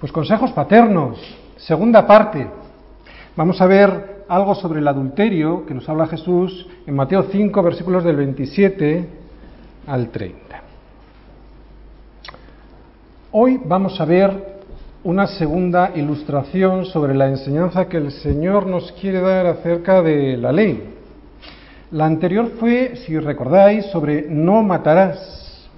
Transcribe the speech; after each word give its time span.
Pues 0.00 0.12
consejos 0.12 0.52
paternos, 0.52 1.18
segunda 1.56 2.06
parte. 2.06 2.46
Vamos 3.34 3.58
a 3.62 3.66
ver 3.66 4.24
algo 4.28 4.54
sobre 4.54 4.80
el 4.80 4.88
adulterio 4.88 5.64
que 5.64 5.72
nos 5.72 5.88
habla 5.88 6.06
Jesús 6.06 6.66
en 6.86 6.94
Mateo 6.94 7.22
5, 7.32 7.62
versículos 7.62 8.04
del 8.04 8.16
27 8.16 9.08
al 9.86 10.10
30. 10.10 10.62
Hoy 13.32 13.58
vamos 13.64 13.98
a 13.98 14.04
ver 14.04 14.60
una 15.02 15.26
segunda 15.26 15.92
ilustración 15.94 16.84
sobre 16.84 17.14
la 17.14 17.28
enseñanza 17.28 17.88
que 17.88 17.96
el 17.96 18.10
Señor 18.10 18.66
nos 18.66 18.92
quiere 19.00 19.22
dar 19.22 19.46
acerca 19.46 20.02
de 20.02 20.36
la 20.36 20.52
ley. 20.52 20.92
La 21.90 22.04
anterior 22.04 22.50
fue, 22.60 22.96
si 23.06 23.18
recordáis, 23.18 23.86
sobre 23.86 24.26
no 24.28 24.62
matarás. 24.62 25.68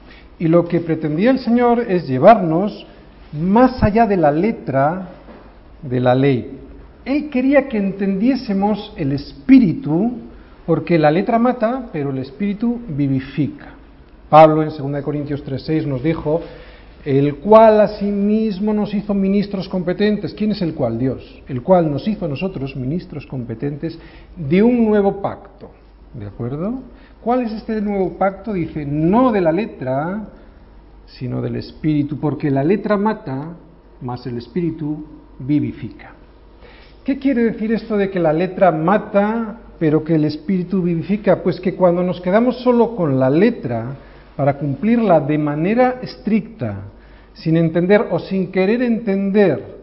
Y 0.41 0.48
lo 0.48 0.66
que 0.66 0.80
pretendía 0.80 1.30
el 1.30 1.39
Señor 1.39 1.85
es 1.89 2.09
llevarnos 2.09 2.85
más 3.33 3.83
allá 3.83 4.07
de 4.07 4.17
la 4.17 4.33
letra 4.33 5.09
de 5.82 6.00
la 6.00 6.14
ley. 6.14 6.59
Él 7.05 7.31
quería 7.31 7.69
que 7.69 7.79
entendiésemos 7.79 8.93
el 8.96 9.13
espíritu, 9.13 10.13
porque 10.67 10.99
la 10.99 11.11
letra 11.11 11.39
mata, 11.39 11.86
pero 11.93 12.11
el 12.11 12.19
espíritu 12.19 12.81
vivifica. 12.89 13.75
Pablo 14.29 14.63
en 14.63 14.69
2 14.69 15.03
Corintios 15.03 15.43
3:6 15.45 15.86
nos 15.86 16.03
dijo, 16.03 16.43
el 17.05 17.36
cual 17.36 17.81
asimismo 17.81 18.75
nos 18.75 18.93
hizo 18.93 19.14
ministros 19.14 19.69
competentes. 19.69 20.35
¿Quién 20.35 20.50
es 20.50 20.61
el 20.61 20.75
cual? 20.75 20.99
Dios. 20.99 21.43
El 21.49 21.63
cual 21.63 21.91
nos 21.91 22.07
hizo 22.07 22.27
a 22.27 22.29
nosotros 22.29 22.77
ministros 22.77 23.27
competentes 23.27 23.99
de 24.36 24.63
un 24.63 24.85
nuevo 24.85 25.22
pacto. 25.22 25.71
¿De 26.13 26.27
acuerdo? 26.27 26.81
¿Cuál 27.22 27.43
es 27.43 27.53
este 27.53 27.81
nuevo 27.81 28.19
pacto? 28.19 28.53
Dice, 28.53 28.85
no 28.85 29.33
de 29.33 29.41
la 29.41 29.53
letra, 29.53 30.29
sino 31.17 31.40
del 31.40 31.57
espíritu, 31.57 32.19
porque 32.19 32.50
la 32.50 32.64
letra 32.64 32.97
mata, 32.97 33.56
más 34.00 34.27
el 34.27 34.39
espíritu 34.39 35.05
vivifica. 35.39 36.12
¿Qué 37.05 37.19
quiere 37.19 37.44
decir 37.44 37.72
esto 37.72 37.96
de 37.96 38.10
que 38.10 38.20
la 38.20 38.33
letra 38.33 38.70
mata, 38.70 39.60
pero 39.78 40.05
que 40.05 40.14
el 40.14 40.24
espíritu 40.24 40.83
vivifica? 40.83 41.42
Pues 41.42 41.60
que 41.60 41.74
cuando 41.74 42.02
nos 42.02 42.20
quedamos 42.20 42.60
solo 42.62 42.94
con 42.94 43.18
la 43.18 43.30
letra, 43.30 43.96
para 44.36 44.58
cumplirla 44.58 45.18
de 45.20 45.38
manera 45.38 45.98
estricta, 46.02 46.83
sin 47.33 47.56
entender 47.56 48.06
o 48.11 48.18
sin 48.18 48.52
querer 48.52 48.83
entender 48.83 49.78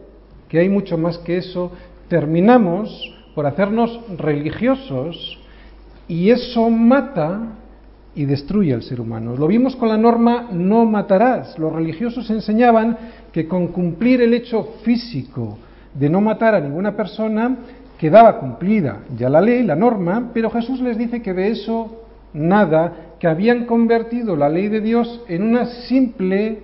que 0.48 0.60
hay 0.60 0.68
mucho 0.68 0.96
más 0.96 1.18
que 1.18 1.38
eso, 1.38 1.72
terminamos 2.08 3.14
por 3.34 3.46
hacernos 3.46 4.00
religiosos 4.16 5.38
y 6.08 6.30
eso 6.30 6.70
mata 6.70 7.56
y 8.16 8.24
destruye 8.24 8.72
al 8.72 8.82
ser 8.82 9.00
humano. 9.00 9.36
Lo 9.36 9.46
vimos 9.46 9.76
con 9.76 9.90
la 9.90 9.98
norma 9.98 10.48
no 10.50 10.86
matarás. 10.86 11.58
Los 11.58 11.72
religiosos 11.72 12.28
enseñaban 12.30 12.96
que 13.30 13.46
con 13.46 13.68
cumplir 13.68 14.22
el 14.22 14.32
hecho 14.32 14.70
físico 14.82 15.58
de 15.94 16.08
no 16.08 16.22
matar 16.22 16.54
a 16.54 16.60
ninguna 16.60 16.96
persona 16.96 17.56
quedaba 17.98 18.40
cumplida 18.40 19.02
ya 19.16 19.28
la 19.28 19.40
ley, 19.40 19.62
la 19.62 19.76
norma, 19.76 20.30
pero 20.32 20.50
Jesús 20.50 20.80
les 20.80 20.96
dice 20.96 21.20
que 21.20 21.34
de 21.34 21.50
eso 21.50 22.04
nada, 22.32 23.14
que 23.20 23.28
habían 23.28 23.66
convertido 23.66 24.34
la 24.34 24.48
ley 24.48 24.68
de 24.68 24.80
Dios 24.80 25.22
en 25.28 25.42
una 25.42 25.66
simple 25.66 26.62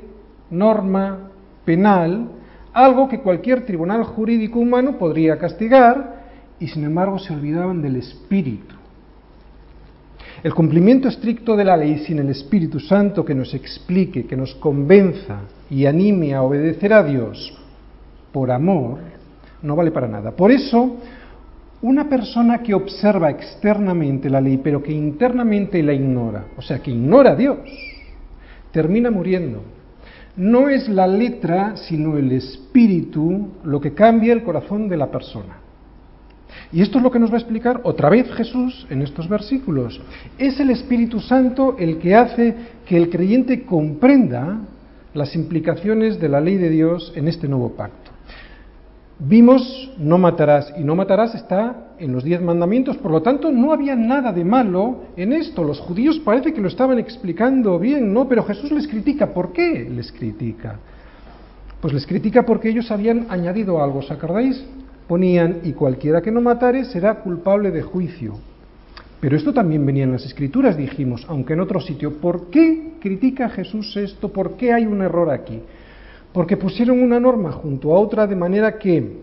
norma 0.51 1.31
penal, 1.67 2.29
algo 2.73 3.09
que 3.09 3.21
cualquier 3.21 3.65
tribunal 3.67 4.05
jurídico 4.05 4.59
humano 4.59 4.99
podría 4.99 5.39
castigar, 5.39 6.23
y 6.59 6.69
sin 6.69 6.85
embargo 6.85 7.19
se 7.19 7.33
olvidaban 7.33 7.83
del 7.83 7.97
espíritu 7.97 8.82
el 10.43 10.55
cumplimiento 10.55 11.09
estricto 11.09 11.57
de 11.57 11.65
la 11.65 11.77
ley 11.77 11.99
sin 11.99 12.19
el 12.19 12.29
Espíritu 12.31 12.81
Santo 12.81 13.25
que 13.25 13.35
nos 13.35 13.55
explique, 13.55 14.27
que 14.27 14.37
nos 14.37 14.55
convenza 14.57 15.43
y 15.71 15.87
anime 15.87 16.35
a 16.35 16.43
obedecer 16.43 16.93
a 16.93 17.05
Dios 17.05 17.57
por 18.33 18.51
amor, 18.51 18.99
no 19.63 19.77
vale 19.77 19.93
para 19.93 20.09
nada. 20.09 20.33
Por 20.33 20.51
eso, 20.51 20.97
una 21.83 22.09
persona 22.09 22.61
que 22.61 22.75
observa 22.75 23.31
externamente 23.31 24.29
la 24.29 24.41
ley, 24.41 24.59
pero 24.59 24.83
que 24.83 24.93
internamente 24.93 25.81
la 25.81 25.93
ignora, 25.93 26.47
o 26.57 26.63
sea, 26.63 26.81
que 26.81 26.91
ignora 26.91 27.33
a 27.33 27.37
Dios, 27.37 27.59
termina 28.73 29.13
muriendo. 29.13 29.63
No 30.37 30.69
es 30.69 30.89
la 30.89 31.07
letra, 31.07 31.77
sino 31.77 32.17
el 32.17 32.33
espíritu 32.33 33.49
lo 33.63 33.81
que 33.81 33.93
cambia 33.93 34.33
el 34.33 34.43
corazón 34.43 34.89
de 34.89 34.97
la 34.97 35.11
persona. 35.11 35.62
Y 36.73 36.83
esto 36.83 36.99
es 36.99 37.05
lo 37.05 37.11
que 37.11 37.19
nos 37.19 37.31
va 37.31 37.35
a 37.35 37.39
explicar 37.39 37.81
otra 37.85 38.09
vez 38.09 38.31
Jesús 38.33 38.87
en 38.91 39.03
estos 39.03 39.29
versículos. 39.29 40.01
Es 40.39 40.59
el 40.61 40.71
Espíritu 40.71 41.21
Santo 41.21 41.77
el 41.79 41.99
que 41.99 42.15
hace 42.15 42.55
que 42.87 42.97
el 42.97 43.11
creyente 43.11 43.65
comprenda 43.65 44.61
las 45.15 45.35
implicaciones 45.35 46.19
de 46.21 46.29
la 46.29 46.41
ley 46.41 46.57
de 46.57 46.71
Dios 46.71 47.13
en 47.17 47.29
este 47.29 47.49
nuevo 47.49 47.73
pacto. 47.73 48.11
Vimos 49.19 49.93
no 49.99 50.19
matarás 50.19 50.73
y 50.77 50.83
no 50.83 50.97
matarás 50.97 51.35
está 51.35 51.93
en 51.99 52.13
los 52.13 52.25
diez 52.25 52.41
mandamientos, 52.41 52.97
por 52.97 53.13
lo 53.13 53.23
tanto 53.23 53.53
no 53.53 53.73
había 53.73 53.95
nada 53.95 54.33
de 54.33 54.45
malo 54.45 55.05
en 55.17 55.33
esto. 55.33 55.63
Los 55.63 55.79
judíos 55.79 56.19
parece 56.25 56.53
que 56.53 56.61
lo 56.61 56.67
estaban 56.67 56.99
explicando 56.99 57.79
bien, 57.79 58.13
¿no? 58.13 58.27
Pero 58.29 58.43
Jesús 58.43 58.73
les 58.73 58.89
critica. 58.89 59.33
¿Por 59.33 59.53
qué 59.53 59.89
les 59.89 60.11
critica? 60.11 60.81
Pues 61.81 61.95
les 61.95 62.07
critica 62.07 62.45
porque 62.45 62.69
ellos 62.69 62.91
habían 62.91 63.27
añadido 63.29 63.83
algo, 63.83 64.01
¿os 64.01 64.11
acordáis? 64.11 64.65
Ponían, 65.13 65.61
y 65.63 65.75
cualquiera 65.75 66.23
que 66.23 66.31
no 66.31 66.41
matare 66.41 66.87
será 66.87 67.17
culpable 67.17 67.71
de 67.71 67.83
juicio. 67.83 68.33
Pero 69.21 69.37
esto 69.37 69.53
también 69.53 69.85
venía 69.85 70.05
en 70.05 70.13
las 70.13 70.25
escrituras, 70.25 70.75
dijimos, 70.75 71.27
aunque 71.29 71.53
en 71.53 71.61
otro 71.61 71.83
sitio. 71.83 72.15
¿Por 72.15 72.49
qué 72.49 72.95
critica 72.99 73.51
Jesús 73.51 73.95
esto? 73.95 74.31
¿Por 74.31 74.57
qué 74.57 74.73
hay 74.73 74.87
un 74.87 75.03
error 75.03 75.29
aquí? 75.29 75.61
Porque 76.33 76.57
pusieron 76.57 77.03
una 77.03 77.21
norma 77.21 77.53
junto 77.53 77.95
a 77.95 78.01
otra 78.01 78.27
de 78.27 78.37
manera 78.37 78.79
que 78.79 79.19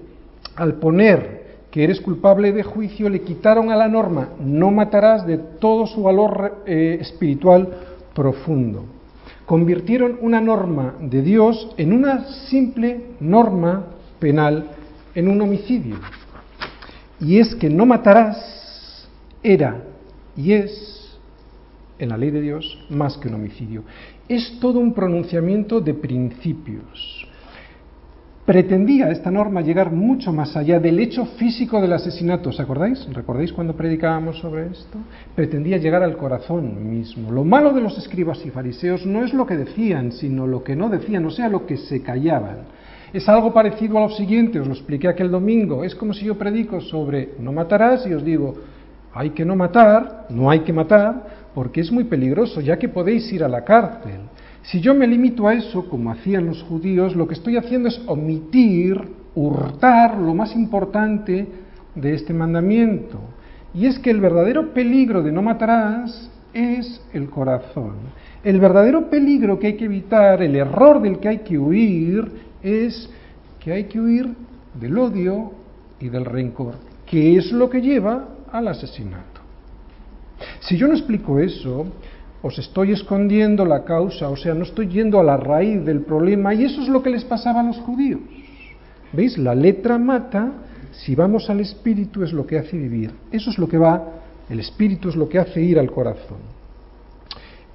al 0.56 0.76
poner 0.76 1.58
que 1.72 1.86
eres 1.86 2.00
culpable 2.02 2.52
de 2.52 2.62
juicio 2.62 3.10
le 3.10 3.22
quitaron 3.22 3.72
a 3.72 3.76
la 3.76 3.88
norma 3.88 4.30
no 4.40 4.70
matarás 4.70 5.26
de 5.26 5.40
todo 5.40 5.88
su 5.88 6.04
valor 6.04 6.62
eh, 6.68 7.00
espiritual 7.02 7.68
profundo. 8.14 8.86
Convirtieron 9.48 10.20
una 10.22 10.40
norma 10.40 10.94
de 11.02 11.24
Dios 11.24 11.74
en 11.78 11.94
una 11.94 12.26
simple 12.48 13.16
norma 13.20 13.88
penal 14.20 14.76
en 15.16 15.28
un 15.28 15.42
homicidio. 15.42 15.98
Y 17.20 17.40
es 17.40 17.56
que 17.56 17.70
no 17.70 17.86
matarás 17.86 19.08
era 19.44 19.84
y 20.36 20.54
es, 20.54 21.18
en 21.98 22.10
la 22.10 22.18
ley 22.18 22.32
de 22.32 22.42
Dios, 22.42 22.86
más 22.90 23.18
que 23.18 23.28
un 23.28 23.36
homicidio. 23.36 23.84
Es 24.28 24.60
todo 24.60 24.80
un 24.80 24.94
pronunciamiento 24.94 25.82
de 25.82 25.94
principios. 25.94 27.28
Pretendía 28.46 29.12
esta 29.12 29.30
norma 29.30 29.62
llegar 29.62 29.92
mucho 29.92 30.34
más 30.34 30.56
allá 30.56 30.80
del 30.80 31.00
hecho 31.00 31.26
físico 31.26 31.80
del 31.82 31.94
asesinato. 31.94 32.50
¿Os 32.50 32.60
acordáis? 32.60 33.06
¿Recordáis 33.14 33.54
cuando 33.54 33.76
predicábamos 33.76 34.40
sobre 34.40 34.68
esto? 34.68 34.98
Pretendía 35.36 35.78
llegar 35.78 36.02
al 36.02 36.18
corazón 36.18 36.90
mismo. 36.90 37.32
Lo 37.32 37.44
malo 37.44 37.74
de 37.74 37.82
los 37.82 37.98
escribas 37.98 38.44
y 38.46 38.50
fariseos 38.50 39.06
no 39.06 39.24
es 39.24 39.34
lo 39.34 39.46
que 39.46 39.58
decían, 39.58 40.12
sino 40.14 40.48
lo 40.48 40.64
que 40.64 40.76
no 40.76 40.90
decían, 40.90 41.26
o 41.26 41.32
sea, 41.32 41.48
lo 41.48 41.68
que 41.68 41.78
se 41.78 42.02
callaban. 42.02 42.79
Es 43.12 43.28
algo 43.28 43.52
parecido 43.52 43.98
a 43.98 44.02
lo 44.02 44.10
siguiente, 44.10 44.60
os 44.60 44.68
lo 44.68 44.74
expliqué 44.74 45.08
aquel 45.08 45.32
domingo. 45.32 45.84
Es 45.84 45.96
como 45.96 46.14
si 46.14 46.26
yo 46.26 46.38
predico 46.38 46.80
sobre 46.80 47.30
no 47.40 47.52
matarás 47.52 48.06
y 48.06 48.14
os 48.14 48.24
digo, 48.24 48.56
hay 49.14 49.32
que 49.32 49.46
no 49.46 49.56
matar, 49.56 50.28
no 50.30 50.50
hay 50.50 50.60
que 50.60 50.74
matar, 50.74 51.50
porque 51.56 51.82
es 51.82 51.92
muy 51.92 52.04
peligroso, 52.04 52.62
ya 52.62 52.78
que 52.78 52.90
podéis 52.90 53.32
ir 53.34 53.44
a 53.44 53.50
la 53.50 53.64
cárcel. 53.64 54.22
Si 54.62 54.80
yo 54.80 54.94
me 54.94 55.08
limito 55.08 55.48
a 55.48 55.54
eso, 55.54 55.90
como 55.90 56.12
hacían 56.12 56.46
los 56.46 56.62
judíos, 56.64 57.16
lo 57.16 57.28
que 57.28 57.34
estoy 57.34 57.58
haciendo 57.58 57.90
es 57.90 58.00
omitir, 58.06 59.02
hurtar 59.34 60.18
lo 60.18 60.36
más 60.36 60.56
importante 60.56 61.48
de 61.96 62.14
este 62.14 62.34
mandamiento. 62.34 63.20
Y 63.74 63.88
es 63.88 63.98
que 64.00 64.12
el 64.12 64.22
verdadero 64.22 64.74
peligro 64.74 65.24
de 65.24 65.32
no 65.32 65.42
matarás 65.42 66.30
es 66.54 67.02
el 67.14 67.30
corazón. 67.30 67.96
El 68.44 68.60
verdadero 68.60 69.10
peligro 69.10 69.60
que 69.60 69.68
hay 69.68 69.74
que 69.74 69.86
evitar, 69.86 70.42
el 70.42 70.56
error 70.56 71.02
del 71.02 71.20
que 71.20 71.30
hay 71.30 71.38
que 71.40 71.58
huir, 71.58 72.49
es 72.64 73.10
que 73.60 73.72
hay 73.72 73.86
que 73.86 74.00
huir 74.00 74.34
del 74.74 74.98
odio 74.98 75.52
y 76.00 76.10
del 76.10 76.26
rencor, 76.26 76.76
que 77.06 77.38
es 77.38 77.52
lo 77.52 77.70
que 77.70 77.82
lleva 77.82 78.28
al 78.52 78.68
asesinato. 78.68 79.42
Si 80.62 80.78
yo 80.78 80.88
no 80.88 80.94
explico 80.94 81.40
eso, 81.40 81.88
os 82.42 82.58
estoy 82.58 82.94
escondiendo 82.94 83.66
la 83.66 83.84
causa, 83.84 84.30
o 84.30 84.38
sea, 84.38 84.54
no 84.54 84.64
estoy 84.64 84.88
yendo 84.88 85.20
a 85.20 85.24
la 85.24 85.38
raíz 85.38 85.84
del 85.84 86.02
problema, 86.02 86.54
y 86.54 86.64
eso 86.64 86.82
es 86.82 86.88
lo 86.88 87.04
que 87.04 87.10
les 87.10 87.26
pasaba 87.26 87.60
a 87.60 87.64
los 87.64 87.78
judíos. 87.78 88.22
¿Veis? 89.12 89.38
La 89.38 89.56
letra 89.56 89.98
mata, 89.98 90.52
si 90.92 91.16
vamos 91.16 91.50
al 91.50 91.60
espíritu 91.60 92.24
es 92.24 92.32
lo 92.32 92.46
que 92.46 92.58
hace 92.58 92.78
vivir. 92.78 93.12
Eso 93.32 93.50
es 93.50 93.58
lo 93.58 93.68
que 93.68 93.78
va, 93.78 94.04
el 94.50 94.60
espíritu 94.60 95.10
es 95.10 95.16
lo 95.16 95.28
que 95.28 95.40
hace 95.40 95.62
ir 95.62 95.80
al 95.80 95.92
corazón. 95.92 96.38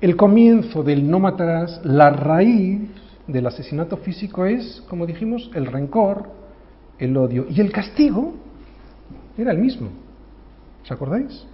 El 0.01 0.17
comienzo 0.17 0.83
del 0.83 1.09
no 1.09 1.19
matarás, 1.19 1.81
la 1.85 2.11
raíz 2.11 2.81
del 3.27 3.47
asesinato 3.47 3.97
físico 3.99 4.45
es, 4.45 4.83
como 4.89 5.07
dijimos, 5.07 5.51
el 5.55 5.67
rencor, 5.67 6.29
el 6.99 7.17
odio. 7.17 7.47
Y 7.49 7.61
el 7.61 7.73
castigo 7.73 8.35
era 9.37 9.53
el 9.53 9.59
mismo. 9.59 9.89
¿Os 10.83 10.91
acordáis? 10.91 11.47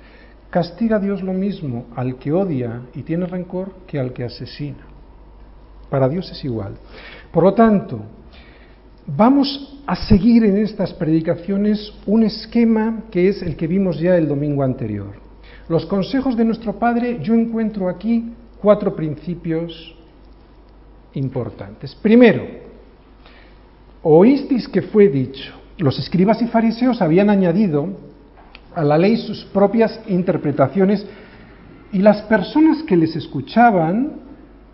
Castiga 0.50 0.96
a 0.96 1.00
Dios 1.00 1.22
lo 1.22 1.32
mismo 1.32 1.86
al 1.94 2.16
que 2.16 2.32
odia 2.32 2.82
y 2.94 3.02
tiene 3.02 3.26
rencor 3.26 3.72
que 3.86 4.00
al 4.00 4.12
que 4.12 4.24
asesina. 4.24 4.84
Para 5.88 6.08
Dios 6.08 6.30
es 6.30 6.44
igual. 6.44 6.74
Por 7.32 7.44
lo 7.44 7.54
tanto, 7.54 8.00
vamos 9.06 9.80
a 9.86 9.94
seguir 9.94 10.44
en 10.44 10.56
estas 10.56 10.92
predicaciones 10.92 11.92
un 12.06 12.24
esquema 12.24 13.04
que 13.10 13.28
es 13.28 13.42
el 13.42 13.56
que 13.56 13.66
vimos 13.66 13.98
ya 14.00 14.16
el 14.16 14.28
domingo 14.28 14.62
anterior. 14.62 15.14
Los 15.68 15.86
consejos 15.86 16.36
de 16.36 16.44
nuestro 16.44 16.78
Padre, 16.78 17.20
yo 17.22 17.34
encuentro 17.34 17.88
aquí 17.88 18.32
cuatro 18.60 18.94
principios 18.94 19.96
importantes. 21.14 21.94
Primero, 21.94 22.44
oísteis 24.02 24.68
que 24.68 24.82
fue 24.82 25.08
dicho, 25.08 25.52
los 25.78 25.98
escribas 25.98 26.40
y 26.42 26.46
fariseos 26.46 27.00
habían 27.02 27.30
añadido 27.30 27.88
a 28.74 28.84
la 28.84 28.98
ley 28.98 29.16
sus 29.16 29.44
propias 29.46 30.00
interpretaciones 30.06 31.06
y 31.92 31.98
las 31.98 32.22
personas 32.22 32.82
que 32.84 32.96
les 32.96 33.16
escuchaban 33.16 34.20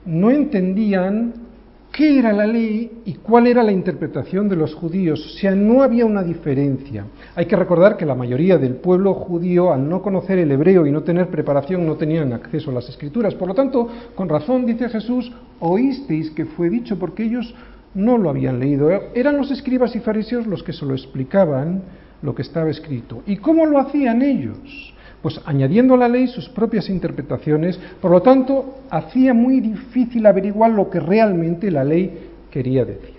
no 0.04 0.30
entendían 0.30 1.45
qué 1.92 2.18
era 2.18 2.32
la 2.32 2.46
ley 2.46 3.02
y 3.04 3.14
cuál 3.14 3.46
era 3.46 3.62
la 3.62 3.72
interpretación 3.72 4.48
de 4.48 4.56
los 4.56 4.74
judíos. 4.74 5.24
O 5.24 5.38
sea, 5.38 5.54
no 5.54 5.82
había 5.82 6.04
una 6.04 6.22
diferencia. 6.22 7.06
Hay 7.34 7.46
que 7.46 7.56
recordar 7.56 7.96
que 7.96 8.06
la 8.06 8.14
mayoría 8.14 8.58
del 8.58 8.76
pueblo 8.76 9.14
judío, 9.14 9.72
al 9.72 9.88
no 9.88 10.02
conocer 10.02 10.38
el 10.38 10.52
hebreo 10.52 10.86
y 10.86 10.92
no 10.92 11.02
tener 11.02 11.28
preparación, 11.28 11.86
no 11.86 11.96
tenían 11.96 12.32
acceso 12.32 12.70
a 12.70 12.74
las 12.74 12.88
escrituras. 12.88 13.34
Por 13.34 13.48
lo 13.48 13.54
tanto, 13.54 13.88
con 14.14 14.28
razón 14.28 14.66
dice 14.66 14.88
Jesús, 14.88 15.32
oísteis 15.60 16.30
que 16.30 16.44
fue 16.44 16.70
dicho 16.70 16.98
porque 16.98 17.24
ellos 17.24 17.54
no 17.94 18.18
lo 18.18 18.30
habían 18.30 18.60
leído. 18.60 18.90
Eran 19.14 19.36
los 19.36 19.50
escribas 19.50 19.96
y 19.96 20.00
fariseos 20.00 20.46
los 20.46 20.62
que 20.62 20.72
se 20.72 20.84
lo 20.84 20.94
explicaban 20.94 21.82
lo 22.22 22.34
que 22.34 22.42
estaba 22.42 22.70
escrito. 22.70 23.22
¿Y 23.26 23.36
cómo 23.36 23.66
lo 23.66 23.78
hacían 23.78 24.22
ellos? 24.22 24.94
Pues 25.22 25.40
añadiendo 25.44 25.94
a 25.94 25.96
la 25.96 26.08
ley 26.08 26.26
sus 26.28 26.48
propias 26.48 26.88
interpretaciones, 26.88 27.78
por 28.00 28.10
lo 28.10 28.22
tanto, 28.22 28.80
hacía 28.90 29.34
muy 29.34 29.60
difícil 29.60 30.26
averiguar 30.26 30.70
lo 30.70 30.88
que 30.88 31.00
realmente 31.00 31.70
la 31.70 31.84
ley 31.84 32.28
quería 32.50 32.84
decir. 32.84 33.16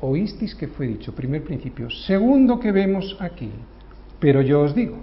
Oísteis 0.00 0.54
que 0.54 0.66
fue 0.68 0.86
dicho, 0.86 1.14
primer 1.14 1.42
principio. 1.42 1.90
Segundo 1.90 2.58
que 2.58 2.72
vemos 2.72 3.16
aquí, 3.20 3.50
pero 4.18 4.40
yo 4.42 4.62
os 4.62 4.74
digo. 4.74 4.96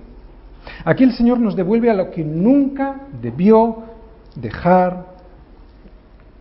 Aquí 0.84 1.04
el 1.04 1.14
Señor 1.14 1.40
nos 1.40 1.56
devuelve 1.56 1.90
a 1.90 1.94
lo 1.94 2.12
que 2.12 2.24
nunca 2.24 3.02
debió 3.22 3.84
dejar, 4.36 5.06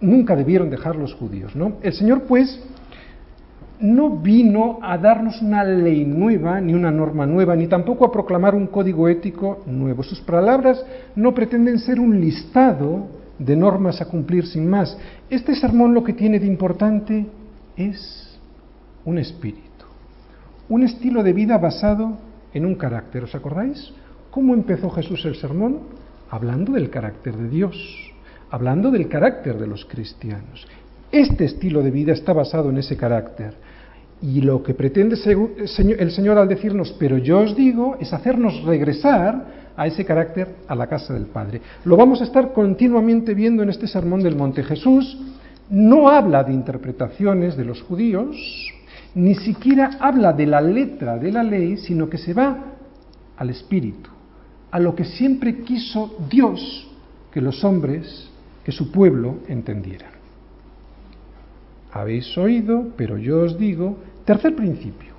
nunca 0.01 0.35
debieron 0.37 0.71
dejar 0.71 0.97
los 0.97 1.15
judíos, 1.15 1.55
¿no? 1.55 1.75
El 1.83 1.93
Señor, 1.93 2.23
pues, 2.23 2.61
no 3.81 4.11
vino 4.19 4.79
a 4.83 4.97
darnos 4.99 5.41
una 5.43 5.63
ley 5.65 6.05
nueva, 6.05 6.61
ni 6.61 6.75
una 6.75 6.91
norma 6.91 7.27
nueva, 7.27 7.55
ni 7.55 7.67
tampoco 7.67 8.05
a 8.05 8.13
proclamar 8.13 8.55
un 8.55 8.67
código 8.67 9.09
ético 9.09 9.63
nuevo. 9.67 10.03
Sus 10.03 10.21
palabras 10.21 10.85
no 11.15 11.35
pretenden 11.35 11.79
ser 11.79 12.01
un 12.01 12.21
listado 12.21 13.07
de 13.39 13.57
normas 13.57 14.01
a 14.01 14.07
cumplir 14.07 14.47
sin 14.47 14.69
más. 14.69 14.97
Este 15.29 15.55
sermón 15.55 15.95
lo 15.95 16.03
que 16.03 16.15
tiene 16.15 16.39
de 16.39 16.47
importante 16.47 17.27
es 17.77 18.39
un 19.05 19.19
espíritu, 19.19 19.85
un 20.69 20.83
estilo 20.83 21.23
de 21.23 21.33
vida 21.33 21.59
basado 21.59 22.17
en 22.55 22.65
un 22.65 22.75
carácter. 22.75 23.25
¿Os 23.25 23.35
acordáis? 23.35 23.93
¿Cómo 24.31 24.55
empezó 24.55 24.91
Jesús 24.91 25.25
el 25.27 25.37
sermón? 25.37 25.81
Hablando 26.31 26.73
del 26.73 26.91
carácter 26.91 27.37
de 27.37 27.49
Dios, 27.49 27.77
hablando 28.51 28.91
del 28.91 29.09
carácter 29.09 29.59
de 29.59 29.67
los 29.67 29.85
cristianos. 29.85 30.67
Este 31.13 31.45
estilo 31.45 31.83
de 31.83 31.91
vida 31.91 32.13
está 32.13 32.33
basado 32.33 32.71
en 32.71 32.79
ese 32.79 32.97
carácter. 32.97 33.55
Y 34.23 34.41
lo 34.41 34.63
que 34.63 34.75
pretende 34.75 35.17
el 35.17 36.11
Señor 36.11 36.39
al 36.39 36.49
decirnos, 36.49 36.95
pero 36.99 37.19
yo 37.19 37.41
os 37.41 37.55
digo, 37.55 37.97
es 38.01 38.13
hacernos 38.13 38.63
regresar 38.63 39.67
a 39.77 39.87
ese 39.87 40.07
carácter 40.07 40.49
a 40.67 40.75
la 40.75 40.87
casa 40.87 41.13
del 41.13 41.27
Padre. 41.27 41.61
Lo 41.85 41.97
vamos 41.97 42.23
a 42.23 42.25
estar 42.25 42.53
continuamente 42.53 43.35
viendo 43.35 43.63
en 43.63 43.69
este 43.69 43.87
sermón 43.87 44.23
del 44.23 44.35
monte. 44.35 44.63
Jesús 44.63 45.19
no 45.69 46.09
habla 46.09 46.45
de 46.45 46.55
interpretaciones 46.55 47.57
de 47.57 47.67
los 47.67 47.83
judíos, 47.83 48.37
ni 49.15 49.35
siquiera 49.35 49.99
habla 50.01 50.33
de 50.33 50.47
la 50.47 50.63
letra 50.63 51.19
de 51.19 51.33
la 51.33 51.43
ley, 51.43 51.77
sino 51.77 52.09
que 52.09 52.19
se 52.19 52.33
va 52.33 52.57
al 53.37 53.51
espíritu, 53.51 54.09
a 54.71 54.79
lo 54.79 54.95
que 54.95 55.05
siempre 55.05 55.61
quiso 55.61 56.17
Dios 56.31 56.89
que 57.31 57.43
los 57.43 57.63
hombres, 57.65 58.31
que 58.65 58.73
su 58.73 58.91
pueblo 58.91 59.41
entendieran 59.49 60.16
habéis 62.01 62.37
oído, 62.39 62.89
pero 62.97 63.19
yo 63.19 63.43
os 63.43 63.59
digo, 63.59 63.97
tercer 64.25 64.55
principio, 64.55 65.15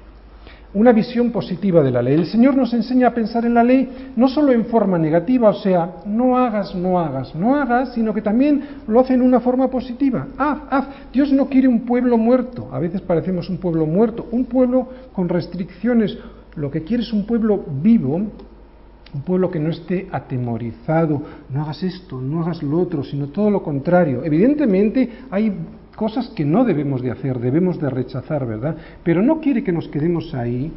una 0.73 0.91
visión 0.91 1.31
positiva 1.31 1.81
de 1.81 1.91
la 1.91 2.01
ley. 2.01 2.13
El 2.15 2.25
Señor 2.25 2.55
nos 2.55 2.73
enseña 2.73 3.07
a 3.07 3.13
pensar 3.13 3.45
en 3.45 3.53
la 3.53 3.63
ley 3.63 4.11
no 4.15 4.27
solo 4.27 4.51
en 4.51 4.65
forma 4.65 4.97
negativa, 4.97 5.49
o 5.49 5.53
sea, 5.53 5.95
no 6.05 6.37
hagas, 6.37 6.75
no 6.75 6.99
hagas, 6.99 7.33
no 7.35 7.55
hagas, 7.55 7.93
sino 7.93 8.13
que 8.13 8.21
también 8.21 8.61
lo 8.87 8.99
hace 8.99 9.13
en 9.13 9.21
una 9.21 9.39
forma 9.39 9.69
positiva. 9.69 10.27
Haz, 10.37 10.59
haz. 10.69 10.87
Dios 11.11 11.31
no 11.31 11.47
quiere 11.47 11.67
un 11.67 11.81
pueblo 11.81 12.17
muerto, 12.17 12.69
a 12.71 12.79
veces 12.79 13.01
parecemos 13.01 13.49
un 13.49 13.57
pueblo 13.57 13.85
muerto, 13.85 14.27
un 14.31 14.45
pueblo 14.45 14.87
con 15.13 15.29
restricciones. 15.29 16.17
Lo 16.55 16.69
que 16.69 16.83
quiere 16.83 17.03
es 17.03 17.13
un 17.13 17.25
pueblo 17.25 17.63
vivo, 17.81 18.15
un 18.15 19.21
pueblo 19.21 19.49
que 19.49 19.59
no 19.59 19.69
esté 19.69 20.07
atemorizado, 20.11 21.21
no 21.49 21.63
hagas 21.63 21.81
esto, 21.81 22.21
no 22.21 22.41
hagas 22.41 22.61
lo 22.61 22.79
otro, 22.79 23.03
sino 23.03 23.27
todo 23.27 23.49
lo 23.49 23.63
contrario. 23.63 24.23
Evidentemente 24.23 25.09
hay 25.31 25.53
cosas 25.97 26.27
que 26.29 26.45
no 26.45 26.63
debemos 26.63 27.01
de 27.01 27.09
hacer, 27.09 27.39
debemos 27.39 27.81
de 27.81 27.89
rechazar, 27.89 28.45
¿verdad? 28.45 28.77
Pero 29.03 29.23
no 29.23 29.41
quiere 29.41 29.63
que 29.63 29.71
nos 29.71 29.87
quedemos 29.87 30.31
ahí, 30.35 30.71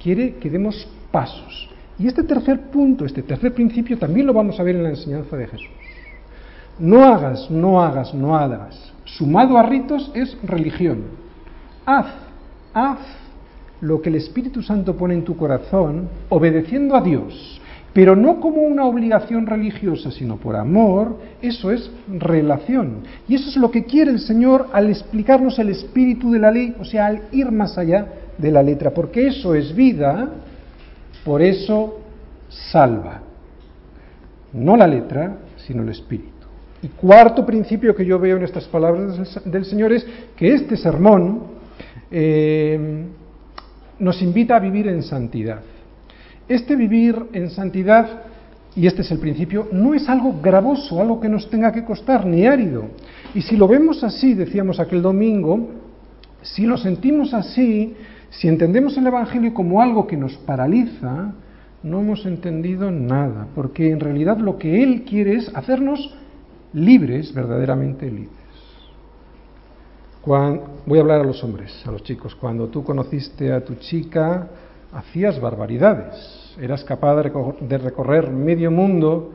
quiere 0.00 0.36
que 0.36 0.48
demos 0.48 0.88
pasos. 1.10 1.68
Y 1.98 2.06
este 2.06 2.22
tercer 2.22 2.70
punto, 2.70 3.04
este 3.04 3.24
tercer 3.24 3.52
principio 3.52 3.98
también 3.98 4.24
lo 4.24 4.32
vamos 4.32 4.60
a 4.60 4.62
ver 4.62 4.76
en 4.76 4.84
la 4.84 4.90
enseñanza 4.90 5.36
de 5.36 5.48
Jesús. 5.48 5.68
No 6.78 7.02
hagas, 7.02 7.50
no 7.50 7.82
hagas, 7.82 8.14
no 8.14 8.36
hagas. 8.36 8.92
Sumado 9.04 9.58
a 9.58 9.64
ritos 9.64 10.12
es 10.14 10.38
religión. 10.44 11.06
Haz, 11.84 12.06
haz 12.72 13.00
lo 13.80 14.00
que 14.00 14.10
el 14.10 14.14
Espíritu 14.14 14.62
Santo 14.62 14.96
pone 14.96 15.14
en 15.14 15.24
tu 15.24 15.36
corazón, 15.36 16.08
obedeciendo 16.28 16.94
a 16.94 17.00
Dios, 17.00 17.60
pero 17.92 18.16
no 18.16 18.40
como 18.40 18.62
una 18.62 18.84
obligación 18.84 19.46
religiosa, 19.46 20.10
sino 20.10 20.36
por 20.36 20.56
amor, 20.56 21.18
eso 21.42 21.70
es 21.70 21.90
relación. 22.08 23.02
Y 23.28 23.34
eso 23.34 23.50
es 23.50 23.56
lo 23.56 23.70
que 23.70 23.84
quiere 23.84 24.10
el 24.10 24.20
Señor 24.20 24.68
al 24.72 24.88
explicarnos 24.88 25.58
el 25.58 25.68
espíritu 25.68 26.30
de 26.32 26.38
la 26.38 26.50
ley, 26.50 26.74
o 26.80 26.84
sea, 26.84 27.06
al 27.06 27.22
ir 27.32 27.50
más 27.50 27.76
allá 27.76 28.06
de 28.38 28.50
la 28.50 28.62
letra, 28.62 28.92
porque 28.92 29.26
eso 29.26 29.54
es 29.54 29.74
vida, 29.74 30.30
por 31.24 31.42
eso 31.42 32.00
salva. 32.48 33.20
No 34.54 34.76
la 34.76 34.86
letra, 34.86 35.36
sino 35.56 35.82
el 35.82 35.90
espíritu. 35.90 36.30
Y 36.82 36.88
cuarto 36.88 37.44
principio 37.44 37.94
que 37.94 38.04
yo 38.04 38.18
veo 38.18 38.38
en 38.38 38.42
estas 38.42 38.64
palabras 38.64 39.38
del 39.44 39.64
Señor 39.64 39.92
es 39.92 40.06
que 40.34 40.52
este 40.52 40.76
sermón 40.76 41.42
eh, 42.10 43.04
nos 43.98 44.20
invita 44.20 44.56
a 44.56 44.60
vivir 44.60 44.88
en 44.88 45.02
santidad. 45.02 45.60
Este 46.52 46.76
vivir 46.76 47.16
en 47.32 47.48
santidad, 47.48 48.24
y 48.76 48.86
este 48.86 49.00
es 49.00 49.10
el 49.10 49.18
principio, 49.18 49.68
no 49.72 49.94
es 49.94 50.06
algo 50.06 50.38
gravoso, 50.42 51.00
algo 51.00 51.18
que 51.18 51.30
nos 51.30 51.48
tenga 51.48 51.72
que 51.72 51.82
costar, 51.82 52.26
ni 52.26 52.46
árido. 52.46 52.84
Y 53.34 53.40
si 53.40 53.56
lo 53.56 53.66
vemos 53.66 54.04
así, 54.04 54.34
decíamos 54.34 54.78
aquel 54.78 55.00
domingo, 55.00 55.70
si 56.42 56.66
lo 56.66 56.76
sentimos 56.76 57.32
así, 57.32 57.96
si 58.28 58.48
entendemos 58.48 58.98
el 58.98 59.06
Evangelio 59.06 59.54
como 59.54 59.80
algo 59.80 60.06
que 60.06 60.18
nos 60.18 60.36
paraliza, 60.36 61.32
no 61.82 62.00
hemos 62.00 62.26
entendido 62.26 62.90
nada, 62.90 63.46
porque 63.54 63.90
en 63.90 64.00
realidad 64.00 64.36
lo 64.36 64.58
que 64.58 64.82
Él 64.82 65.04
quiere 65.04 65.36
es 65.36 65.50
hacernos 65.54 66.14
libres, 66.74 67.32
verdaderamente 67.32 68.10
libres. 68.10 68.28
voy 70.26 70.98
a 70.98 71.00
hablar 71.00 71.22
a 71.22 71.24
los 71.24 71.42
hombres, 71.42 71.82
a 71.86 71.90
los 71.90 72.02
chicos. 72.02 72.34
Cuando 72.34 72.68
tú 72.68 72.84
conociste 72.84 73.50
a 73.54 73.64
tu 73.64 73.76
chica, 73.76 74.48
hacías 74.92 75.40
barbaridades, 75.40 76.41
eras 76.60 76.84
capaz 76.84 77.16
de 77.60 77.78
recorrer 77.78 78.30
medio 78.30 78.70
mundo 78.70 79.32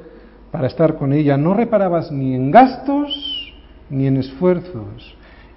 para 0.51 0.67
estar 0.67 0.95
con 0.95 1.13
ella, 1.13 1.37
no 1.37 1.53
reparabas 1.53 2.11
ni 2.11 2.33
en 2.35 2.51
gastos 2.51 3.53
ni 3.89 4.07
en 4.07 4.17
esfuerzos. 4.17 5.15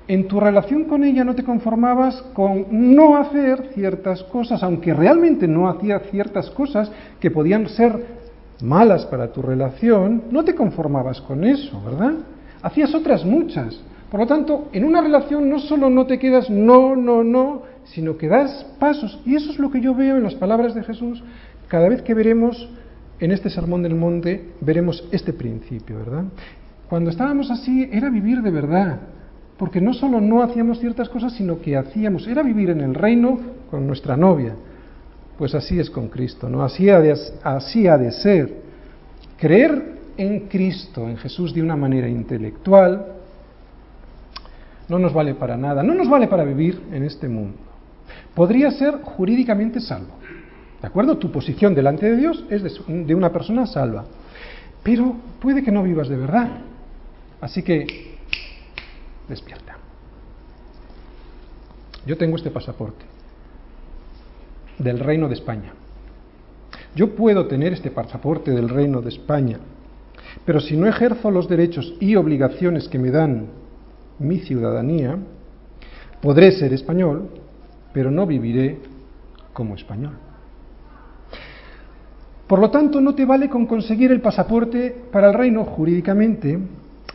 En 0.08 0.26
tu 0.26 0.40
relación 0.40 0.84
con 0.84 1.04
ella 1.04 1.22
no 1.22 1.34
te 1.34 1.44
conformabas 1.44 2.20
con 2.34 2.66
no 2.70 3.16
hacer 3.16 3.70
ciertas 3.74 4.24
cosas, 4.24 4.62
aunque 4.62 4.92
realmente 4.92 5.46
no 5.46 5.68
hacía 5.68 6.00
ciertas 6.10 6.50
cosas 6.50 6.90
que 7.20 7.30
podían 7.30 7.68
ser 7.68 8.20
malas 8.60 9.06
para 9.06 9.32
tu 9.32 9.40
relación, 9.40 10.24
no 10.30 10.44
te 10.44 10.54
conformabas 10.54 11.20
con 11.20 11.44
eso, 11.44 11.80
¿verdad? 11.84 12.14
Hacías 12.62 12.94
otras 12.94 13.24
muchas. 13.24 13.80
Por 14.10 14.18
lo 14.18 14.26
tanto, 14.26 14.68
en 14.72 14.84
una 14.84 15.00
relación 15.00 15.48
no 15.48 15.60
solo 15.60 15.88
no 15.88 16.06
te 16.06 16.18
quedas 16.18 16.50
no, 16.50 16.96
no, 16.96 17.22
no, 17.22 17.62
sino 17.84 18.16
que 18.16 18.26
das 18.26 18.66
pasos. 18.80 19.20
Y 19.24 19.36
eso 19.36 19.52
es 19.52 19.58
lo 19.58 19.70
que 19.70 19.80
yo 19.80 19.94
veo 19.94 20.16
en 20.16 20.24
las 20.24 20.34
palabras 20.34 20.74
de 20.74 20.82
Jesús. 20.82 21.22
Cada 21.70 21.88
vez 21.88 22.02
que 22.02 22.14
veremos 22.14 22.68
en 23.20 23.30
este 23.30 23.48
sermón 23.48 23.84
del 23.84 23.94
monte, 23.94 24.54
veremos 24.60 25.06
este 25.12 25.32
principio, 25.32 25.98
¿verdad? 25.98 26.24
Cuando 26.88 27.10
estábamos 27.10 27.48
así 27.48 27.88
era 27.92 28.10
vivir 28.10 28.42
de 28.42 28.50
verdad, 28.50 28.98
porque 29.56 29.80
no 29.80 29.94
solo 29.94 30.20
no 30.20 30.42
hacíamos 30.42 30.80
ciertas 30.80 31.08
cosas, 31.08 31.32
sino 31.34 31.60
que 31.60 31.76
hacíamos, 31.76 32.26
era 32.26 32.42
vivir 32.42 32.70
en 32.70 32.80
el 32.80 32.92
reino 32.96 33.38
con 33.70 33.86
nuestra 33.86 34.16
novia. 34.16 34.56
Pues 35.38 35.54
así 35.54 35.78
es 35.78 35.88
con 35.90 36.08
Cristo, 36.08 36.48
¿no? 36.48 36.64
Así 36.64 36.90
ha 36.90 36.98
de, 36.98 37.16
así 37.44 37.86
ha 37.86 37.96
de 37.96 38.10
ser. 38.10 38.52
Creer 39.38 39.92
en 40.16 40.48
Cristo, 40.48 41.08
en 41.08 41.18
Jesús 41.18 41.54
de 41.54 41.62
una 41.62 41.76
manera 41.76 42.08
intelectual, 42.08 43.06
no 44.88 44.98
nos 44.98 45.12
vale 45.12 45.34
para 45.36 45.56
nada, 45.56 45.84
no 45.84 45.94
nos 45.94 46.08
vale 46.08 46.26
para 46.26 46.42
vivir 46.42 46.82
en 46.90 47.04
este 47.04 47.28
mundo. 47.28 47.58
Podría 48.34 48.72
ser 48.72 48.94
jurídicamente 49.02 49.80
salvo. 49.80 50.19
¿De 50.80 50.86
acuerdo? 50.86 51.18
Tu 51.18 51.30
posición 51.30 51.74
delante 51.74 52.10
de 52.10 52.16
Dios 52.16 52.44
es 52.48 52.62
de 52.86 53.14
una 53.14 53.30
persona 53.32 53.66
salva. 53.66 54.04
Pero 54.82 55.14
puede 55.40 55.62
que 55.62 55.70
no 55.70 55.82
vivas 55.82 56.08
de 56.08 56.16
verdad. 56.16 56.48
Así 57.40 57.62
que 57.62 58.16
despierta. 59.28 59.76
Yo 62.06 62.16
tengo 62.16 62.36
este 62.36 62.50
pasaporte 62.50 63.04
del 64.78 64.98
Reino 64.98 65.28
de 65.28 65.34
España. 65.34 65.72
Yo 66.94 67.14
puedo 67.14 67.46
tener 67.46 67.72
este 67.72 67.90
pasaporte 67.90 68.50
del 68.50 68.68
Reino 68.68 69.00
de 69.00 69.10
España, 69.10 69.58
pero 70.44 70.60
si 70.60 70.76
no 70.76 70.86
ejerzo 70.86 71.30
los 71.30 71.48
derechos 71.48 71.94
y 72.00 72.16
obligaciones 72.16 72.88
que 72.88 72.98
me 72.98 73.10
dan 73.10 73.46
mi 74.18 74.40
ciudadanía, 74.40 75.16
podré 76.20 76.50
ser 76.52 76.72
español, 76.72 77.28
pero 77.92 78.10
no 78.10 78.26
viviré 78.26 78.78
como 79.52 79.74
español. 79.74 80.14
Por 82.50 82.58
lo 82.58 82.68
tanto, 82.68 83.00
no 83.00 83.14
te 83.14 83.24
vale 83.24 83.48
con 83.48 83.64
conseguir 83.64 84.10
el 84.10 84.20
pasaporte 84.20 84.92
para 85.12 85.28
el 85.28 85.34
reino 85.34 85.64
jurídicamente, 85.64 86.58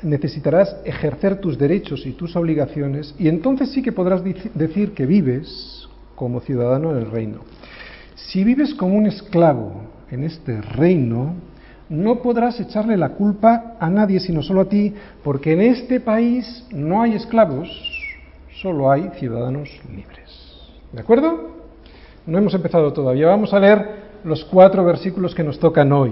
necesitarás 0.02 0.78
ejercer 0.86 1.42
tus 1.42 1.58
derechos 1.58 2.06
y 2.06 2.14
tus 2.14 2.38
obligaciones 2.38 3.14
y 3.20 3.28
entonces 3.28 3.70
sí 3.74 3.82
que 3.82 3.92
podrás 3.92 4.24
decir 4.24 4.94
que 4.94 5.06
vives 5.06 5.90
como 6.16 6.40
ciudadano 6.40 6.92
en 6.92 7.00
el 7.00 7.12
reino. 7.12 7.40
Si 8.16 8.46
vives 8.46 8.74
como 8.76 8.96
un 8.96 9.08
esclavo 9.08 9.82
en 10.10 10.24
este 10.24 10.62
reino, 10.62 11.34
no 11.90 12.22
podrás 12.22 12.58
echarle 12.62 12.96
la 12.96 13.10
culpa 13.10 13.76
a 13.78 13.90
nadie 13.90 14.22
sino 14.22 14.42
solo 14.42 14.62
a 14.62 14.70
ti, 14.70 14.94
porque 15.22 15.52
en 15.52 15.60
este 15.60 16.00
país 16.00 16.66
no 16.72 17.02
hay 17.02 17.16
esclavos, 17.16 17.68
solo 18.62 18.90
hay 18.90 19.10
ciudadanos 19.20 19.68
libres. 19.94 20.56
¿De 20.94 21.02
acuerdo? 21.02 21.56
No 22.26 22.38
hemos 22.38 22.54
empezado 22.54 22.94
todavía. 22.94 23.28
Vamos 23.28 23.54
a 23.54 23.60
leer 23.60 24.05
los 24.26 24.44
cuatro 24.46 24.84
versículos 24.84 25.34
que 25.34 25.44
nos 25.44 25.60
tocan 25.60 25.92
hoy. 25.94 26.12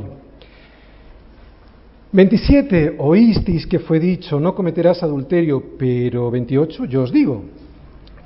27. 2.11 2.95
Oísteis 2.99 3.65
que 3.65 3.79
fue 3.79 3.99
dicho, 3.99 4.39
no 4.39 4.53
cometerás 4.53 5.01
adulterio, 5.01 5.63
pero 5.79 6.29
28. 6.29 6.85
Yo 6.85 7.01
os 7.01 7.11
digo, 7.11 7.43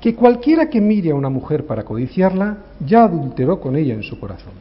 que 0.00 0.14
cualquiera 0.14 0.68
que 0.68 0.80
mire 0.80 1.10
a 1.10 1.14
una 1.14 1.30
mujer 1.30 1.66
para 1.66 1.84
codiciarla, 1.84 2.58
ya 2.84 3.04
adulteró 3.04 3.58
con 3.58 3.76
ella 3.76 3.94
en 3.94 4.02
su 4.02 4.20
corazón. 4.20 4.52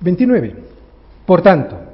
Veintinueve. 0.00 0.54
Por 1.26 1.42
tanto, 1.42 1.85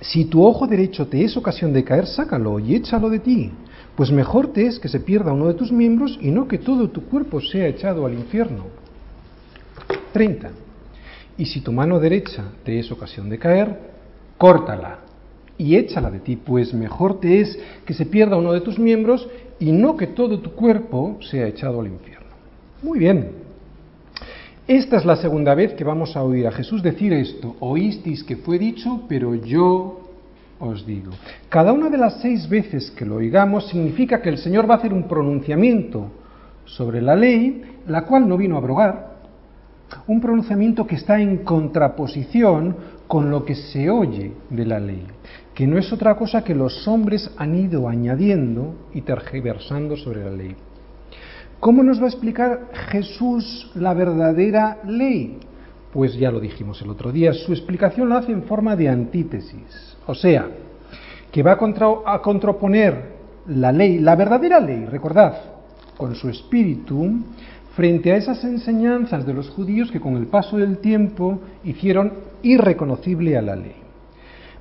si 0.00 0.26
tu 0.26 0.44
ojo 0.44 0.66
derecho 0.66 1.06
te 1.06 1.24
es 1.24 1.36
ocasión 1.36 1.72
de 1.72 1.84
caer, 1.84 2.06
sácalo 2.06 2.58
y 2.58 2.74
échalo 2.74 3.08
de 3.08 3.18
ti, 3.18 3.50
pues 3.96 4.12
mejor 4.12 4.52
te 4.52 4.66
es 4.66 4.78
que 4.78 4.88
se 4.88 5.00
pierda 5.00 5.32
uno 5.32 5.48
de 5.48 5.54
tus 5.54 5.72
miembros 5.72 6.18
y 6.20 6.30
no 6.30 6.46
que 6.46 6.58
todo 6.58 6.90
tu 6.90 7.04
cuerpo 7.04 7.40
sea 7.40 7.66
echado 7.66 8.04
al 8.04 8.12
infierno. 8.12 8.64
30. 10.12 10.50
Y 11.38 11.46
si 11.46 11.60
tu 11.60 11.72
mano 11.72 11.98
derecha 11.98 12.44
te 12.64 12.78
es 12.78 12.90
ocasión 12.92 13.28
de 13.30 13.38
caer, 13.38 13.78
córtala 14.38 15.00
y 15.58 15.76
échala 15.76 16.10
de 16.10 16.20
ti, 16.20 16.36
pues 16.36 16.74
mejor 16.74 17.20
te 17.20 17.40
es 17.40 17.58
que 17.86 17.94
se 17.94 18.06
pierda 18.06 18.36
uno 18.36 18.52
de 18.52 18.60
tus 18.60 18.78
miembros 18.78 19.26
y 19.58 19.72
no 19.72 19.96
que 19.96 20.08
todo 20.08 20.40
tu 20.40 20.52
cuerpo 20.52 21.18
sea 21.22 21.46
echado 21.46 21.80
al 21.80 21.86
infierno. 21.86 22.26
Muy 22.82 22.98
bien. 22.98 23.45
Esta 24.68 24.96
es 24.96 25.04
la 25.04 25.14
segunda 25.14 25.54
vez 25.54 25.74
que 25.74 25.84
vamos 25.84 26.16
a 26.16 26.24
oír 26.24 26.44
a 26.44 26.50
Jesús 26.50 26.82
decir 26.82 27.12
esto. 27.12 27.54
Oísteis 27.60 28.24
que 28.24 28.34
fue 28.34 28.58
dicho, 28.58 29.02
pero 29.08 29.32
yo 29.36 30.00
os 30.58 30.84
digo. 30.84 31.12
Cada 31.48 31.72
una 31.72 31.88
de 31.88 31.96
las 31.96 32.20
seis 32.20 32.48
veces 32.48 32.90
que 32.90 33.06
lo 33.06 33.16
oigamos 33.16 33.68
significa 33.68 34.20
que 34.20 34.28
el 34.28 34.38
Señor 34.38 34.68
va 34.68 34.74
a 34.74 34.78
hacer 34.78 34.92
un 34.92 35.04
pronunciamiento 35.04 36.10
sobre 36.64 37.00
la 37.00 37.14
ley, 37.14 37.62
la 37.86 38.02
cual 38.06 38.28
no 38.28 38.36
vino 38.36 38.56
a 38.56 38.58
abrogar, 38.58 39.16
un 40.08 40.20
pronunciamiento 40.20 40.84
que 40.84 40.96
está 40.96 41.20
en 41.20 41.44
contraposición 41.44 42.76
con 43.06 43.30
lo 43.30 43.44
que 43.44 43.54
se 43.54 43.88
oye 43.88 44.32
de 44.50 44.66
la 44.66 44.80
ley, 44.80 45.06
que 45.54 45.64
no 45.64 45.78
es 45.78 45.92
otra 45.92 46.16
cosa 46.16 46.42
que 46.42 46.56
los 46.56 46.88
hombres 46.88 47.30
han 47.36 47.54
ido 47.54 47.88
añadiendo 47.88 48.74
y 48.92 49.02
tergiversando 49.02 49.96
sobre 49.96 50.24
la 50.24 50.32
ley. 50.32 50.56
¿Cómo 51.66 51.82
nos 51.82 52.00
va 52.00 52.04
a 52.04 52.10
explicar 52.10 52.68
Jesús 52.90 53.72
la 53.74 53.92
verdadera 53.92 54.78
ley? 54.86 55.38
Pues 55.92 56.14
ya 56.14 56.30
lo 56.30 56.38
dijimos 56.38 56.80
el 56.80 56.90
otro 56.90 57.10
día, 57.10 57.32
su 57.32 57.52
explicación 57.52 58.08
la 58.08 58.18
hace 58.18 58.30
en 58.30 58.44
forma 58.44 58.76
de 58.76 58.88
antítesis. 58.88 59.96
O 60.06 60.14
sea, 60.14 60.46
que 61.32 61.42
va 61.42 61.58
a, 62.06 62.22
contraponer 62.22 63.16
la 63.48 63.72
ley, 63.72 63.98
la 63.98 64.14
verdadera 64.14 64.60
ley, 64.60 64.84
recordad, 64.84 65.38
con 65.96 66.14
su 66.14 66.28
espíritu, 66.28 67.24
frente 67.74 68.12
a 68.12 68.16
esas 68.16 68.44
enseñanzas 68.44 69.26
de 69.26 69.34
los 69.34 69.50
judíos 69.50 69.90
que 69.90 69.98
con 69.98 70.16
el 70.16 70.28
paso 70.28 70.58
del 70.58 70.78
tiempo 70.78 71.40
hicieron 71.64 72.12
irreconocible 72.44 73.36
a 73.36 73.42
la 73.42 73.56
ley. 73.56 73.74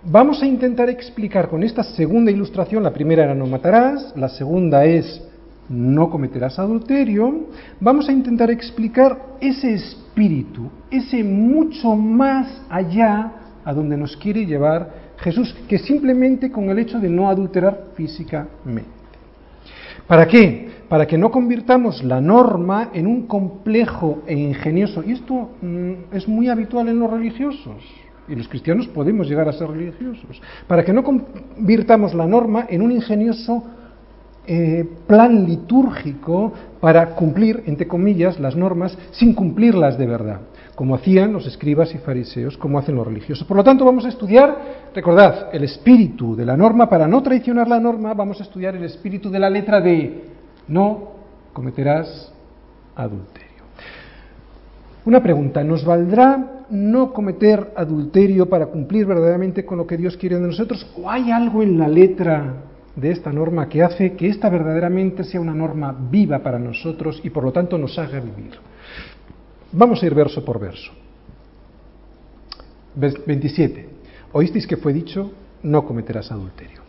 Vamos 0.06 0.42
a 0.42 0.48
intentar 0.48 0.90
explicar 0.90 1.50
con 1.50 1.62
esta 1.62 1.84
segunda 1.84 2.32
ilustración, 2.32 2.82
la 2.82 2.94
primera 2.94 3.26
era 3.26 3.36
no 3.36 3.46
matarás, 3.46 4.12
la 4.18 4.30
segunda 4.30 4.86
es 4.86 5.22
no 5.70 6.10
cometerás 6.10 6.60
adulterio, 6.60 7.48
vamos 7.80 8.08
a 8.08 8.12
intentar 8.12 8.52
explicar 8.52 9.38
ese 9.42 9.74
espíritu, 9.74 10.70
ese 10.92 11.24
mucho 11.24 11.96
más 11.96 12.62
allá 12.70 13.32
a 13.64 13.74
donde 13.74 13.98
nos 13.98 14.16
quiere 14.18 14.46
llevar 14.46 15.06
Jesús 15.18 15.56
que 15.68 15.80
simplemente 15.80 16.52
con 16.52 16.70
el 16.70 16.80
hecho 16.80 17.00
de 17.00 17.10
no 17.10 17.30
adulterar 17.30 17.88
físicamente. 17.96 18.96
¿Para 20.08 20.28
qué? 20.28 20.70
Para 20.88 21.08
que 21.08 21.18
no 21.18 21.32
convirtamos 21.32 22.04
la 22.04 22.22
norma 22.22 22.92
en 22.94 23.08
un 23.08 23.26
complejo 23.26 24.22
e 24.28 24.36
ingenioso. 24.36 25.04
Y 25.04 25.14
esto 25.14 25.50
mm, 25.62 26.14
es 26.14 26.28
muy 26.28 26.48
habitual 26.48 26.90
en 26.90 27.00
los 27.00 27.10
religiosos. 27.10 27.84
Y 28.28 28.36
los 28.36 28.48
cristianos 28.48 28.88
podemos 28.88 29.28
llegar 29.28 29.48
a 29.48 29.54
ser 29.54 29.68
religiosos. 29.68 30.42
Para 30.68 30.84
que 30.84 30.94
no 30.94 31.04
convirtamos 31.04 32.14
la 32.14 32.28
norma 32.28 32.68
en 32.70 32.82
un 32.82 32.92
ingenioso 32.92 33.64
eh, 34.48 34.88
plan 35.08 35.46
litúrgico 35.46 36.54
para 36.80 37.16
cumplir, 37.16 37.64
entre 37.66 37.88
comillas, 37.88 38.40
las 38.40 38.56
normas 38.56 38.98
sin 39.12 39.34
cumplirlas 39.34 39.98
de 39.98 40.06
verdad 40.06 40.42
como 40.76 40.96
hacían 40.96 41.32
los 41.32 41.48
escribas 41.48 41.96
y 41.96 41.98
fariseos, 42.00 42.58
como 42.58 42.78
hacen 42.78 42.96
los 42.96 43.08
religiosos. 43.08 43.48
Por 43.48 43.58
lo 43.58 43.64
tanto, 43.64 43.86
vamos 43.86 44.06
a 44.06 44.10
estudiar, 44.10 44.92
recordad, 44.94 45.48
el 45.54 45.64
espíritu 45.64 46.36
de 46.36 46.46
la 46.46 46.58
norma, 46.58 46.90
para 46.90 47.08
no 47.08 47.24
traicionar 47.24 47.68
la 47.68 47.80
norma, 47.80 48.14
vamos 48.14 48.40
a 48.42 48.44
estudiar 48.44 48.76
el 48.76 48.84
espíritu 48.84 49.30
de 49.30 49.40
la 49.40 49.50
letra 49.50 49.80
de 49.80 50.26
no 50.68 51.12
cometerás 51.54 52.34
adulterio. 52.96 53.64
Una 55.06 55.24
pregunta, 55.24 55.64
¿nos 55.64 55.86
valdrá 55.86 56.64
no 56.70 57.14
cometer 57.14 57.72
adulterio 57.76 58.50
para 58.50 58.66
cumplir 58.66 59.06
verdaderamente 59.06 59.66
con 59.66 59.78
lo 59.78 59.88
que 59.88 59.98
Dios 59.98 60.18
quiere 60.18 60.36
de 60.36 60.48
nosotros? 60.48 60.86
¿O 61.02 61.10
hay 61.10 61.32
algo 61.32 61.64
en 61.64 61.78
la 61.78 61.88
letra 61.88 62.54
de 62.96 63.12
esta 63.12 63.32
norma 63.32 63.68
que 63.68 63.84
hace 63.84 64.14
que 64.14 64.28
esta 64.28 64.50
verdaderamente 64.50 65.24
sea 65.24 65.42
una 65.42 65.54
norma 65.54 65.96
viva 66.10 66.40
para 66.40 66.60
nosotros 66.60 67.20
y 67.24 67.30
por 67.30 67.44
lo 67.44 67.52
tanto 67.52 67.78
nos 67.78 67.98
haga 68.00 68.20
vivir? 68.20 68.54
Vamos 69.72 70.02
a 70.02 70.06
ir 70.06 70.14
verso 70.14 70.44
por 70.44 70.60
verso. 70.60 70.92
27. 72.96 73.90
Oísteis 74.32 74.66
que 74.66 74.78
fue 74.78 74.94
dicho, 74.94 75.32
no 75.64 75.86
cometerás 75.86 76.32
adulterio. 76.32 76.82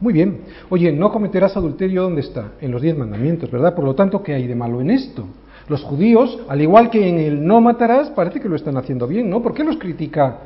Muy 0.00 0.14
bien. 0.14 0.40
Oye, 0.70 0.90
no 0.92 1.12
cometerás 1.12 1.56
adulterio, 1.56 2.02
¿dónde 2.02 2.22
está? 2.22 2.52
En 2.60 2.70
los 2.70 2.80
diez 2.80 2.96
mandamientos, 2.96 3.50
¿verdad? 3.50 3.74
Por 3.74 3.84
lo 3.84 3.94
tanto, 3.94 4.22
¿qué 4.22 4.34
hay 4.34 4.46
de 4.46 4.54
malo 4.54 4.80
en 4.80 4.90
esto? 4.90 5.26
Los 5.68 5.82
judíos, 5.82 6.40
al 6.48 6.62
igual 6.62 6.88
que 6.88 7.06
en 7.06 7.18
el 7.18 7.46
no 7.46 7.60
matarás, 7.60 8.10
parece 8.10 8.40
que 8.40 8.48
lo 8.48 8.56
están 8.56 8.78
haciendo 8.78 9.06
bien, 9.06 9.28
¿no? 9.28 9.42
¿Por 9.42 9.52
qué 9.52 9.62
los 9.62 9.76
critica 9.76 10.38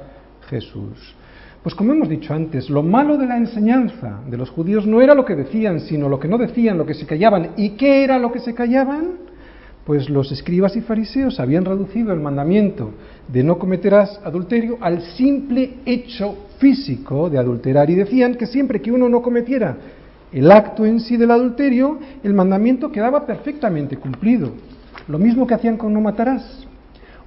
Jesús? 0.48 1.14
Pues 1.64 1.74
como 1.74 1.94
hemos 1.94 2.10
dicho 2.10 2.34
antes, 2.34 2.68
lo 2.68 2.82
malo 2.82 3.16
de 3.16 3.26
la 3.26 3.38
enseñanza 3.38 4.20
de 4.28 4.36
los 4.36 4.50
judíos 4.50 4.86
no 4.86 5.00
era 5.00 5.14
lo 5.14 5.24
que 5.24 5.34
decían, 5.34 5.80
sino 5.80 6.10
lo 6.10 6.20
que 6.20 6.28
no 6.28 6.36
decían, 6.36 6.76
lo 6.76 6.84
que 6.84 6.92
se 6.92 7.06
callaban. 7.06 7.52
¿Y 7.56 7.70
qué 7.70 8.04
era 8.04 8.18
lo 8.18 8.30
que 8.30 8.40
se 8.40 8.52
callaban? 8.52 9.12
Pues 9.86 10.10
los 10.10 10.30
escribas 10.30 10.76
y 10.76 10.82
fariseos 10.82 11.40
habían 11.40 11.64
reducido 11.64 12.12
el 12.12 12.20
mandamiento 12.20 12.90
de 13.28 13.42
no 13.42 13.58
cometerás 13.58 14.20
adulterio 14.22 14.76
al 14.82 15.00
simple 15.16 15.76
hecho 15.86 16.36
físico 16.58 17.30
de 17.30 17.38
adulterar 17.38 17.88
y 17.88 17.94
decían 17.94 18.34
que 18.34 18.46
siempre 18.46 18.82
que 18.82 18.92
uno 18.92 19.08
no 19.08 19.22
cometiera 19.22 19.74
el 20.32 20.52
acto 20.52 20.84
en 20.84 21.00
sí 21.00 21.16
del 21.16 21.30
adulterio, 21.30 21.98
el 22.22 22.34
mandamiento 22.34 22.92
quedaba 22.92 23.24
perfectamente 23.24 23.96
cumplido. 23.96 24.50
Lo 25.08 25.18
mismo 25.18 25.46
que 25.46 25.54
hacían 25.54 25.78
con 25.78 25.94
no 25.94 26.02
matarás. 26.02 26.66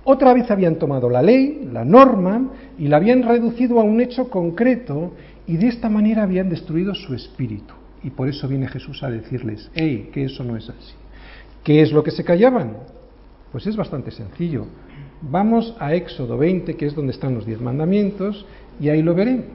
Otra 0.09 0.33
vez 0.33 0.49
habían 0.49 0.77
tomado 0.77 1.09
la 1.09 1.21
ley, 1.21 1.67
la 1.69 1.83
norma, 1.83 2.49
y 2.79 2.87
la 2.87 2.95
habían 2.95 3.23
reducido 3.23 3.77
a 3.81 3.83
un 3.83 3.99
hecho 3.99 4.29
concreto 4.29 5.11
y 5.45 5.57
de 5.57 5.67
esta 5.67 5.89
manera 5.89 6.23
habían 6.23 6.47
destruido 6.47 6.95
su 6.95 7.13
espíritu. 7.13 7.73
Y 8.01 8.11
por 8.11 8.29
eso 8.29 8.47
viene 8.47 8.69
Jesús 8.69 9.03
a 9.03 9.09
decirles, 9.09 9.69
hey, 9.75 10.09
que 10.13 10.23
eso 10.23 10.45
no 10.45 10.55
es 10.55 10.69
así. 10.69 10.93
¿Qué 11.61 11.81
es 11.81 11.91
lo 11.91 12.03
que 12.03 12.11
se 12.11 12.23
callaban? 12.23 12.77
Pues 13.51 13.67
es 13.67 13.75
bastante 13.75 14.11
sencillo. 14.11 14.67
Vamos 15.23 15.75
a 15.77 15.93
Éxodo 15.93 16.37
20, 16.37 16.77
que 16.77 16.85
es 16.85 16.95
donde 16.95 17.11
están 17.11 17.35
los 17.35 17.45
diez 17.45 17.59
mandamientos, 17.59 18.45
y 18.79 18.87
ahí 18.87 19.01
lo 19.01 19.13
veremos. 19.13 19.47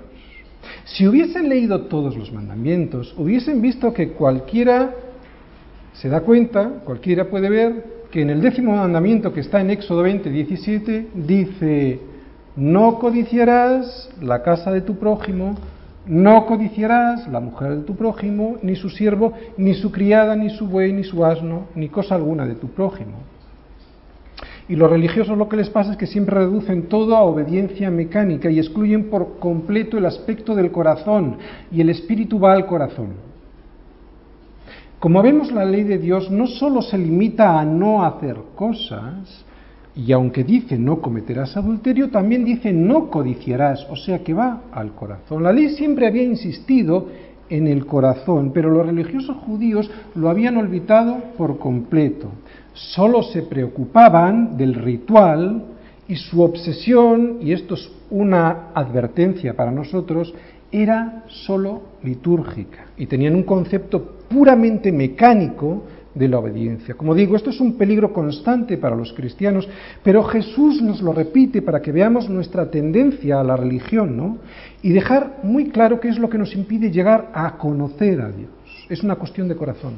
Si 0.85 1.07
hubiesen 1.09 1.49
leído 1.49 1.87
todos 1.87 2.15
los 2.15 2.31
mandamientos, 2.31 3.15
hubiesen 3.17 3.63
visto 3.63 3.95
que 3.95 4.11
cualquiera 4.11 4.95
se 5.95 6.11
da 6.11 6.21
cuenta, 6.21 6.83
cualquiera 6.85 7.31
puede 7.31 7.49
ver, 7.49 8.02
que 8.13 8.21
en 8.21 8.29
el 8.29 8.43
décimo 8.43 8.77
mandamiento 8.77 9.33
que 9.33 9.41
está 9.41 9.63
en 9.63 9.71
Éxodo 9.71 10.03
20, 10.03 10.31
17, 10.31 11.09
dice, 11.15 11.99
no 12.55 12.99
codiciarás 12.99 14.11
la 14.21 14.43
casa 14.43 14.71
de 14.71 14.83
tu 14.83 14.97
prójimo, 14.97 15.57
no 16.07 16.45
codiciarás 16.45 17.27
la 17.29 17.41
mujer 17.41 17.77
de 17.77 17.83
tu 17.85 17.97
prójimo, 17.97 18.59
ni 18.63 18.77
su 18.77 18.91
siervo, 18.91 19.33
ni 19.57 19.73
su 19.73 19.91
criada, 19.91 20.37
ni 20.37 20.51
su 20.51 20.67
buey, 20.67 20.93
ni 20.93 21.05
su 21.05 21.25
asno, 21.25 21.69
ni 21.75 21.89
cosa 21.89 22.15
alguna 22.15 22.45
de 22.45 22.55
tu 22.55 22.69
prójimo. 22.69 23.17
Y 24.69 24.77
los 24.77 24.91
religiosos 24.91 25.39
lo 25.39 25.49
que 25.49 25.57
les 25.57 25.71
pasa 25.71 25.93
es 25.93 25.97
que 25.97 26.07
siempre 26.07 26.37
reducen 26.37 26.89
todo 26.89 27.17
a 27.17 27.23
obediencia 27.23 27.91
mecánica 27.91 28.51
y 28.51 28.59
excluyen 28.59 29.09
por 29.09 29.39
completo 29.39 29.97
el 29.97 30.05
aspecto 30.05 30.55
del 30.55 30.71
corazón, 30.71 31.39
y 31.71 31.81
el 31.81 31.89
espíritu 31.89 32.39
va 32.39 32.53
al 32.53 32.67
corazón. 32.67 33.32
Como 35.03 35.21
vemos, 35.21 35.51
la 35.51 35.65
ley 35.65 35.83
de 35.83 35.99
Dios 35.99 36.31
no 36.31 36.47
solo 36.47 36.81
se 36.81 36.97
limita 36.97 37.59
a 37.59 37.65
no 37.65 38.05
hacer 38.05 38.37
cosas, 38.55 39.45
y 39.97 40.13
aunque 40.13 40.45
dice 40.45 40.79
no 40.79 41.01
cometerás 41.01 41.57
adulterio, 41.57 42.09
también 42.11 42.45
dice 42.45 42.73
no 42.73 43.11
codiciarás, 43.11 43.85
o 43.91 43.97
sea 43.97 44.23
que 44.23 44.33
va 44.33 44.61
al 44.71 44.95
corazón. 44.95 45.43
La 45.43 45.53
ley 45.53 45.71
siempre 45.71 46.07
había 46.07 46.23
insistido 46.23 47.09
en 47.49 47.67
el 47.67 47.85
corazón, 47.85 48.53
pero 48.55 48.71
los 48.71 48.87
religiosos 48.87 49.39
judíos 49.39 49.91
lo 50.15 50.31
habían 50.31 50.57
olvidado 50.57 51.17
por 51.37 51.59
completo. 51.59 52.29
Solo 52.73 53.25
se 53.25 53.43
preocupaban 53.43 54.57
del 54.57 54.75
ritual 54.75 55.65
y 56.07 56.15
su 56.15 56.43
obsesión, 56.43 57.39
y 57.41 57.51
esto 57.51 57.75
es 57.75 57.91
una 58.09 58.69
advertencia 58.73 59.57
para 59.57 59.73
nosotros, 59.73 60.33
era 60.71 61.25
solo 61.27 61.83
litúrgica 62.05 62.87
y 62.97 63.07
tenían 63.07 63.35
un 63.35 63.43
concepto 63.43 64.22
puramente 64.33 64.91
mecánico 64.93 65.85
de 66.15 66.29
la 66.29 66.39
obediencia. 66.39 66.95
Como 66.95 67.15
digo, 67.15 67.37
esto 67.37 67.51
es 67.51 67.61
un 67.61 67.77
peligro 67.79 68.13
constante 68.13 68.77
para 68.77 68.97
los 68.97 69.13
cristianos, 69.13 69.69
pero 70.03 70.23
Jesús 70.25 70.83
nos 70.83 71.01
lo 71.01 71.13
repite 71.13 71.63
para 71.63 71.81
que 71.81 71.93
veamos 71.93 72.29
nuestra 72.29 72.71
tendencia 72.71 73.41
a 73.41 73.45
la 73.45 73.57
religión, 73.57 74.17
¿no? 74.17 74.39
Y 74.83 74.91
dejar 74.91 75.41
muy 75.43 75.71
claro 75.71 76.01
qué 76.01 76.09
es 76.09 76.19
lo 76.19 76.29
que 76.29 76.39
nos 76.39 76.55
impide 76.55 76.91
llegar 76.91 77.31
a 77.35 77.57
conocer 77.57 78.21
a 78.21 78.31
Dios. 78.31 78.51
Es 78.89 79.03
una 79.03 79.17
cuestión 79.17 79.49
de 79.49 79.57
corazón. 79.57 79.95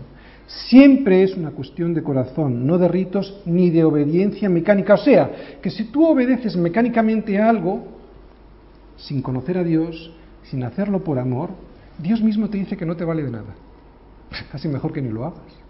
Siempre 0.47 1.23
es 1.23 1.37
una 1.37 1.50
cuestión 1.50 1.95
de 1.95 2.03
corazón, 2.03 2.67
no 2.67 2.79
de 2.79 2.87
ritos 2.87 3.41
ni 3.47 3.71
de 3.71 3.83
obediencia 3.83 4.49
mecánica. 4.49 4.95
O 4.95 4.99
sea, 4.99 5.31
que 5.61 5.71
si 5.71 5.85
tú 5.85 6.07
obedeces 6.07 6.57
mecánicamente 6.57 7.38
a 7.38 7.49
algo, 7.49 7.87
sin 8.97 9.23
conocer 9.23 9.59
a 9.59 9.64
Dios, 9.64 10.12
sin 10.45 10.62
hacerlo 10.62 11.03
por 11.03 11.19
amor, 11.19 11.50
Dios 11.99 12.23
mismo 12.23 12.49
te 12.50 12.59
dice 12.59 12.76
que 12.76 12.87
no 12.87 12.95
te 12.95 13.05
vale 13.05 13.23
de 13.23 13.31
nada. 13.31 13.55
Casi 14.53 14.69
mejor 14.69 14.93
que 14.93 15.03
ni 15.03 15.11
lo 15.11 15.25
hagas. 15.25 15.64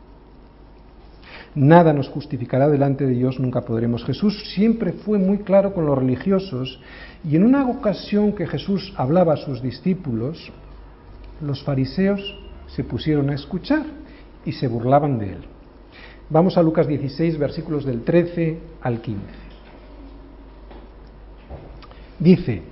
Nada 1.55 1.93
nos 1.93 2.09
justificará 2.09 2.69
delante 2.69 3.07
de 3.07 3.13
Dios, 3.13 3.39
nunca 3.39 3.61
podremos. 3.61 4.05
Jesús 4.05 4.53
siempre 4.55 4.93
fue 4.93 5.19
muy 5.19 5.39
claro 5.39 5.73
con 5.73 5.87
los 5.87 5.97
religiosos 5.97 6.81
y 7.23 7.37
en 7.37 7.45
una 7.45 7.69
ocasión 7.69 8.33
que 8.33 8.47
Jesús 8.47 8.93
hablaba 8.97 9.35
a 9.35 9.37
sus 9.37 9.63
discípulos, 9.63 10.53
los 11.41 11.63
fariseos 11.63 12.21
se 12.67 12.83
pusieron 12.83 13.31
a 13.31 13.35
escuchar 13.35 13.85
y 14.45 14.53
se 14.53 14.67
burlaban 14.67 15.19
de 15.19 15.33
él. 15.33 15.45
Vamos 16.29 16.59
a 16.59 16.63
Lucas 16.63 16.89
16, 16.89 17.39
versículos 17.39 17.85
del 17.85 18.03
13 18.03 18.59
al 18.83 19.01
15. 19.01 19.21
Dice, 22.19 22.63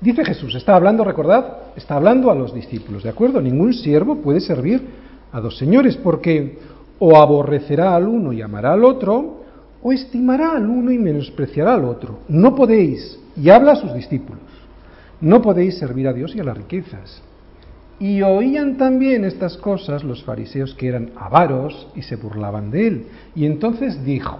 dice 0.00 0.24
Jesús, 0.24 0.54
está 0.54 0.76
hablando, 0.76 1.04
recordad, 1.04 1.74
está 1.76 1.96
hablando 1.96 2.30
a 2.30 2.34
los 2.34 2.54
discípulos, 2.54 3.02
¿de 3.02 3.10
acuerdo? 3.10 3.42
Ningún 3.42 3.74
siervo 3.74 4.16
puede 4.16 4.40
servir 4.40 5.03
a 5.34 5.40
dos 5.40 5.58
señores, 5.58 5.96
porque 5.96 6.58
o 7.00 7.16
aborrecerá 7.16 7.96
al 7.96 8.06
uno 8.06 8.32
y 8.32 8.40
amará 8.40 8.72
al 8.72 8.84
otro, 8.84 9.42
o 9.82 9.92
estimará 9.92 10.52
al 10.52 10.70
uno 10.70 10.92
y 10.92 10.98
menospreciará 10.98 11.74
al 11.74 11.84
otro. 11.84 12.20
No 12.28 12.54
podéis, 12.54 13.18
y 13.36 13.50
habla 13.50 13.72
a 13.72 13.76
sus 13.76 13.92
discípulos, 13.92 14.40
no 15.20 15.42
podéis 15.42 15.76
servir 15.76 16.06
a 16.06 16.12
Dios 16.12 16.36
y 16.36 16.40
a 16.40 16.44
las 16.44 16.56
riquezas. 16.56 17.20
Y 17.98 18.22
oían 18.22 18.76
también 18.76 19.24
estas 19.24 19.56
cosas 19.56 20.04
los 20.04 20.22
fariseos 20.22 20.72
que 20.74 20.86
eran 20.86 21.10
avaros 21.16 21.88
y 21.96 22.02
se 22.02 22.14
burlaban 22.14 22.70
de 22.70 22.86
él. 22.86 23.06
Y 23.34 23.44
entonces 23.46 24.04
dijo, 24.04 24.38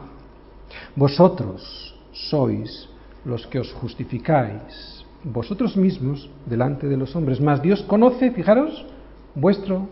vosotros 0.95 1.97
sois 2.13 2.89
los 3.25 3.49
que 3.49 3.59
os 3.59 3.73
justificáis, 3.73 5.05
vosotros 5.25 5.77
mismos 5.77 6.31
delante 6.47 6.87
de 6.87 6.97
los 6.97 7.17
hombres, 7.17 7.41
mas 7.41 7.63
Dios 7.63 7.83
conoce, 7.83 8.31
fijaros, 8.31 8.87
vuestro 9.35 9.89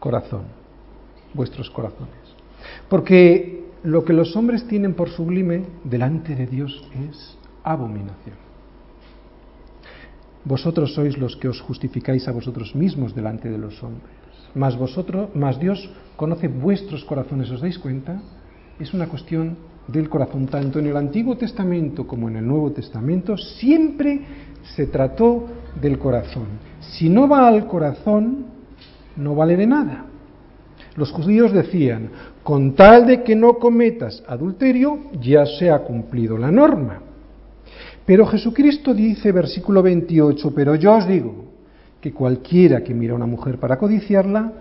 corazón, 0.00 0.42
vuestros 1.34 1.70
corazones. 1.70 2.14
Porque 2.88 3.64
lo 3.84 4.04
que 4.04 4.12
los 4.12 4.34
hombres 4.36 4.66
tienen 4.66 4.94
por 4.94 5.08
sublime 5.10 5.62
delante 5.84 6.34
de 6.34 6.46
Dios 6.46 6.84
es 7.08 7.36
abominación. 7.62 8.36
Vosotros 10.44 10.94
sois 10.94 11.18
los 11.18 11.36
que 11.36 11.48
os 11.48 11.60
justificáis 11.60 12.26
a 12.26 12.32
vosotros 12.32 12.74
mismos 12.74 13.14
delante 13.14 13.50
de 13.50 13.58
los 13.58 13.82
hombres. 13.82 14.10
Mas 14.54 14.76
vosotros, 14.76 15.34
más 15.36 15.60
Dios 15.60 15.78
conoce 16.16 16.48
vuestros 16.48 17.04
corazones, 17.04 17.50
¿os 17.50 17.60
dais 17.60 17.78
cuenta? 17.78 18.20
Es 18.80 18.92
una 18.94 19.06
cuestión 19.06 19.56
del 19.86 20.08
corazón. 20.08 20.46
Tanto 20.46 20.78
en 20.78 20.86
el 20.86 20.96
Antiguo 20.96 21.36
Testamento 21.36 22.06
como 22.06 22.28
en 22.28 22.36
el 22.36 22.46
Nuevo 22.46 22.72
Testamento 22.72 23.36
siempre 23.36 24.20
se 24.74 24.86
trató 24.86 25.46
del 25.80 25.98
corazón. 25.98 26.46
Si 26.80 27.08
no 27.08 27.28
va 27.28 27.46
al 27.46 27.66
corazón, 27.66 28.46
no 29.20 29.34
vale 29.34 29.56
de 29.56 29.66
nada. 29.66 30.06
Los 30.96 31.12
judíos 31.12 31.52
decían, 31.52 32.10
con 32.42 32.74
tal 32.74 33.06
de 33.06 33.22
que 33.22 33.36
no 33.36 33.54
cometas 33.54 34.24
adulterio, 34.26 34.98
ya 35.20 35.46
se 35.46 35.70
ha 35.70 35.78
cumplido 35.80 36.36
la 36.36 36.50
norma. 36.50 37.00
Pero 38.04 38.26
Jesucristo 38.26 38.92
dice, 38.92 39.30
versículo 39.30 39.82
28, 39.82 40.52
pero 40.54 40.74
yo 40.74 40.96
os 40.96 41.06
digo 41.06 41.44
que 42.00 42.12
cualquiera 42.12 42.82
que 42.82 42.94
mira 42.94 43.12
a 43.12 43.16
una 43.16 43.26
mujer 43.26 43.58
para 43.58 43.78
codiciarla, 43.78 44.52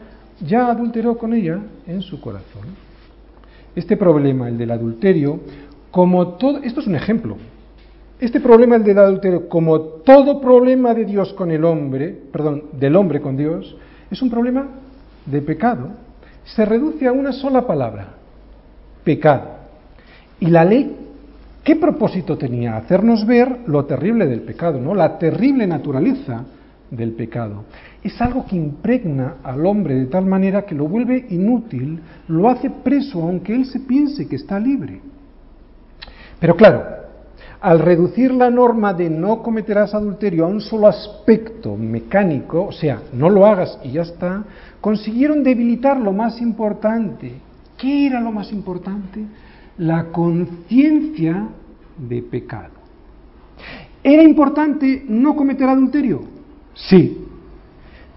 ya 0.46 0.70
adulteró 0.70 1.18
con 1.18 1.34
ella 1.34 1.60
en 1.88 2.02
su 2.02 2.22
corazón. 2.22 2.64
Este 3.76 3.98
problema, 3.98 4.48
el 4.50 4.58
del 4.58 4.72
adulterio, 4.72 5.40
como 5.90 6.36
todo, 6.36 6.60
esto 6.60 6.82
es 6.82 6.88
un 6.88 6.96
ejemplo, 6.96 7.38
este 8.20 8.42
problema, 8.42 8.76
el 8.76 8.84
del 8.84 8.98
adulterio, 8.98 9.48
como 9.48 9.80
todo 9.80 10.42
problema 10.42 10.94
de 10.94 11.06
Dios 11.06 11.34
con 11.34 11.52
el 11.52 11.64
hombre, 11.64 12.16
perdón, 12.32 12.66
del 12.74 12.96
hombre 12.96 13.22
con 13.22 13.38
Dios, 13.38 13.78
es 14.10 14.22
un 14.22 14.30
problema 14.30 14.68
de 15.26 15.42
pecado. 15.42 15.90
Se 16.44 16.66
reduce 16.66 17.08
a 17.08 17.12
una 17.12 17.32
sola 17.32 17.66
palabra, 17.68 18.10
pecado. 19.04 19.60
Y 20.40 20.48
la 20.48 20.66
ley, 20.66 20.96
¿qué 21.64 21.76
propósito 21.76 22.38
tenía? 22.38 22.78
Hacernos 22.78 23.26
ver 23.26 23.60
lo 23.68 23.86
terrible 23.86 24.26
del 24.26 24.42
pecado, 24.42 24.80
¿no? 24.80 24.96
La 24.96 25.18
terrible 25.18 25.68
naturaleza 25.68 26.46
del 26.90 27.12
pecado. 27.12 27.66
Es 28.04 28.20
algo 28.22 28.46
que 28.46 28.56
impregna 28.56 29.36
al 29.44 29.66
hombre 29.66 29.96
de 29.96 30.06
tal 30.08 30.26
manera 30.26 30.66
que 30.66 30.76
lo 30.76 30.88
vuelve 30.88 31.28
inútil, 31.30 32.00
lo 32.28 32.50
hace 32.50 32.70
preso 32.70 33.22
aunque 33.22 33.54
él 33.54 33.66
se 33.66 33.82
piense 33.82 34.28
que 34.28 34.38
está 34.38 34.60
libre. 34.60 35.02
Pero 36.40 36.56
claro, 36.56 36.99
al 37.62 37.80
reducir 37.80 38.32
la 38.34 38.50
norma 38.50 38.94
de 38.94 39.10
no 39.10 39.44
cometerás 39.44 39.94
adulterio 39.94 40.46
a 40.46 40.48
un 40.48 40.62
solo 40.62 40.88
aspecto 40.88 41.76
mecánico, 41.76 42.66
o 42.66 42.72
sea, 42.72 43.02
no 43.14 43.30
lo 43.30 43.46
hagas 43.46 43.78
y 43.84 43.92
ya 43.92 44.04
está, 44.04 44.44
consiguieron 44.80 45.44
debilitar 45.44 46.00
lo 46.00 46.14
más 46.14 46.42
importante. 46.42 47.34
¿Qué 47.78 48.08
era 48.08 48.22
lo 48.22 48.32
más 48.32 48.52
importante? 48.52 49.26
La 49.78 50.06
conciencia 50.06 51.48
de 51.98 52.22
pecado. 52.22 52.80
¿Era 54.04 54.24
importante 54.24 55.04
no 55.08 55.36
cometer 55.36 55.68
adulterio? 55.68 56.22
Sí. 56.74 57.26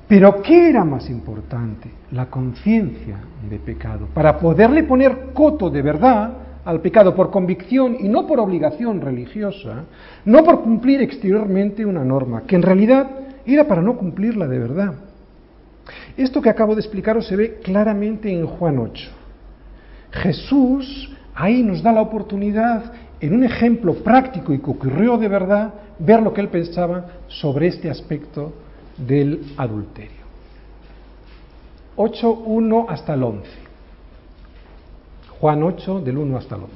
Pero 0.06 0.42
¿qué 0.42 0.68
era 0.68 0.84
más 0.84 1.08
importante? 1.10 1.90
La 2.12 2.26
conciencia 2.26 3.16
de 3.48 3.58
pecado. 3.58 4.06
Para 4.14 4.38
poderle 4.38 4.84
poner 4.84 5.32
coto 5.32 5.70
de 5.70 5.82
verdad, 5.82 6.32
al 6.64 6.80
pecado 6.80 7.14
por 7.14 7.30
convicción 7.30 7.96
y 7.98 8.08
no 8.08 8.26
por 8.26 8.38
obligación 8.38 9.00
religiosa, 9.00 9.84
no 10.24 10.44
por 10.44 10.62
cumplir 10.62 11.02
exteriormente 11.02 11.84
una 11.84 12.04
norma, 12.04 12.42
que 12.46 12.56
en 12.56 12.62
realidad 12.62 13.10
era 13.44 13.66
para 13.66 13.82
no 13.82 13.96
cumplirla 13.96 14.46
de 14.46 14.58
verdad. 14.58 14.94
Esto 16.16 16.40
que 16.40 16.50
acabo 16.50 16.74
de 16.74 16.80
explicaros 16.80 17.26
se 17.26 17.36
ve 17.36 17.58
claramente 17.62 18.30
en 18.30 18.46
Juan 18.46 18.78
8. 18.78 19.10
Jesús 20.12 21.10
ahí 21.34 21.62
nos 21.62 21.82
da 21.82 21.92
la 21.92 22.02
oportunidad, 22.02 22.92
en 23.20 23.34
un 23.34 23.44
ejemplo 23.44 23.94
práctico 23.94 24.52
y 24.52 24.58
que 24.58 24.70
ocurrió 24.70 25.16
de 25.16 25.28
verdad, 25.28 25.74
ver 25.98 26.22
lo 26.22 26.32
que 26.32 26.40
él 26.40 26.48
pensaba 26.48 27.06
sobre 27.28 27.68
este 27.68 27.88
aspecto 27.90 28.52
del 28.96 29.54
adulterio. 29.56 30.22
8, 31.96 32.30
1 32.46 32.86
hasta 32.88 33.14
el 33.14 33.22
11. 33.22 33.71
Juan 35.42 35.60
8, 35.60 36.02
del 36.02 36.18
1 36.18 36.36
hasta 36.36 36.54
el 36.54 36.62
11. 36.62 36.74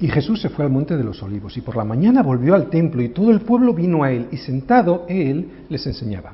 Y 0.00 0.08
Jesús 0.08 0.42
se 0.42 0.48
fue 0.48 0.64
al 0.64 0.72
monte 0.72 0.96
de 0.96 1.04
los 1.04 1.22
olivos 1.22 1.56
y 1.56 1.60
por 1.60 1.76
la 1.76 1.84
mañana 1.84 2.24
volvió 2.24 2.56
al 2.56 2.68
templo 2.68 3.00
y 3.00 3.10
todo 3.10 3.30
el 3.30 3.42
pueblo 3.42 3.72
vino 3.74 4.02
a 4.02 4.10
él 4.10 4.26
y 4.32 4.38
sentado 4.38 5.06
él 5.08 5.66
les 5.68 5.86
enseñaba. 5.86 6.32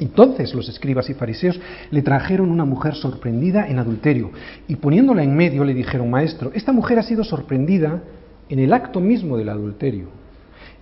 Entonces 0.00 0.54
los 0.54 0.70
escribas 0.70 1.10
y 1.10 1.14
fariseos 1.14 1.60
le 1.90 2.00
trajeron 2.00 2.50
una 2.50 2.64
mujer 2.64 2.94
sorprendida 2.94 3.68
en 3.68 3.78
adulterio 3.78 4.30
y 4.68 4.76
poniéndola 4.76 5.22
en 5.22 5.36
medio 5.36 5.64
le 5.66 5.74
dijeron, 5.74 6.08
Maestro, 6.08 6.50
esta 6.54 6.72
mujer 6.72 6.98
ha 6.98 7.02
sido 7.02 7.24
sorprendida 7.24 8.02
en 8.48 8.58
el 8.58 8.72
acto 8.72 9.00
mismo 9.00 9.36
del 9.36 9.50
adulterio. 9.50 10.21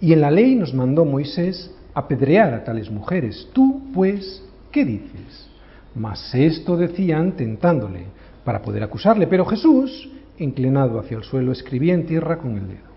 Y 0.00 0.12
en 0.12 0.20
la 0.20 0.30
ley 0.30 0.54
nos 0.54 0.72
mandó 0.72 1.04
Moisés 1.04 1.70
apedrear 1.94 2.54
a 2.54 2.64
tales 2.64 2.90
mujeres. 2.90 3.48
Tú, 3.52 3.82
pues, 3.92 4.42
¿qué 4.70 4.84
dices? 4.84 5.48
Mas 5.94 6.34
esto 6.34 6.76
decían 6.76 7.32
tentándole 7.32 8.04
para 8.44 8.62
poder 8.62 8.82
acusarle. 8.82 9.26
Pero 9.26 9.44
Jesús, 9.44 10.08
inclinado 10.38 10.98
hacia 10.98 11.18
el 11.18 11.24
suelo, 11.24 11.52
escribía 11.52 11.94
en 11.94 12.06
tierra 12.06 12.38
con 12.38 12.56
el 12.56 12.68
dedo. 12.68 12.90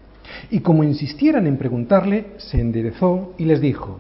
Y 0.50 0.62
como 0.62 0.84
insistieran 0.84 1.48
en 1.48 1.58
preguntarle, 1.58 2.28
se 2.38 2.60
enderezó 2.60 3.34
y 3.38 3.46
les 3.46 3.60
dijo, 3.60 4.00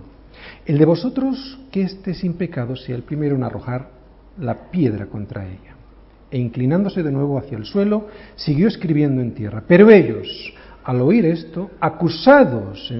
el 0.65 0.77
de 0.77 0.85
vosotros 0.85 1.59
que 1.71 1.81
esté 1.81 2.13
sin 2.13 2.33
pecado 2.33 2.75
sea 2.75 2.95
el 2.95 3.03
primero 3.03 3.35
en 3.35 3.43
arrojar 3.43 3.89
la 4.39 4.71
piedra 4.71 5.07
contra 5.07 5.45
ella. 5.45 5.75
E 6.31 6.39
inclinándose 6.39 7.03
de 7.03 7.11
nuevo 7.11 7.37
hacia 7.37 7.57
el 7.57 7.65
suelo, 7.65 8.07
siguió 8.35 8.67
escribiendo 8.67 9.21
en 9.21 9.33
tierra. 9.33 9.63
Pero 9.67 9.91
ellos, 9.91 10.53
al 10.83 11.01
oír 11.01 11.25
esto, 11.25 11.71
acusados 11.79 12.93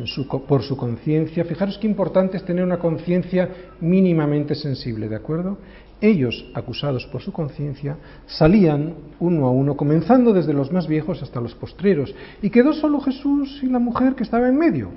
por 0.47 0.63
su 0.63 0.77
conciencia, 0.77 1.43
fijaros 1.43 1.77
qué 1.77 1.87
importante 1.87 2.37
es 2.37 2.45
tener 2.45 2.63
una 2.63 2.79
conciencia 2.79 3.49
mínimamente 3.81 4.55
sensible, 4.55 5.09
¿de 5.09 5.15
acuerdo? 5.15 5.57
Ellos, 5.99 6.45
acusados 6.53 7.05
por 7.07 7.21
su 7.21 7.31
conciencia, 7.31 7.97
salían 8.25 8.93
uno 9.19 9.47
a 9.47 9.51
uno, 9.51 9.75
comenzando 9.75 10.33
desde 10.33 10.53
los 10.53 10.71
más 10.71 10.87
viejos 10.87 11.21
hasta 11.21 11.41
los 11.41 11.55
postreros, 11.55 12.13
y 12.41 12.49
quedó 12.49 12.73
solo 12.73 12.99
Jesús 13.01 13.59
y 13.61 13.67
la 13.67 13.79
mujer 13.79 14.15
que 14.15 14.23
estaba 14.23 14.47
en 14.47 14.57
medio. 14.57 14.89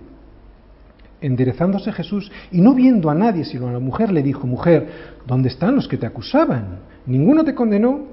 Enderezándose 1.21 1.93
Jesús 1.93 2.31
y 2.53 2.61
no 2.61 2.75
viendo 2.75 3.09
a 3.09 3.15
nadie 3.15 3.45
sino 3.45 3.69
a 3.69 3.73
la 3.73 3.79
mujer, 3.79 4.13
le 4.13 4.23
dijo, 4.23 4.47
mujer, 4.47 5.17
¿dónde 5.27 5.49
están 5.49 5.75
los 5.75 5.89
que 5.89 5.97
te 5.97 6.07
acusaban? 6.07 6.81
¿Ninguno 7.07 7.45
te 7.45 7.55
condenó? 7.55 8.07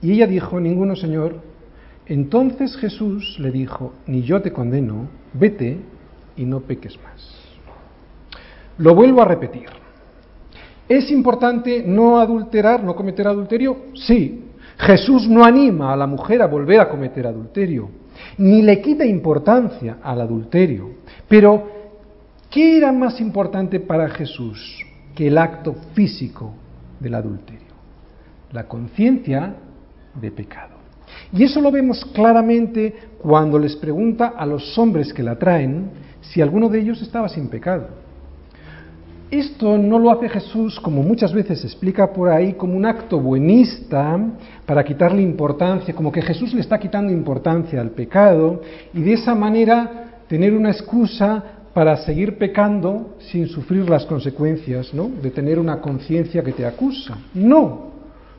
Y 0.00 0.12
ella 0.12 0.26
dijo, 0.26 0.60
ninguno, 0.60 0.94
Señor. 0.94 1.51
Entonces 2.06 2.76
Jesús 2.76 3.38
le 3.38 3.50
dijo, 3.50 3.94
ni 4.06 4.22
yo 4.22 4.42
te 4.42 4.52
condeno, 4.52 5.08
vete 5.32 5.78
y 6.36 6.44
no 6.44 6.60
peques 6.60 6.98
más. 7.02 7.38
Lo 8.78 8.94
vuelvo 8.94 9.22
a 9.22 9.26
repetir. 9.26 9.66
¿Es 10.88 11.10
importante 11.10 11.84
no 11.86 12.18
adulterar, 12.18 12.82
no 12.82 12.94
cometer 12.96 13.28
adulterio? 13.28 13.86
Sí. 13.94 14.46
Jesús 14.78 15.28
no 15.28 15.44
anima 15.44 15.92
a 15.92 15.96
la 15.96 16.06
mujer 16.06 16.42
a 16.42 16.46
volver 16.46 16.80
a 16.80 16.88
cometer 16.88 17.26
adulterio, 17.26 17.88
ni 18.38 18.62
le 18.62 18.80
quita 18.80 19.04
importancia 19.04 19.98
al 20.02 20.20
adulterio. 20.20 20.90
Pero 21.28 21.82
¿Qué 22.52 22.76
era 22.76 22.92
más 22.92 23.18
importante 23.18 23.80
para 23.80 24.10
Jesús 24.10 24.84
que 25.14 25.28
el 25.28 25.38
acto 25.38 25.74
físico 25.94 26.52
del 27.00 27.14
adulterio? 27.14 27.72
La 28.52 28.68
conciencia 28.68 29.54
de 30.20 30.30
pecado. 30.30 30.71
Y 31.32 31.44
eso 31.44 31.60
lo 31.60 31.70
vemos 31.70 32.04
claramente 32.12 32.94
cuando 33.18 33.58
les 33.58 33.76
pregunta 33.76 34.34
a 34.36 34.44
los 34.44 34.76
hombres 34.78 35.12
que 35.12 35.22
la 35.22 35.38
traen 35.38 35.90
si 36.20 36.40
alguno 36.40 36.68
de 36.68 36.80
ellos 36.80 37.00
estaba 37.02 37.28
sin 37.28 37.48
pecado. 37.48 38.02
Esto 39.30 39.78
no 39.78 39.98
lo 39.98 40.10
hace 40.10 40.28
Jesús, 40.28 40.78
como 40.78 41.02
muchas 41.02 41.32
veces 41.32 41.60
se 41.60 41.66
explica 41.66 42.12
por 42.12 42.28
ahí, 42.28 42.52
como 42.52 42.76
un 42.76 42.84
acto 42.84 43.18
buenista 43.18 44.20
para 44.66 44.84
quitarle 44.84 45.22
importancia, 45.22 45.94
como 45.94 46.12
que 46.12 46.20
Jesús 46.20 46.52
le 46.52 46.60
está 46.60 46.78
quitando 46.78 47.10
importancia 47.10 47.80
al 47.80 47.92
pecado 47.92 48.60
y 48.92 49.00
de 49.00 49.14
esa 49.14 49.34
manera 49.34 50.20
tener 50.28 50.52
una 50.52 50.70
excusa 50.70 51.42
para 51.72 51.96
seguir 51.96 52.36
pecando 52.36 53.16
sin 53.18 53.46
sufrir 53.48 53.88
las 53.88 54.04
consecuencias, 54.04 54.92
¿no? 54.92 55.08
De 55.08 55.30
tener 55.30 55.58
una 55.58 55.80
conciencia 55.80 56.42
que 56.42 56.52
te 56.52 56.66
acusa. 56.66 57.16
No, 57.32 57.91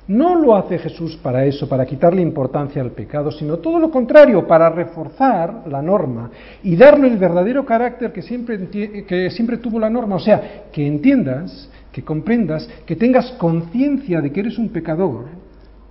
no 0.07 0.35
lo 0.35 0.55
hace 0.55 0.77
Jesús 0.79 1.17
para 1.21 1.45
eso, 1.45 1.67
para 1.69 1.85
quitarle 1.85 2.21
importancia 2.21 2.81
al 2.81 2.91
pecado, 2.91 3.31
sino 3.31 3.57
todo 3.57 3.79
lo 3.79 3.89
contrario, 3.89 4.45
para 4.45 4.69
reforzar 4.69 5.63
la 5.67 5.81
norma 5.81 6.29
y 6.61 6.75
darle 6.75 7.07
el 7.07 7.17
verdadero 7.17 7.65
carácter 7.65 8.11
que 8.11 8.21
siempre, 8.21 8.67
que 8.69 9.29
siempre 9.31 9.57
tuvo 9.57 9.79
la 9.79 9.89
norma. 9.89 10.17
O 10.17 10.19
sea, 10.19 10.65
que 10.71 10.85
entiendas, 10.85 11.69
que 11.91 12.03
comprendas, 12.03 12.67
que 12.85 12.97
tengas 12.97 13.31
conciencia 13.33 14.19
de 14.19 14.31
que 14.31 14.41
eres 14.41 14.57
un 14.57 14.69
pecador 14.69 15.25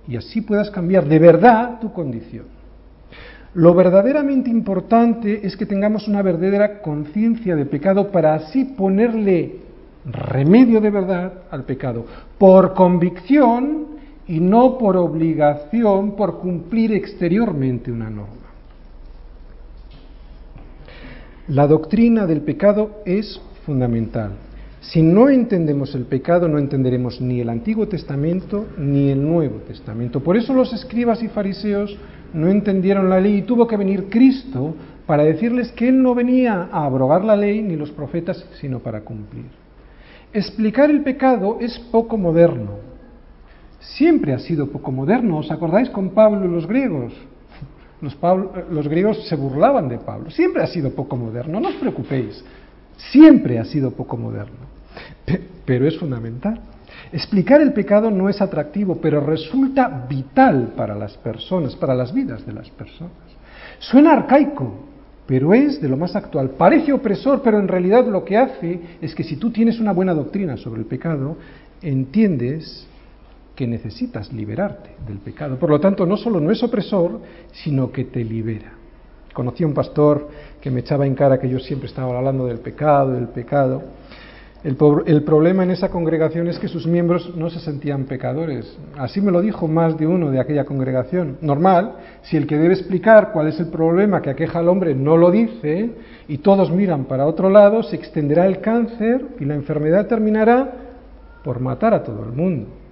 y 0.07 0.15
así 0.15 0.41
puedas 0.41 0.69
cambiar 0.69 1.05
de 1.05 1.17
verdad 1.17 1.79
tu 1.79 1.91
condición. 1.91 2.45
Lo 3.55 3.73
verdaderamente 3.73 4.49
importante 4.49 5.45
es 5.45 5.55
que 5.55 5.65
tengamos 5.65 6.07
una 6.07 6.21
verdadera 6.21 6.81
conciencia 6.81 7.55
de 7.55 7.65
pecado 7.65 8.11
para 8.11 8.33
así 8.35 8.65
ponerle 8.65 9.57
remedio 10.05 10.81
de 10.81 10.89
verdad 10.89 11.33
al 11.49 11.63
pecado, 11.63 12.05
por 12.37 12.73
convicción 12.73 13.92
y 14.27 14.39
no 14.39 14.77
por 14.77 14.97
obligación, 14.97 16.15
por 16.15 16.39
cumplir 16.39 16.93
exteriormente 16.93 17.91
una 17.91 18.09
norma. 18.09 18.43
La 21.49 21.67
doctrina 21.67 22.25
del 22.25 22.41
pecado 22.41 23.01
es 23.05 23.41
fundamental. 23.65 24.31
Si 24.79 25.01
no 25.01 25.29
entendemos 25.29 25.95
el 25.95 26.05
pecado, 26.05 26.47
no 26.47 26.57
entenderemos 26.57 27.19
ni 27.21 27.39
el 27.39 27.49
Antiguo 27.49 27.87
Testamento 27.87 28.67
ni 28.77 29.09
el 29.09 29.21
Nuevo 29.21 29.57
Testamento. 29.59 30.21
Por 30.21 30.37
eso 30.37 30.53
los 30.53 30.73
escribas 30.73 31.21
y 31.23 31.29
fariseos 31.29 31.97
no 32.33 32.47
entendieron 32.47 33.09
la 33.09 33.19
ley 33.19 33.37
y 33.37 33.41
tuvo 33.43 33.67
que 33.67 33.77
venir 33.77 34.09
Cristo 34.09 34.73
para 35.05 35.23
decirles 35.23 35.71
que 35.71 35.89
Él 35.89 36.01
no 36.01 36.15
venía 36.15 36.69
a 36.71 36.85
abrogar 36.85 37.23
la 37.23 37.35
ley 37.35 37.61
ni 37.61 37.75
los 37.75 37.91
profetas, 37.91 38.45
sino 38.59 38.79
para 38.79 39.01
cumplir. 39.01 39.45
Explicar 40.33 40.89
el 40.89 41.01
pecado 41.01 41.57
es 41.61 41.77
poco 41.91 42.17
moderno. 42.17 42.92
Siempre 43.95 44.33
ha 44.33 44.39
sido 44.39 44.67
poco 44.67 44.91
moderno. 44.91 45.37
¿Os 45.37 45.51
acordáis 45.51 45.89
con 45.89 46.09
Pablo 46.11 46.45
y 46.45 46.49
los 46.49 46.67
griegos? 46.67 47.13
Los, 48.01 48.17
los 48.71 48.87
griegos 48.87 49.27
se 49.27 49.35
burlaban 49.35 49.87
de 49.87 49.97
Pablo. 49.97 50.29
Siempre 50.31 50.63
ha 50.63 50.67
sido 50.67 50.91
poco 50.91 51.15
moderno. 51.15 51.59
No 51.59 51.69
os 51.69 51.75
preocupéis. 51.75 52.43
Siempre 53.11 53.59
ha 53.59 53.65
sido 53.65 53.91
poco 53.91 54.17
moderno. 54.17 54.73
Pero 55.65 55.87
es 55.87 55.97
fundamental. 55.97 56.59
Explicar 57.11 57.61
el 57.61 57.73
pecado 57.73 58.09
no 58.09 58.29
es 58.29 58.41
atractivo, 58.41 58.97
pero 59.01 59.21
resulta 59.21 60.05
vital 60.09 60.73
para 60.75 60.95
las 60.95 61.15
personas, 61.17 61.75
para 61.75 61.93
las 61.93 62.13
vidas 62.13 62.45
de 62.45 62.53
las 62.53 62.69
personas. 62.71 63.11
Suena 63.79 64.13
arcaico, 64.13 64.73
pero 65.27 65.53
es 65.53 65.81
de 65.81 65.89
lo 65.89 65.97
más 65.97 66.15
actual. 66.15 66.51
Parece 66.51 66.93
opresor, 66.93 67.41
pero 67.43 67.59
en 67.59 67.67
realidad 67.67 68.07
lo 68.07 68.23
que 68.23 68.37
hace 68.37 68.79
es 69.01 69.13
que 69.13 69.23
si 69.23 69.37
tú 69.37 69.51
tienes 69.51 69.79
una 69.79 69.91
buena 69.91 70.13
doctrina 70.13 70.57
sobre 70.57 70.81
el 70.81 70.87
pecado, 70.87 71.37
entiendes 71.81 72.87
que 73.55 73.67
necesitas 73.67 74.33
liberarte 74.33 74.95
del 75.07 75.19
pecado. 75.19 75.57
Por 75.57 75.69
lo 75.69 75.79
tanto, 75.79 76.05
no 76.05 76.17
solo 76.17 76.39
no 76.39 76.51
es 76.51 76.63
opresor, 76.63 77.19
sino 77.51 77.91
que 77.91 78.05
te 78.05 78.23
libera. 78.23 78.73
Conocí 79.33 79.63
a 79.63 79.67
un 79.67 79.73
pastor 79.73 80.29
que 80.61 80.71
me 80.71 80.81
echaba 80.81 81.05
en 81.05 81.15
cara 81.15 81.39
que 81.39 81.49
yo 81.49 81.59
siempre 81.59 81.87
estaba 81.87 82.17
hablando 82.17 82.45
del 82.45 82.59
pecado, 82.59 83.11
del 83.11 83.27
pecado. 83.27 83.83
El, 84.63 84.75
problema 85.23 85.63
en 85.63 85.71
esa 85.71 85.89
congregación 85.89 86.47
es 86.47 86.57
que 86.57 86.69
sus 86.69 86.87
miembros 86.87 87.35
no 87.35 87.49
se 87.49 87.59
sentían 87.59 88.05
pecadores. 88.05 88.77
Así 88.97 89.19
me 89.19 89.31
lo 89.31 89.41
dijo 89.41 89.67
más 89.67 89.97
de 89.97 90.07
uno 90.07 90.31
de 90.31 90.39
aquella 90.39 90.63
congregación. 90.63 91.37
Normal, 91.41 91.95
si 92.21 92.37
el 92.37 92.47
que 92.47 92.57
debe 92.57 92.73
explicar 92.73 93.31
cuál 93.33 93.49
es 93.49 93.59
el 93.59 93.67
problema 93.67 94.21
que 94.21 94.29
aqueja 94.29 94.59
al 94.59 94.69
hombre 94.69 94.95
no 94.95 95.17
lo 95.17 95.31
dice 95.31 95.91
y 96.29 96.37
todos 96.37 96.71
miran 96.71 97.05
para 97.05 97.25
otro 97.25 97.49
lado, 97.49 97.83
se 97.83 97.97
extenderá 97.97 98.45
el 98.45 98.61
cáncer 98.61 99.25
y 99.37 99.43
la 99.43 99.55
enfermedad 99.55 100.07
terminará 100.07 100.71
por 101.43 101.59
matar 101.59 101.93
a 101.93 102.03
todo 102.03 102.23
el 102.23 102.31
mundo. 102.31 102.82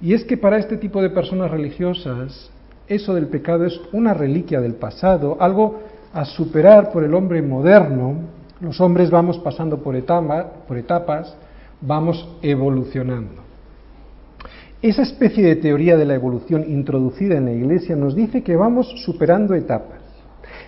Y 0.00 0.14
es 0.14 0.24
que 0.24 0.36
para 0.36 0.58
este 0.58 0.76
tipo 0.76 1.00
de 1.00 1.10
personas 1.10 1.50
religiosas, 1.50 2.50
eso 2.86 3.14
del 3.14 3.28
pecado 3.28 3.64
es 3.64 3.80
una 3.92 4.14
reliquia 4.14 4.60
del 4.60 4.74
pasado, 4.74 5.36
algo 5.40 5.80
a 6.12 6.24
superar 6.24 6.92
por 6.92 7.04
el 7.04 7.14
hombre 7.14 7.42
moderno 7.42 8.34
los 8.60 8.80
hombres 8.80 9.10
vamos 9.10 9.38
pasando 9.38 9.78
por, 9.78 9.96
etapas, 9.96 11.36
vamos 11.80 12.28
evolucionando. 12.40 13.42
Esa 14.80 15.02
especie 15.02 15.44
de 15.44 15.56
teoría 15.56 15.96
de 15.96 16.04
la 16.04 16.14
evolución 16.14 16.64
introducida 16.68 17.36
en 17.36 17.46
la 17.46 17.52
Iglesia 17.52 17.96
nos 17.96 18.14
dice 18.14 18.42
que 18.42 18.56
vamos 18.56 18.88
superando 19.04 19.54
etapas, 19.54 20.00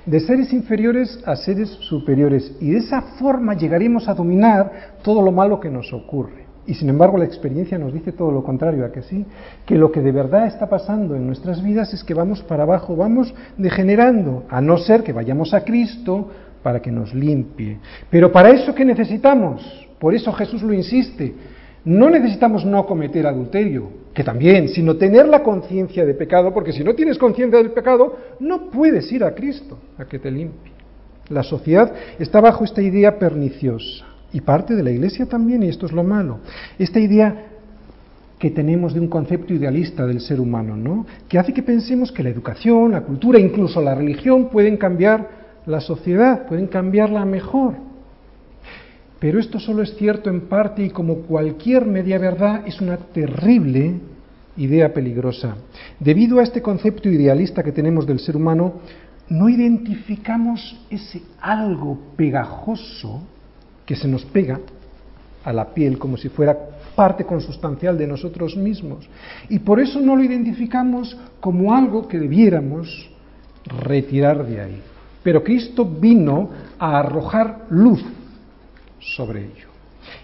de 0.05 0.21
seres 0.21 0.53
inferiores 0.53 1.21
a 1.27 1.37
seres 1.37 1.69
superiores, 1.69 2.57
y 2.61 2.71
de 2.71 2.79
esa 2.79 3.03
forma 3.19 3.55
llegaremos 3.55 4.09
a 4.09 4.15
dominar 4.15 4.95
todo 5.03 5.23
lo 5.23 5.33
malo 5.33 5.61
que 5.61 5.71
nos 5.71 5.93
ocurre. 5.93 6.46
Y 6.67 6.75
sin 6.75 6.89
embargo 6.89 7.17
la 7.17 7.25
experiencia 7.25 7.79
nos 7.79 7.93
dice 7.93 8.13
todo 8.13 8.31
lo 8.31 8.43
contrario, 8.43 8.85
a 8.85 8.91
que 8.91 9.03
sí, 9.03 9.25
que 9.65 9.77
lo 9.77 9.93
que 9.93 10.01
de 10.01 10.13
verdad 10.13 10.47
está 10.47 10.69
pasando 10.69 11.15
en 11.15 11.27
nuestras 11.27 11.63
vidas 11.63 11.95
es 11.95 12.03
que 12.03 12.15
vamos 12.15 12.43
para 12.43 12.65
abajo, 12.65 12.97
vamos 12.97 13.33
degenerando, 13.57 14.45
a 14.49 14.61
no 14.61 14.77
ser 14.79 15.03
que 15.03 15.13
vayamos 15.13 15.55
a 15.55 15.65
Cristo, 15.65 16.29
para 16.67 16.83
que 16.83 16.91
nos 16.91 17.15
limpie. 17.15 17.79
Pero 18.11 18.33
para 18.33 18.51
eso 18.51 18.75
que 18.75 18.85
necesitamos, 18.85 19.87
por 20.01 20.15
eso 20.15 20.33
Jesús 20.33 20.63
lo 20.63 20.73
insiste, 20.73 21.33
no 21.85 22.11
necesitamos 22.11 22.65
no 22.65 22.85
cometer 22.85 23.25
adulterio, 23.29 23.89
que 24.13 24.25
también, 24.25 24.69
sino 24.71 24.97
tener 24.97 25.29
la 25.29 25.45
conciencia 25.45 26.05
de 26.05 26.15
pecado, 26.15 26.53
porque 26.53 26.73
si 26.73 26.83
no 26.83 26.97
tienes 26.97 27.19
conciencia 27.19 27.59
del 27.59 27.71
pecado, 27.71 28.17
no 28.41 28.69
puedes 28.71 29.13
ir 29.13 29.23
a 29.23 29.33
Cristo 29.33 29.79
a 29.97 30.07
que 30.07 30.19
te 30.19 30.29
limpie. 30.29 30.73
La 31.29 31.45
sociedad 31.45 31.93
está 32.19 32.41
bajo 32.41 32.65
esta 32.65 32.83
idea 32.83 33.17
perniciosa, 33.17 34.05
y 34.37 34.43
parte 34.43 34.77
de 34.77 34.83
la 34.83 34.91
Iglesia 34.91 35.25
también, 35.25 35.63
y 35.63 35.69
esto 35.69 35.87
es 35.87 35.93
lo 35.93 36.05
malo. 36.05 36.41
Esta 36.79 37.01
idea 37.01 37.47
que 38.39 38.51
tenemos 38.51 38.93
de 38.93 39.01
un 39.01 39.09
concepto 39.09 39.55
idealista 39.55 40.05
del 40.05 40.21
ser 40.21 40.41
humano, 40.41 40.77
¿no? 40.77 41.07
Que 41.27 41.39
hace 41.39 41.55
que 41.55 41.63
pensemos 41.63 42.13
que 42.13 42.23
la 42.23 42.29
educación, 42.29 42.93
la 42.93 43.01
cultura, 43.01 43.39
incluso 43.39 43.81
la 43.81 43.95
religión 43.95 44.51
pueden 44.51 44.77
cambiar 44.77 45.63
la 45.65 45.81
sociedad, 45.81 46.47
pueden 46.47 46.67
cambiarla 46.67 47.25
mejor. 47.25 47.77
Pero 49.19 49.41
esto 49.41 49.59
solo 49.59 49.83
es 49.83 49.97
cierto 49.97 50.29
en 50.29 50.43
parte 50.43 50.85
y 50.85 50.91
como 50.91 51.23
cualquier 51.23 51.87
media 51.87 52.19
verdad 52.19 52.61
es 52.67 52.79
una 52.83 52.99
terrible 52.99 53.95
idea 54.59 54.93
peligrosa. 54.93 55.57
Debido 55.99 56.41
a 56.41 56.43
este 56.43 56.61
concepto 56.61 57.09
idealista 57.09 57.63
que 57.63 57.73
tenemos 57.73 58.07
del 58.07 58.21
ser 58.21 58.37
humano, 58.37 58.75
no 59.31 59.49
identificamos 59.49 60.79
ese 60.91 61.23
algo 61.41 61.99
pegajoso 62.19 63.23
que 63.87 63.97
se 63.97 64.09
nos 64.09 64.25
pega 64.25 64.61
a 65.45 65.53
la 65.53 65.73
piel 65.73 65.97
como 65.97 66.17
si 66.17 66.29
fuera 66.29 66.59
parte 66.97 67.25
consustancial 67.25 67.97
de 67.97 68.07
nosotros 68.07 68.57
mismos. 68.57 69.09
Y 69.49 69.61
por 69.61 69.79
eso 69.79 70.01
no 70.01 70.17
lo 70.17 70.25
identificamos 70.25 71.17
como 71.39 71.73
algo 71.73 72.09
que 72.09 72.19
debiéramos 72.19 73.09
retirar 73.65 74.45
de 74.45 74.61
ahí. 74.61 74.83
Pero 75.23 75.45
Cristo 75.45 75.85
vino 75.85 76.51
a 76.79 76.99
arrojar 76.99 77.67
luz 77.71 78.05
sobre 78.99 79.45
ello 79.45 79.69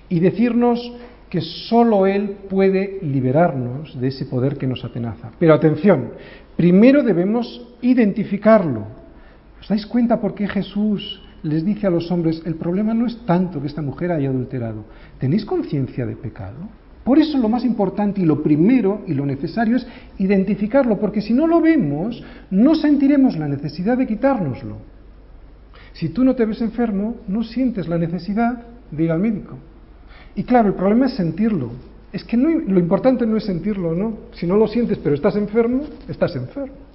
y 0.08 0.20
decirnos 0.20 0.92
que 1.30 1.40
sólo 1.40 2.06
Él 2.06 2.36
puede 2.50 2.98
liberarnos 3.02 3.98
de 3.98 4.08
ese 4.08 4.26
poder 4.26 4.58
que 4.58 4.66
nos 4.66 4.84
atenaza. 4.84 5.30
Pero 5.38 5.54
atención, 5.54 6.10
primero 6.56 7.02
debemos 7.02 7.62
identificarlo. 7.80 8.84
¿Os 9.60 9.68
dais 9.68 9.86
cuenta 9.86 10.20
por 10.20 10.34
qué 10.34 10.46
Jesús 10.46 11.22
les 11.42 11.64
dice 11.64 11.86
a 11.86 11.90
los 11.90 12.10
hombres, 12.10 12.42
el 12.44 12.54
problema 12.54 12.94
no 12.94 13.06
es 13.06 13.16
tanto 13.26 13.60
que 13.60 13.66
esta 13.66 13.82
mujer 13.82 14.12
haya 14.12 14.28
adulterado, 14.28 14.84
¿tenéis 15.18 15.44
conciencia 15.44 16.06
de 16.06 16.16
pecado? 16.16 16.68
Por 17.04 17.18
eso 17.18 17.36
lo 17.38 17.48
más 17.48 17.64
importante 17.64 18.20
y 18.20 18.24
lo 18.24 18.42
primero 18.42 19.02
y 19.08 19.14
lo 19.14 19.26
necesario 19.26 19.76
es 19.76 19.86
identificarlo, 20.18 21.00
porque 21.00 21.20
si 21.20 21.32
no 21.32 21.48
lo 21.48 21.60
vemos, 21.60 22.22
no 22.50 22.76
sentiremos 22.76 23.36
la 23.36 23.48
necesidad 23.48 23.98
de 23.98 24.06
quitárnoslo. 24.06 24.76
Si 25.94 26.10
tú 26.10 26.24
no 26.24 26.36
te 26.36 26.44
ves 26.44 26.60
enfermo, 26.60 27.16
no 27.26 27.42
sientes 27.42 27.88
la 27.88 27.98
necesidad 27.98 28.62
de 28.90 29.04
ir 29.04 29.10
al 29.10 29.18
médico. 29.18 29.58
Y 30.36 30.44
claro, 30.44 30.68
el 30.68 30.74
problema 30.74 31.06
es 31.06 31.14
sentirlo. 31.14 31.72
Es 32.12 32.24
que 32.24 32.36
lo 32.36 32.78
importante 32.78 33.26
no 33.26 33.36
es 33.36 33.44
sentirlo, 33.44 33.94
¿no? 33.94 34.18
Si 34.32 34.46
no 34.46 34.56
lo 34.56 34.68
sientes 34.68 34.98
pero 34.98 35.14
estás 35.14 35.34
enfermo, 35.36 35.82
estás 36.08 36.36
enfermo. 36.36 36.91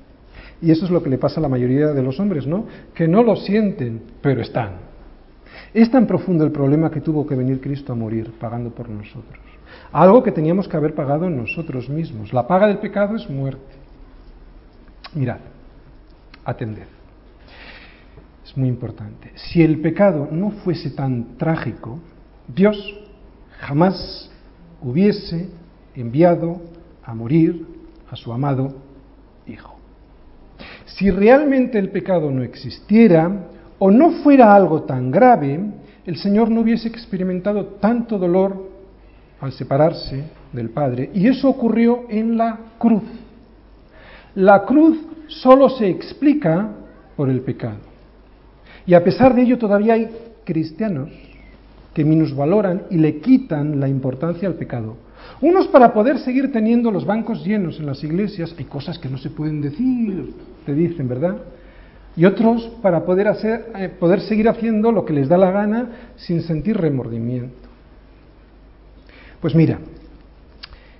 Y 0.62 0.72
eso 0.72 0.86
es 0.86 0.92
lo 0.92 1.04
que 1.04 1.10
le 1.10 1.18
pasa 1.18 1.40
a 1.40 1.44
la 1.44 1.50
mayoría 1.50 1.88
de 1.88 2.02
los 2.02 2.20
hombres, 2.20 2.48
¿no? 2.48 2.66
Que 2.94 3.08
no 3.08 3.24
lo 3.24 3.36
sienten, 3.36 4.02
pero 4.22 4.42
están. 4.42 4.88
Es 5.74 5.92
tan 5.92 6.08
profundo 6.08 6.44
el 6.44 6.52
problema 6.52 6.90
que 6.90 7.02
tuvo 7.02 7.28
que 7.28 7.36
venir 7.36 7.62
Cristo 7.62 7.94
a 7.94 7.96
morir 7.96 8.34
pagando 8.40 8.72
por 8.72 8.90
nosotros. 8.90 9.40
Algo 9.92 10.24
que 10.24 10.32
teníamos 10.32 10.68
que 10.68 10.78
haber 10.78 10.96
pagado 10.96 11.30
nosotros 11.30 11.90
mismos. 11.90 12.34
La 12.34 12.48
paga 12.48 12.68
del 12.68 12.80
pecado 12.80 13.16
es 13.16 13.30
muerte. 13.30 13.76
Mirad, 15.14 15.40
atended. 16.44 16.88
Es 18.46 18.56
muy 18.58 18.70
importante. 18.70 19.32
Si 19.36 19.62
el 19.62 19.80
pecado 19.80 20.28
no 20.32 20.52
fuese 20.52 20.92
tan 20.92 21.38
trágico, 21.38 22.00
Dios 22.48 22.78
jamás 23.60 24.32
hubiese 24.82 25.50
enviado 25.96 26.62
a 27.04 27.14
morir 27.14 27.66
a 28.10 28.16
su 28.16 28.32
amado. 28.32 28.87
Si 30.88 31.12
realmente 31.12 31.78
el 31.78 31.90
pecado 31.90 32.32
no 32.32 32.44
existiera 32.44 33.30
o 33.80 33.92
no 33.92 34.12
fuera 34.24 34.56
algo 34.56 34.84
tan 34.84 35.12
grave, 35.12 35.60
el 36.06 36.18
Señor 36.18 36.50
no 36.50 36.62
hubiese 36.62 36.88
experimentado 36.88 37.66
tanto 37.80 38.18
dolor 38.18 38.70
al 39.42 39.52
separarse 39.52 40.24
del 40.54 40.70
Padre. 40.70 41.12
Y 41.14 41.28
eso 41.28 41.50
ocurrió 41.50 42.06
en 42.10 42.38
la 42.38 42.58
cruz. 42.80 43.04
La 44.36 44.64
cruz 44.64 44.98
solo 45.28 45.70
se 45.70 45.90
explica 45.90 46.72
por 47.16 47.30
el 47.30 47.42
pecado. 47.42 47.80
Y 48.86 48.94
a 48.94 49.04
pesar 49.04 49.36
de 49.36 49.42
ello 49.42 49.58
todavía 49.58 49.96
hay 49.96 50.10
cristianos 50.46 51.10
que 51.94 52.06
minusvaloran 52.06 52.84
y 52.90 52.98
le 52.98 53.20
quitan 53.20 53.80
la 53.80 53.90
importancia 53.90 54.48
al 54.48 54.56
pecado. 54.56 54.96
Unos 55.42 55.68
para 55.68 55.94
poder 55.94 56.20
seguir 56.20 56.52
teniendo 56.52 56.90
los 56.92 57.06
bancos 57.06 57.44
llenos 57.44 57.80
en 57.80 57.86
las 57.86 58.04
iglesias, 58.04 58.56
hay 58.58 58.66
cosas 58.66 58.98
que 58.98 59.10
no 59.10 59.18
se 59.18 59.30
pueden 59.30 59.62
decir, 59.62 60.34
te 60.68 60.76
dicen, 60.76 61.08
¿verdad? 61.08 61.38
Y 62.18 62.26
otros 62.26 62.70
para 62.82 63.06
poder, 63.06 63.30
hacer, 63.30 63.72
eh, 63.76 63.88
poder 63.88 64.20
seguir 64.20 64.50
haciendo 64.50 64.92
lo 64.92 65.06
que 65.06 65.14
les 65.14 65.30
da 65.30 65.38
la 65.38 65.50
gana 65.50 66.12
sin 66.18 66.42
sentir 66.42 66.76
remordimiento. 66.76 67.56
Pues 69.40 69.56
mira, 69.56 69.80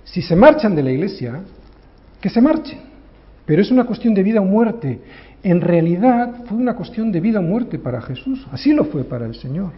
si 0.04 0.22
se 0.22 0.34
marchan 0.34 0.74
de 0.74 0.82
la 0.82 0.90
iglesia, 0.90 1.42
que 2.18 2.30
se 2.30 2.40
marchen, 2.40 2.78
pero 3.44 3.60
es 3.60 3.70
una 3.70 3.84
cuestión 3.84 4.14
de 4.14 4.22
vida 4.22 4.40
o 4.40 4.44
muerte. 4.44 5.00
En 5.42 5.60
realidad 5.60 6.44
fue 6.46 6.56
una 6.56 6.74
cuestión 6.74 7.12
de 7.12 7.20
vida 7.20 7.40
o 7.40 7.42
muerte 7.42 7.78
para 7.78 8.00
Jesús, 8.00 8.46
así 8.50 8.72
lo 8.72 8.84
fue 8.84 9.04
para 9.04 9.26
el 9.26 9.34
Señor. 9.34 9.72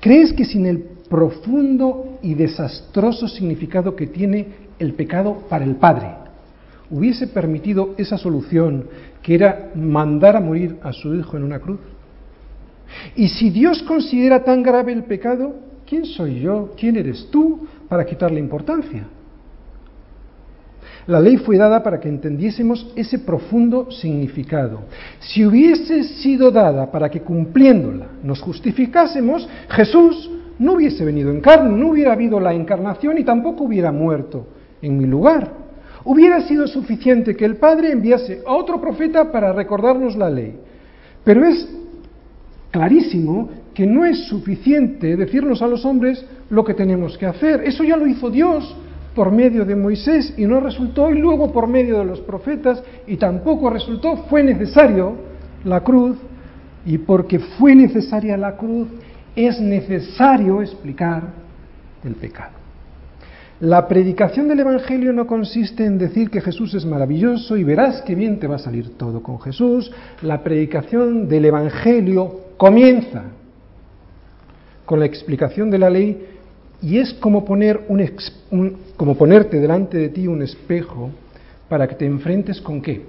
¿Crees 0.00 0.34
que 0.34 0.44
sin 0.44 0.66
el 0.66 0.82
profundo 1.08 2.18
y 2.20 2.34
desastroso 2.34 3.26
significado 3.26 3.96
que 3.96 4.06
tiene 4.06 4.48
el 4.78 4.92
pecado 4.92 5.44
para 5.48 5.64
el 5.64 5.76
Padre, 5.76 6.08
hubiese 6.90 7.28
permitido 7.28 7.94
esa 7.96 8.18
solución 8.18 8.86
que 9.22 9.34
era 9.34 9.70
mandar 9.74 10.36
a 10.36 10.40
morir 10.40 10.78
a 10.82 10.92
su 10.92 11.14
hijo 11.14 11.36
en 11.36 11.44
una 11.44 11.58
cruz? 11.58 11.80
Y 13.16 13.28
si 13.28 13.50
Dios 13.50 13.82
considera 13.82 14.42
tan 14.44 14.62
grave 14.62 14.92
el 14.92 15.04
pecado, 15.04 15.54
¿quién 15.86 16.04
soy 16.04 16.40
yo? 16.40 16.72
¿Quién 16.76 16.96
eres 16.96 17.28
tú 17.30 17.66
para 17.88 18.04
quitarle 18.04 18.40
importancia? 18.40 19.06
La 21.06 21.18
ley 21.18 21.38
fue 21.38 21.56
dada 21.56 21.82
para 21.82 21.98
que 21.98 22.08
entendiésemos 22.08 22.92
ese 22.94 23.18
profundo 23.18 23.90
significado. 23.90 24.82
Si 25.18 25.44
hubiese 25.44 26.04
sido 26.04 26.50
dada 26.50 26.90
para 26.90 27.08
que 27.08 27.22
cumpliéndola 27.22 28.06
nos 28.22 28.40
justificásemos, 28.40 29.48
Jesús 29.70 30.30
no 30.58 30.74
hubiese 30.74 31.04
venido 31.04 31.30
en 31.30 31.40
carne, 31.40 31.76
no 31.76 31.88
hubiera 31.88 32.12
habido 32.12 32.38
la 32.38 32.52
encarnación 32.52 33.18
y 33.18 33.24
tampoco 33.24 33.64
hubiera 33.64 33.90
muerto 33.90 34.46
en 34.82 34.98
mi 34.98 35.06
lugar. 35.06 35.59
Hubiera 36.04 36.40
sido 36.42 36.66
suficiente 36.66 37.36
que 37.36 37.44
el 37.44 37.56
Padre 37.56 37.92
enviase 37.92 38.42
a 38.46 38.54
otro 38.54 38.80
profeta 38.80 39.30
para 39.30 39.52
recordarnos 39.52 40.16
la 40.16 40.30
ley. 40.30 40.54
Pero 41.24 41.44
es 41.44 41.68
clarísimo 42.70 43.50
que 43.74 43.86
no 43.86 44.04
es 44.04 44.26
suficiente 44.26 45.16
decirnos 45.16 45.62
a 45.62 45.66
los 45.66 45.84
hombres 45.84 46.24
lo 46.48 46.64
que 46.64 46.74
tenemos 46.74 47.16
que 47.18 47.26
hacer. 47.26 47.62
Eso 47.64 47.84
ya 47.84 47.96
lo 47.96 48.06
hizo 48.06 48.30
Dios 48.30 48.76
por 49.14 49.30
medio 49.30 49.64
de 49.64 49.76
Moisés 49.76 50.34
y 50.36 50.46
no 50.46 50.60
resultó, 50.60 51.10
y 51.10 51.18
luego 51.18 51.52
por 51.52 51.66
medio 51.66 51.98
de 51.98 52.04
los 52.04 52.20
profetas 52.20 52.82
y 53.06 53.16
tampoco 53.16 53.70
resultó. 53.70 54.16
Fue 54.28 54.42
necesario 54.42 55.14
la 55.64 55.80
cruz 55.80 56.16
y 56.86 56.98
porque 56.98 57.38
fue 57.38 57.74
necesaria 57.74 58.36
la 58.36 58.56
cruz 58.56 58.88
es 59.36 59.60
necesario 59.60 60.62
explicar 60.62 61.22
el 62.04 62.14
pecado. 62.14 62.52
La 63.60 63.86
predicación 63.86 64.48
del 64.48 64.60
Evangelio 64.60 65.12
no 65.12 65.26
consiste 65.26 65.84
en 65.84 65.98
decir 65.98 66.30
que 66.30 66.40
Jesús 66.40 66.72
es 66.72 66.86
maravilloso 66.86 67.58
y 67.58 67.64
verás 67.64 68.00
qué 68.06 68.14
bien 68.14 68.38
te 68.38 68.46
va 68.46 68.56
a 68.56 68.58
salir 68.58 68.96
todo 68.96 69.22
con 69.22 69.38
Jesús. 69.38 69.92
La 70.22 70.42
predicación 70.42 71.28
del 71.28 71.44
Evangelio 71.44 72.40
comienza 72.56 73.24
con 74.86 74.98
la 74.98 75.04
explicación 75.04 75.70
de 75.70 75.78
la 75.78 75.90
ley 75.90 76.26
y 76.80 76.96
es 76.96 77.12
como, 77.12 77.44
poner 77.44 77.82
un, 77.88 78.78
como 78.96 79.18
ponerte 79.18 79.60
delante 79.60 79.98
de 79.98 80.08
ti 80.08 80.26
un 80.26 80.40
espejo 80.40 81.10
para 81.68 81.86
que 81.86 81.96
te 81.96 82.06
enfrentes 82.06 82.62
con 82.62 82.80
qué? 82.80 83.02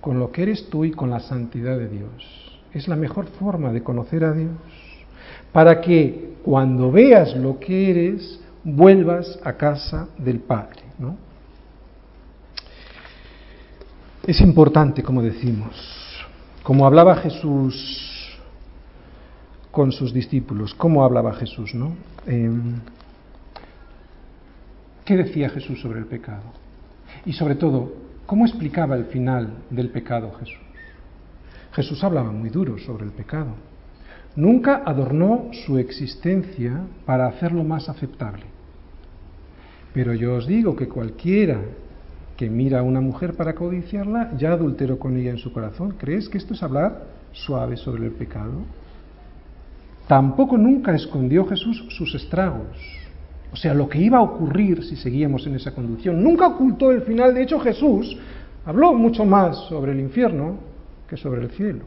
Con 0.00 0.18
lo 0.18 0.32
que 0.32 0.44
eres 0.44 0.70
tú 0.70 0.86
y 0.86 0.92
con 0.92 1.10
la 1.10 1.20
santidad 1.20 1.76
de 1.76 1.90
Dios. 1.90 2.60
Es 2.72 2.88
la 2.88 2.96
mejor 2.96 3.26
forma 3.26 3.74
de 3.74 3.82
conocer 3.82 4.24
a 4.24 4.32
Dios 4.32 4.52
para 5.52 5.82
que 5.82 6.30
cuando 6.42 6.90
veas 6.90 7.36
lo 7.36 7.58
que 7.60 7.90
eres, 7.90 8.40
vuelvas 8.66 9.38
a 9.44 9.52
casa 9.52 10.08
del 10.18 10.40
Padre. 10.40 10.82
¿no? 10.98 11.16
Es 14.26 14.40
importante, 14.40 15.04
como 15.04 15.22
decimos, 15.22 15.72
como 16.64 16.84
hablaba 16.84 17.14
Jesús 17.16 18.36
con 19.70 19.92
sus 19.92 20.12
discípulos, 20.12 20.74
cómo 20.74 21.04
hablaba 21.04 21.34
Jesús, 21.34 21.74
¿no? 21.74 21.94
Em, 22.26 22.80
¿Qué 25.04 25.16
decía 25.16 25.48
Jesús 25.50 25.80
sobre 25.80 26.00
el 26.00 26.06
pecado? 26.06 26.42
Y 27.24 27.34
sobre 27.34 27.54
todo, 27.54 27.92
¿cómo 28.26 28.46
explicaba 28.46 28.96
el 28.96 29.04
final 29.04 29.58
del 29.70 29.90
pecado 29.90 30.32
Jesús? 30.40 30.58
Jesús 31.72 32.02
hablaba 32.02 32.32
muy 32.32 32.48
duro 32.48 32.78
sobre 32.78 33.04
el 33.04 33.12
pecado. 33.12 33.54
Nunca 34.34 34.82
adornó 34.84 35.50
su 35.66 35.78
existencia 35.78 36.80
para 37.04 37.28
hacerlo 37.28 37.62
más 37.62 37.88
aceptable. 37.88 38.55
Pero 39.96 40.12
yo 40.12 40.34
os 40.34 40.46
digo 40.46 40.76
que 40.76 40.88
cualquiera 40.88 41.58
que 42.36 42.50
mira 42.50 42.80
a 42.80 42.82
una 42.82 43.00
mujer 43.00 43.32
para 43.32 43.54
codiciarla, 43.54 44.32
ya 44.36 44.52
adulteró 44.52 44.98
con 44.98 45.16
ella 45.16 45.30
en 45.30 45.38
su 45.38 45.50
corazón. 45.54 45.94
¿Crees 45.96 46.28
que 46.28 46.36
esto 46.36 46.52
es 46.52 46.62
hablar 46.62 47.04
suave 47.32 47.78
sobre 47.78 48.04
el 48.04 48.12
pecado? 48.12 48.60
Tampoco 50.06 50.58
nunca 50.58 50.94
escondió 50.94 51.46
Jesús 51.46 51.82
sus 51.88 52.14
estragos. 52.14 52.76
O 53.50 53.56
sea, 53.56 53.72
lo 53.72 53.88
que 53.88 53.98
iba 53.98 54.18
a 54.18 54.20
ocurrir 54.20 54.84
si 54.84 54.96
seguíamos 54.96 55.46
en 55.46 55.54
esa 55.54 55.74
conducción. 55.74 56.22
Nunca 56.22 56.48
ocultó 56.48 56.92
el 56.92 57.00
final. 57.00 57.32
De 57.32 57.44
hecho, 57.44 57.58
Jesús 57.58 58.18
habló 58.66 58.92
mucho 58.92 59.24
más 59.24 59.56
sobre 59.70 59.92
el 59.92 60.00
infierno 60.00 60.58
que 61.08 61.16
sobre 61.16 61.40
el 61.40 61.48
cielo. 61.52 61.86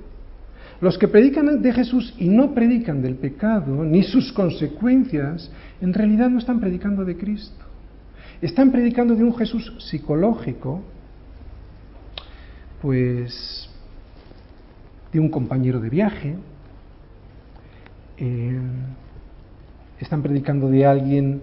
Los 0.81 0.97
que 0.97 1.09
predican 1.09 1.61
de 1.61 1.73
Jesús 1.73 2.15
y 2.17 2.27
no 2.27 2.55
predican 2.55 3.03
del 3.03 3.17
pecado 3.17 3.83
ni 3.83 4.01
sus 4.01 4.33
consecuencias, 4.33 5.51
en 5.79 5.93
realidad 5.93 6.31
no 6.31 6.39
están 6.39 6.59
predicando 6.59 7.05
de 7.05 7.15
Cristo. 7.15 7.68
Están 8.41 8.71
predicando 8.71 9.15
de 9.15 9.23
un 9.23 9.35
Jesús 9.35 9.73
psicológico, 9.89 10.81
pues 12.81 13.69
de 15.11 15.19
un 15.19 15.29
compañero 15.29 15.79
de 15.79 15.89
viaje, 15.89 16.35
eh, 18.17 18.59
están 19.99 20.21
predicando 20.21 20.69
de 20.69 20.85
alguien 20.85 21.41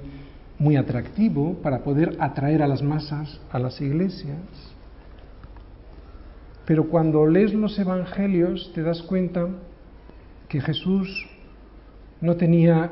muy 0.58 0.76
atractivo 0.76 1.54
para 1.62 1.80
poder 1.80 2.16
atraer 2.18 2.62
a 2.62 2.66
las 2.66 2.82
masas 2.82 3.40
a 3.50 3.58
las 3.58 3.80
iglesias. 3.80 4.38
Pero 6.64 6.88
cuando 6.88 7.26
lees 7.26 7.52
los 7.52 7.78
evangelios 7.78 8.72
te 8.74 8.82
das 8.82 9.02
cuenta 9.02 9.48
que 10.48 10.60
Jesús 10.60 11.26
no 12.20 12.36
tenía, 12.36 12.90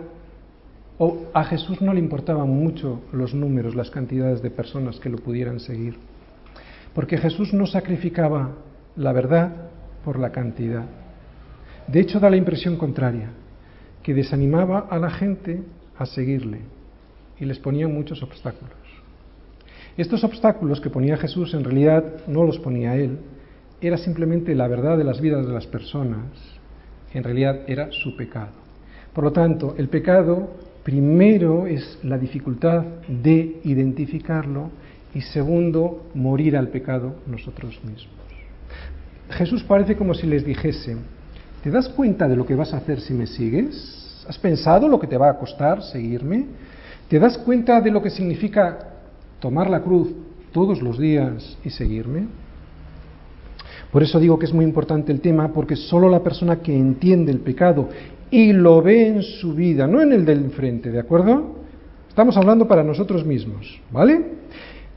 o 0.99 1.27
a 1.35 1.45
Jesús 1.45 1.81
no 1.81 1.93
le 1.93 2.01
importaban 2.01 2.49
mucho 2.49 3.03
los 3.13 3.35
números, 3.35 3.75
las 3.75 3.91
cantidades 3.91 4.43
de 4.43 4.51
personas 4.51 5.01
que 5.01 5.09
lo 5.09 5.19
pudieran 5.19 5.61
seguir. 5.61 5.97
Porque 6.95 7.19
Jesús 7.19 7.53
no 7.53 7.67
sacrificaba 7.67 8.53
la 8.97 9.13
verdad 9.13 9.71
por 10.05 10.19
la 10.19 10.31
cantidad. 10.31 10.85
De 11.89 12.01
hecho, 12.01 12.21
da 12.21 12.31
la 12.31 12.37
impresión 12.37 12.77
contraria 12.77 13.31
que 14.03 14.15
desanimaba 14.15 14.87
a 14.91 14.99
la 14.99 15.11
gente 15.11 15.63
a 15.99 16.07
seguirle 16.07 16.61
y 17.39 17.45
les 17.45 17.59
ponía 17.59 17.89
muchos 17.89 18.23
obstáculos. 18.23 18.73
Estos 19.97 20.25
obstáculos 20.25 20.81
que 20.81 20.91
ponía 20.91 21.17
Jesús 21.17 21.55
en 21.55 21.65
realidad 21.65 22.27
no 22.27 22.45
los 22.45 22.59
ponía 22.59 22.97
él, 22.97 23.19
era 23.81 23.97
simplemente 23.97 24.55
la 24.55 24.69
verdad 24.69 24.97
de 24.97 25.05
las 25.05 25.21
vidas 25.21 25.47
de 25.47 25.53
las 25.53 25.67
personas, 25.67 26.25
en 27.13 27.23
realidad 27.23 27.61
era 27.67 27.91
su 27.93 28.17
pecado. 28.17 28.53
Por 29.13 29.25
lo 29.25 29.33
tanto, 29.33 29.75
el 29.79 29.89
pecado 29.89 30.51
primero 30.85 31.67
es 31.67 31.99
la 32.05 32.19
dificultad 32.19 32.85
de 33.09 33.61
identificarlo 33.65 34.71
y 35.15 35.21
segundo, 35.21 36.11
morir 36.15 36.57
al 36.57 36.69
pecado 36.69 37.17
nosotros 37.27 37.81
mismos. 37.83 38.09
Jesús 39.31 39.65
parece 39.65 39.97
como 39.97 40.15
si 40.15 40.27
les 40.27 40.45
dijese, 40.45 40.97
¿Te 41.65 41.71
das 41.71 41.89
cuenta 41.89 42.29
de 42.29 42.37
lo 42.37 42.45
que 42.45 42.55
vas 42.55 42.75
a 42.75 42.77
hacer 42.77 43.01
si 43.01 43.15
me 43.15 43.27
sigues? 43.27 44.23
¿Has 44.29 44.39
pensado 44.39 44.87
lo 44.87 45.01
que 45.01 45.07
te 45.07 45.17
va 45.17 45.31
a 45.31 45.39
costar 45.39 45.83
seguirme? 45.83 46.45
¿Te 47.09 47.19
das 47.19 47.39
cuenta 47.39 47.81
de 47.81 47.91
lo 47.91 48.03
que 48.03 48.11
significa 48.11 48.81
tomar 49.41 49.71
la 49.71 49.81
cruz 49.81 50.13
todos 50.53 50.83
los 50.83 50.99
días 50.99 51.57
y 51.65 51.71
seguirme? 51.71 52.27
Por 53.91 54.03
eso 54.03 54.21
digo 54.21 54.39
que 54.39 54.45
es 54.45 54.53
muy 54.53 54.67
importante 54.67 55.11
el 55.11 55.23
tema, 55.23 55.55
porque 55.55 55.75
solo 55.75 56.11
la 56.11 56.23
persona 56.23 56.57
que 56.57 56.77
entiende 56.77 57.33
el 57.33 57.41
pecado 57.41 57.89
y 58.31 58.53
lo 58.53 58.83
ve 58.83 59.09
en 59.09 59.23
su 59.23 59.55
vida, 59.55 59.87
no 59.87 60.01
en 60.01 60.13
el 60.13 60.25
del 60.25 60.45
enfrente, 60.45 60.91
¿de 60.91 61.01
acuerdo? 61.01 61.57
Estamos 62.09 62.37
hablando 62.37 62.67
para 62.67 62.83
nosotros 62.83 63.25
mismos, 63.25 63.81
¿vale? 63.91 64.25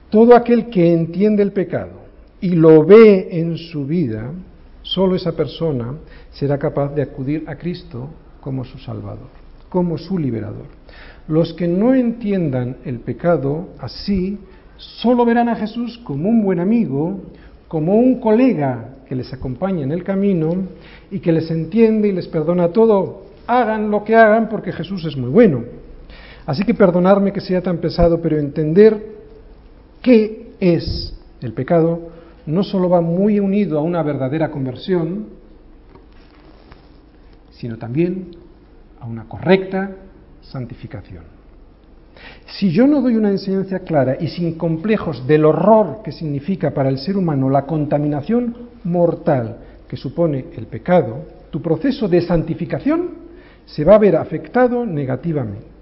Todo 0.09 0.35
aquel 0.35 0.67
que 0.67 0.93
entiende 0.93 1.43
el 1.43 1.51
pecado 1.51 2.01
y 2.39 2.51
lo 2.51 2.85
ve 2.85 3.29
en 3.31 3.57
su 3.57 3.85
vida, 3.85 4.31
Solo 4.87 5.15
esa 5.15 5.33
persona 5.33 5.95
será 6.31 6.57
capaz 6.57 6.95
de 6.95 7.01
acudir 7.01 7.43
a 7.47 7.57
Cristo 7.57 8.09
como 8.39 8.63
su 8.63 8.77
Salvador, 8.77 9.27
como 9.67 9.97
su 9.97 10.17
liberador. 10.17 10.67
Los 11.27 11.53
que 11.53 11.67
no 11.67 11.93
entiendan 11.93 12.77
el 12.85 13.01
pecado 13.01 13.67
así, 13.79 14.39
solo 14.77 15.25
verán 15.25 15.49
a 15.49 15.57
Jesús 15.57 15.97
como 16.05 16.29
un 16.29 16.41
buen 16.41 16.61
amigo, 16.61 17.19
como 17.67 17.97
un 17.97 18.21
colega 18.21 18.93
que 19.07 19.15
les 19.15 19.31
acompaña 19.33 19.83
en 19.83 19.91
el 19.91 20.03
camino 20.03 20.67
y 21.09 21.19
que 21.19 21.31
les 21.31 21.49
entiende 21.49 22.09
y 22.09 22.11
les 22.11 22.27
perdona 22.27 22.69
todo. 22.69 23.23
Hagan 23.47 23.89
lo 23.89 24.03
que 24.03 24.15
hagan 24.15 24.49
porque 24.49 24.71
Jesús 24.71 25.05
es 25.05 25.15
muy 25.15 25.29
bueno. 25.29 25.63
Así 26.45 26.63
que 26.63 26.73
perdonarme 26.73 27.33
que 27.33 27.41
sea 27.41 27.61
tan 27.61 27.77
pesado, 27.77 28.21
pero 28.21 28.37
entender 28.37 29.15
qué 30.01 30.53
es 30.59 31.13
el 31.41 31.53
pecado 31.53 32.09
no 32.45 32.63
solo 32.63 32.89
va 32.89 33.01
muy 33.01 33.39
unido 33.39 33.77
a 33.77 33.81
una 33.81 34.01
verdadera 34.03 34.49
conversión, 34.51 35.27
sino 37.51 37.77
también 37.77 38.31
a 38.99 39.05
una 39.05 39.25
correcta 39.25 39.91
santificación. 40.41 41.36
Si 42.47 42.71
yo 42.71 42.87
no 42.87 43.01
doy 43.01 43.15
una 43.15 43.29
enseñanza 43.29 43.79
clara 43.79 44.17
y 44.19 44.27
sin 44.27 44.57
complejos 44.57 45.25
del 45.27 45.45
horror 45.45 46.01
que 46.03 46.11
significa 46.11 46.71
para 46.71 46.89
el 46.89 46.97
ser 46.97 47.17
humano 47.17 47.49
la 47.49 47.65
contaminación 47.65 48.55
mortal 48.83 49.57
que 49.87 49.97
supone 49.97 50.45
el 50.55 50.67
pecado, 50.67 51.25
tu 51.51 51.61
proceso 51.61 52.07
de 52.07 52.21
santificación 52.21 53.27
se 53.65 53.83
va 53.83 53.95
a 53.95 53.99
ver 53.99 54.15
afectado 54.15 54.85
negativamente. 54.85 55.76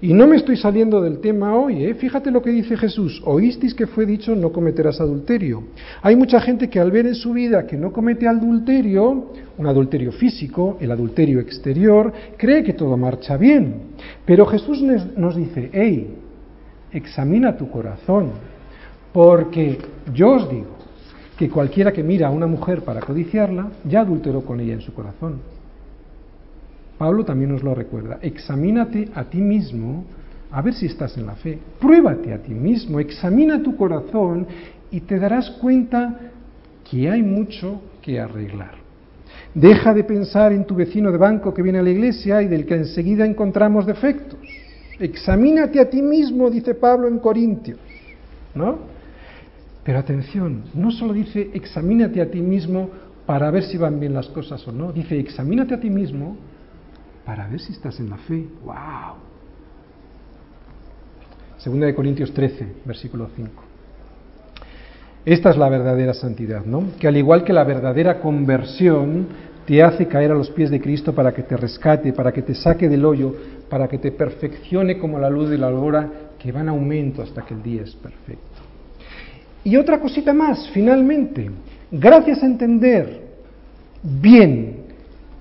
Y 0.00 0.12
no 0.12 0.26
me 0.26 0.36
estoy 0.36 0.56
saliendo 0.56 1.00
del 1.00 1.20
tema 1.20 1.56
hoy, 1.56 1.84
¿eh? 1.84 1.94
fíjate 1.94 2.30
lo 2.30 2.42
que 2.42 2.50
dice 2.50 2.76
Jesús, 2.76 3.22
oísteis 3.24 3.74
que 3.74 3.86
fue 3.86 4.04
dicho 4.04 4.34
no 4.34 4.52
cometerás 4.52 5.00
adulterio. 5.00 5.62
Hay 6.02 6.16
mucha 6.16 6.40
gente 6.40 6.68
que 6.68 6.80
al 6.80 6.90
ver 6.90 7.06
en 7.06 7.14
su 7.14 7.32
vida 7.32 7.66
que 7.66 7.76
no 7.76 7.92
comete 7.92 8.26
adulterio, 8.26 9.30
un 9.56 9.66
adulterio 9.66 10.12
físico, 10.12 10.76
el 10.80 10.90
adulterio 10.90 11.40
exterior, 11.40 12.12
cree 12.36 12.64
que 12.64 12.72
todo 12.72 12.96
marcha 12.96 13.36
bien. 13.36 13.74
Pero 14.26 14.46
Jesús 14.46 14.82
nos 14.82 15.36
dice, 15.36 15.70
hey, 15.72 16.16
examina 16.92 17.56
tu 17.56 17.70
corazón, 17.70 18.30
porque 19.12 19.78
yo 20.12 20.32
os 20.32 20.50
digo 20.50 20.74
que 21.38 21.48
cualquiera 21.48 21.92
que 21.92 22.02
mira 22.02 22.28
a 22.28 22.30
una 22.30 22.46
mujer 22.46 22.82
para 22.82 23.00
codiciarla, 23.00 23.70
ya 23.88 24.00
adulteró 24.00 24.42
con 24.44 24.60
ella 24.60 24.74
en 24.74 24.80
su 24.80 24.92
corazón. 24.92 25.53
Pablo 26.98 27.24
también 27.24 27.52
nos 27.52 27.62
lo 27.62 27.74
recuerda. 27.74 28.18
Examínate 28.22 29.08
a 29.14 29.24
ti 29.24 29.38
mismo 29.38 30.04
a 30.50 30.62
ver 30.62 30.74
si 30.74 30.86
estás 30.86 31.16
en 31.18 31.26
la 31.26 31.34
fe. 31.34 31.58
Pruébate 31.80 32.32
a 32.32 32.38
ti 32.38 32.54
mismo, 32.54 33.00
examina 33.00 33.62
tu 33.62 33.76
corazón 33.76 34.46
y 34.90 35.00
te 35.00 35.18
darás 35.18 35.50
cuenta 35.50 36.20
que 36.88 37.10
hay 37.10 37.22
mucho 37.22 37.82
que 38.00 38.20
arreglar. 38.20 38.74
Deja 39.52 39.92
de 39.92 40.04
pensar 40.04 40.52
en 40.52 40.64
tu 40.64 40.74
vecino 40.74 41.10
de 41.10 41.18
banco 41.18 41.52
que 41.52 41.62
viene 41.62 41.80
a 41.80 41.82
la 41.82 41.90
iglesia 41.90 42.42
y 42.42 42.46
del 42.46 42.66
que 42.66 42.74
enseguida 42.74 43.26
encontramos 43.26 43.86
defectos. 43.86 44.38
Examínate 45.00 45.80
a 45.80 45.90
ti 45.90 46.02
mismo, 46.02 46.50
dice 46.50 46.74
Pablo 46.74 47.08
en 47.08 47.18
Corintios. 47.18 47.78
¿No? 48.54 48.78
Pero 49.82 49.98
atención, 49.98 50.62
no 50.74 50.90
solo 50.90 51.12
dice 51.12 51.50
examínate 51.52 52.20
a 52.20 52.30
ti 52.30 52.40
mismo 52.40 52.90
para 53.26 53.50
ver 53.50 53.64
si 53.64 53.76
van 53.76 54.00
bien 54.00 54.14
las 54.14 54.28
cosas 54.28 54.66
o 54.68 54.72
no, 54.72 54.92
dice 54.92 55.18
examínate 55.18 55.74
a 55.74 55.80
ti 55.80 55.90
mismo 55.90 56.36
para 57.24 57.48
ver 57.48 57.60
si 57.60 57.72
estás 57.72 57.98
en 58.00 58.10
la 58.10 58.16
fe. 58.16 58.46
¡Wow! 58.64 59.16
Segunda 61.58 61.86
de 61.86 61.94
Corintios 61.94 62.32
13, 62.32 62.66
versículo 62.84 63.28
5. 63.34 63.50
Esta 65.24 65.50
es 65.50 65.56
la 65.56 65.70
verdadera 65.70 66.12
santidad, 66.12 66.64
¿no? 66.64 66.84
Que 66.98 67.08
al 67.08 67.16
igual 67.16 67.44
que 67.44 67.54
la 67.54 67.64
verdadera 67.64 68.20
conversión 68.20 69.26
te 69.66 69.82
hace 69.82 70.06
caer 70.06 70.30
a 70.30 70.34
los 70.34 70.50
pies 70.50 70.70
de 70.70 70.80
Cristo 70.80 71.14
para 71.14 71.32
que 71.32 71.42
te 71.42 71.56
rescate, 71.56 72.12
para 72.12 72.32
que 72.32 72.42
te 72.42 72.54
saque 72.54 72.88
del 72.88 73.06
hoyo, 73.06 73.34
para 73.70 73.88
que 73.88 73.96
te 73.96 74.12
perfeccione 74.12 74.98
como 74.98 75.18
la 75.18 75.30
luz 75.30 75.48
de 75.48 75.56
la 75.56 75.68
aurora 75.68 76.10
que 76.38 76.52
va 76.52 76.60
en 76.60 76.68
aumento 76.68 77.22
hasta 77.22 77.40
que 77.42 77.54
el 77.54 77.62
día 77.62 77.82
es 77.82 77.94
perfecto. 77.94 78.60
Y 79.64 79.76
otra 79.76 79.98
cosita 79.98 80.34
más, 80.34 80.68
finalmente, 80.74 81.50
gracias 81.90 82.42
a 82.42 82.46
entender 82.46 83.22
bien 84.02 84.84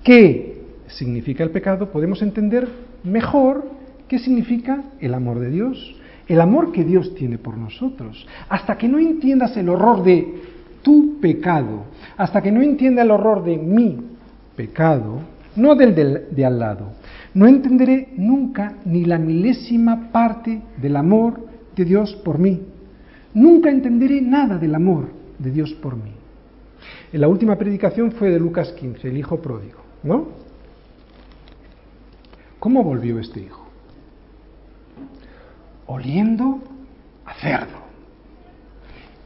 que 0.01 0.52
significa 0.97 1.43
el 1.43 1.51
pecado, 1.51 1.91
podemos 1.91 2.21
entender 2.21 2.67
mejor 3.03 3.65
qué 4.07 4.19
significa 4.19 4.83
el 4.99 5.13
amor 5.13 5.39
de 5.39 5.49
Dios, 5.49 5.95
el 6.27 6.41
amor 6.41 6.71
que 6.71 6.83
Dios 6.83 7.15
tiene 7.15 7.37
por 7.37 7.57
nosotros. 7.57 8.25
Hasta 8.49 8.77
que 8.77 8.87
no 8.87 8.99
entiendas 8.99 9.55
el 9.57 9.69
horror 9.69 10.03
de 10.03 10.41
tu 10.81 11.19
pecado, 11.19 11.85
hasta 12.17 12.41
que 12.41 12.51
no 12.51 12.61
entienda 12.61 13.01
el 13.01 13.11
horror 13.11 13.43
de 13.43 13.57
mi 13.57 13.97
pecado, 14.55 15.21
no 15.55 15.75
del, 15.75 16.27
de 16.31 16.45
al 16.45 16.59
lado, 16.59 16.91
no 17.33 17.47
entenderé 17.47 18.09
nunca 18.17 18.75
ni 18.85 19.05
la 19.05 19.17
milésima 19.17 20.11
parte 20.11 20.61
del 20.81 20.95
amor 20.95 21.47
de 21.75 21.85
Dios 21.85 22.15
por 22.23 22.37
mí. 22.37 22.61
Nunca 23.33 23.69
entenderé 23.69 24.21
nada 24.21 24.57
del 24.57 24.75
amor 24.75 25.07
de 25.39 25.51
Dios 25.51 25.73
por 25.73 25.95
mí. 25.95 26.11
En 27.11 27.21
la 27.21 27.27
última 27.27 27.57
predicación 27.57 28.11
fue 28.11 28.29
de 28.29 28.39
Lucas 28.39 28.71
15, 28.73 29.07
el 29.07 29.17
hijo 29.17 29.41
pródigo, 29.41 29.79
¿no? 30.03 30.42
¿Cómo 32.63 32.81
volvió 32.81 33.19
este 33.19 33.41
hijo? 33.41 33.61
oliendo 35.85 36.59
a 37.25 37.33
cerdo. 37.33 37.77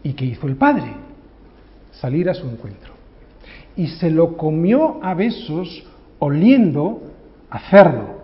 ¿Y 0.02 0.14
qué 0.14 0.26
hizo 0.26 0.48
el 0.48 0.56
padre? 0.56 0.92
Salir 1.92 2.32
a 2.32 2.34
su 2.34 2.50
encuentro. 2.50 2.94
Y 3.76 3.90
se 3.90 4.10
lo 4.10 4.38
comió 4.38 5.00
a 5.04 5.14
besos 5.14 5.86
oliendo 6.18 7.04
a 7.52 7.60
cerdo. 7.70 8.22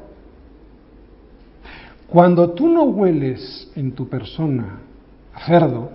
Cuando 2.08 2.50
tú 2.54 2.68
no 2.68 2.82
hueles 2.82 3.72
en 3.76 3.92
tu 3.92 4.10
persona 4.10 4.80
a 5.32 5.46
cerdo, 5.46 5.92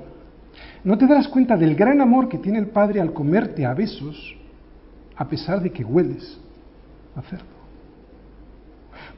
no 0.85 0.97
te 0.97 1.09
darás 1.09 1.27
cuenta 1.27 1.57
del 1.57 1.75
gran 1.75 2.01
amor 2.01 2.29
que 2.29 2.39
tiene 2.39 2.61
el 2.61 2.69
Padre 2.69 3.01
al 3.01 3.12
comerte 3.12 3.66
a 3.66 3.75
besos, 3.75 4.37
a 5.16 5.29
pesar 5.29 5.61
de 5.61 5.73
que 5.73 5.83
hueles 5.83 6.39
a 7.16 7.23
cerdo. 7.23 7.57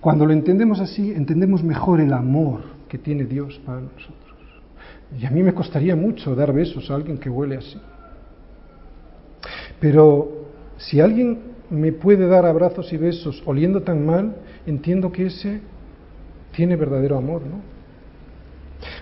Cuando 0.00 0.24
lo 0.24 0.32
entendemos 0.32 0.80
así, 0.80 1.12
entendemos 1.12 1.62
mejor 1.62 2.00
el 2.00 2.12
amor 2.12 2.62
que 2.88 2.98
tiene 2.98 3.24
Dios 3.24 3.60
para 3.64 3.80
nosotros. 3.80 4.16
Y 5.18 5.26
a 5.26 5.30
mí 5.30 5.42
me 5.42 5.52
costaría 5.52 5.96
mucho 5.96 6.34
dar 6.34 6.52
besos 6.52 6.90
a 6.90 6.94
alguien 6.94 7.18
que 7.18 7.28
huele 7.28 7.56
así. 7.56 7.78
Pero 9.78 10.46
si 10.76 11.00
alguien 11.00 11.38
me 11.68 11.92
puede 11.92 12.26
dar 12.26 12.46
abrazos 12.46 12.92
y 12.92 12.96
besos 12.96 13.42
oliendo 13.44 13.82
tan 13.82 14.04
mal, 14.04 14.36
entiendo 14.66 15.12
que 15.12 15.26
ese 15.26 15.60
tiene 16.52 16.76
verdadero 16.76 17.16
amor, 17.16 17.42
¿no? 17.42 17.60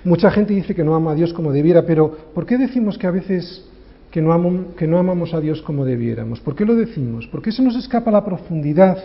Mucha 0.04 0.30
gente 0.30 0.54
dice 0.54 0.74
que 0.74 0.84
no 0.84 0.94
ama 0.94 1.12
a 1.12 1.14
Dios 1.14 1.32
como 1.32 1.52
debiera, 1.52 1.86
pero 1.86 2.10
¿por 2.34 2.46
qué 2.46 2.58
decimos 2.58 2.98
que 2.98 3.06
a 3.06 3.10
veces 3.10 3.64
que 4.10 4.20
no, 4.20 4.74
que 4.76 4.86
no 4.86 4.98
amamos 4.98 5.34
a 5.34 5.40
Dios 5.40 5.62
como 5.62 5.84
debiéramos? 5.84 6.40
¿Por 6.40 6.54
qué 6.54 6.64
lo 6.64 6.74
decimos? 6.74 7.26
¿Por 7.28 7.42
qué 7.42 7.52
se 7.52 7.62
nos 7.62 7.76
escapa 7.76 8.10
la 8.10 8.24
profundidad 8.24 8.98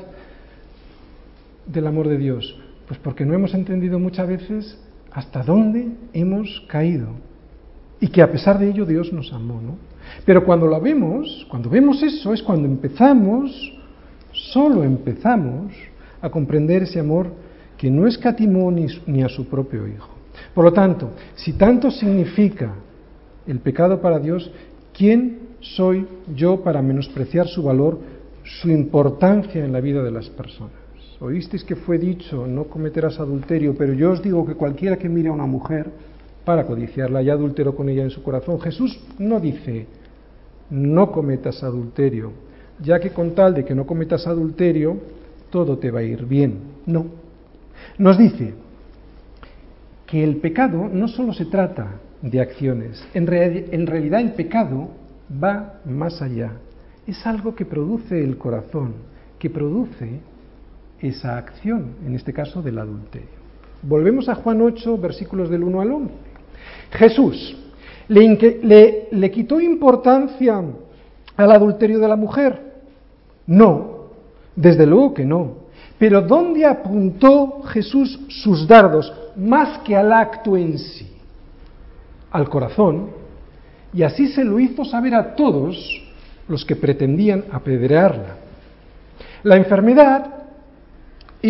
del 1.65 1.87
amor 1.87 2.07
de 2.07 2.17
Dios? 2.17 2.57
Pues 2.87 2.99
porque 2.99 3.25
no 3.25 3.33
hemos 3.33 3.53
entendido 3.53 3.99
muchas 3.99 4.27
veces 4.27 4.77
hasta 5.11 5.43
dónde 5.43 5.91
hemos 6.13 6.63
caído 6.67 7.09
y 7.99 8.07
que 8.07 8.21
a 8.21 8.31
pesar 8.31 8.59
de 8.59 8.69
ello 8.69 8.85
Dios 8.85 9.13
nos 9.13 9.31
amó, 9.31 9.61
¿no? 9.61 9.77
Pero 10.25 10.43
cuando 10.43 10.67
lo 10.67 10.79
vemos, 10.81 11.45
cuando 11.49 11.69
vemos 11.69 12.03
eso, 12.03 12.33
es 12.33 12.43
cuando 12.43 12.67
empezamos, 12.67 13.73
solo 14.31 14.83
empezamos 14.83 15.73
a 16.21 16.29
comprender 16.29 16.83
ese 16.83 16.99
amor 16.99 17.27
que 17.77 17.89
no 17.89 18.07
escatimó 18.07 18.71
ni, 18.71 18.87
ni 19.05 19.23
a 19.23 19.29
su 19.29 19.47
propio 19.47 19.87
Hijo. 19.87 20.09
Por 20.53 20.65
lo 20.65 20.73
tanto, 20.73 21.11
si 21.35 21.53
tanto 21.53 21.91
significa 21.91 22.73
el 23.47 23.59
pecado 23.59 24.01
para 24.01 24.19
Dios, 24.19 24.51
¿quién 24.93 25.39
soy 25.59 26.05
yo 26.35 26.61
para 26.61 26.81
menospreciar 26.81 27.47
su 27.47 27.63
valor, 27.63 27.99
su 28.43 28.69
importancia 28.69 29.63
en 29.63 29.71
la 29.71 29.79
vida 29.79 30.03
de 30.03 30.11
las 30.11 30.29
personas? 30.29 30.82
Oísteis 31.23 31.63
que 31.63 31.77
fue 31.77 31.97
dicho, 31.97 32.45
no 32.45 32.65
cometerás 32.65 33.17
adulterio, 33.17 33.73
pero 33.77 33.93
yo 33.93 34.11
os 34.11 34.21
digo 34.21 34.45
que 34.45 34.55
cualquiera 34.55 34.97
que 34.97 35.07
mire 35.07 35.29
a 35.29 35.31
una 35.31 35.45
mujer 35.45 35.89
para 36.43 36.65
codiciarla 36.65 37.21
ya 37.21 37.31
adulteró 37.31 37.73
con 37.77 37.87
ella 37.87 38.03
en 38.03 38.09
su 38.09 38.21
corazón. 38.21 38.59
Jesús 38.59 38.99
no 39.19 39.39
dice, 39.39 39.87
no 40.69 41.13
cometas 41.13 41.63
adulterio, 41.63 42.33
ya 42.81 42.99
que 42.99 43.11
con 43.11 43.33
tal 43.35 43.53
de 43.53 43.63
que 43.63 43.73
no 43.73 43.85
cometas 43.85 44.27
adulterio, 44.27 44.97
todo 45.49 45.77
te 45.77 45.91
va 45.91 46.01
a 46.01 46.03
ir 46.03 46.25
bien. 46.25 46.59
No. 46.85 47.05
Nos 47.97 48.17
dice 48.17 48.53
que 50.05 50.25
el 50.25 50.41
pecado 50.41 50.89
no 50.91 51.07
solo 51.07 51.31
se 51.31 51.45
trata 51.45 52.01
de 52.21 52.41
acciones, 52.41 53.01
en 53.13 53.27
realidad 53.87 54.19
el 54.19 54.33
pecado 54.33 54.89
va 55.41 55.79
más 55.85 56.21
allá. 56.21 56.51
Es 57.07 57.25
algo 57.25 57.55
que 57.55 57.63
produce 57.63 58.21
el 58.21 58.37
corazón, 58.37 58.95
que 59.39 59.49
produce 59.49 60.19
esa 61.03 61.37
acción, 61.37 61.95
en 62.05 62.15
este 62.15 62.33
caso 62.33 62.61
del 62.61 62.79
adulterio. 62.79 63.43
Volvemos 63.81 64.29
a 64.29 64.35
Juan 64.35 64.61
8, 64.61 64.97
versículos 64.97 65.49
del 65.49 65.63
1 65.63 65.81
al 65.81 65.91
11. 65.91 66.13
Jesús 66.91 67.57
le, 68.07 69.07
le 69.11 69.31
quitó 69.31 69.59
importancia 69.59 70.63
al 71.35 71.51
adulterio 71.51 71.99
de 71.99 72.07
la 72.07 72.15
mujer. 72.15 72.73
No, 73.45 74.05
desde 74.55 74.85
luego 74.85 75.13
que 75.13 75.25
no. 75.25 75.63
Pero 75.99 76.21
¿dónde 76.21 76.65
apuntó 76.65 77.61
Jesús 77.63 78.19
sus 78.29 78.65
dardos? 78.67 79.11
Más 79.35 79.79
que 79.79 79.95
al 79.95 80.13
acto 80.13 80.55
en 80.55 80.77
sí, 80.77 81.07
al 82.31 82.49
corazón, 82.49 83.09
y 83.93 84.03
así 84.03 84.27
se 84.27 84.43
lo 84.43 84.59
hizo 84.59 84.85
saber 84.85 85.13
a 85.15 85.35
todos 85.35 86.01
los 86.47 86.65
que 86.65 86.75
pretendían 86.75 87.45
apedrearla. 87.51 88.37
La 89.43 89.57
enfermedad 89.57 90.42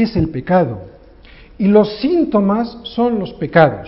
es 0.02 0.16
el 0.16 0.30
pecado. 0.30 0.82
Y 1.58 1.68
los 1.68 2.00
síntomas 2.00 2.78
son 2.84 3.20
los 3.20 3.32
pecados. 3.34 3.88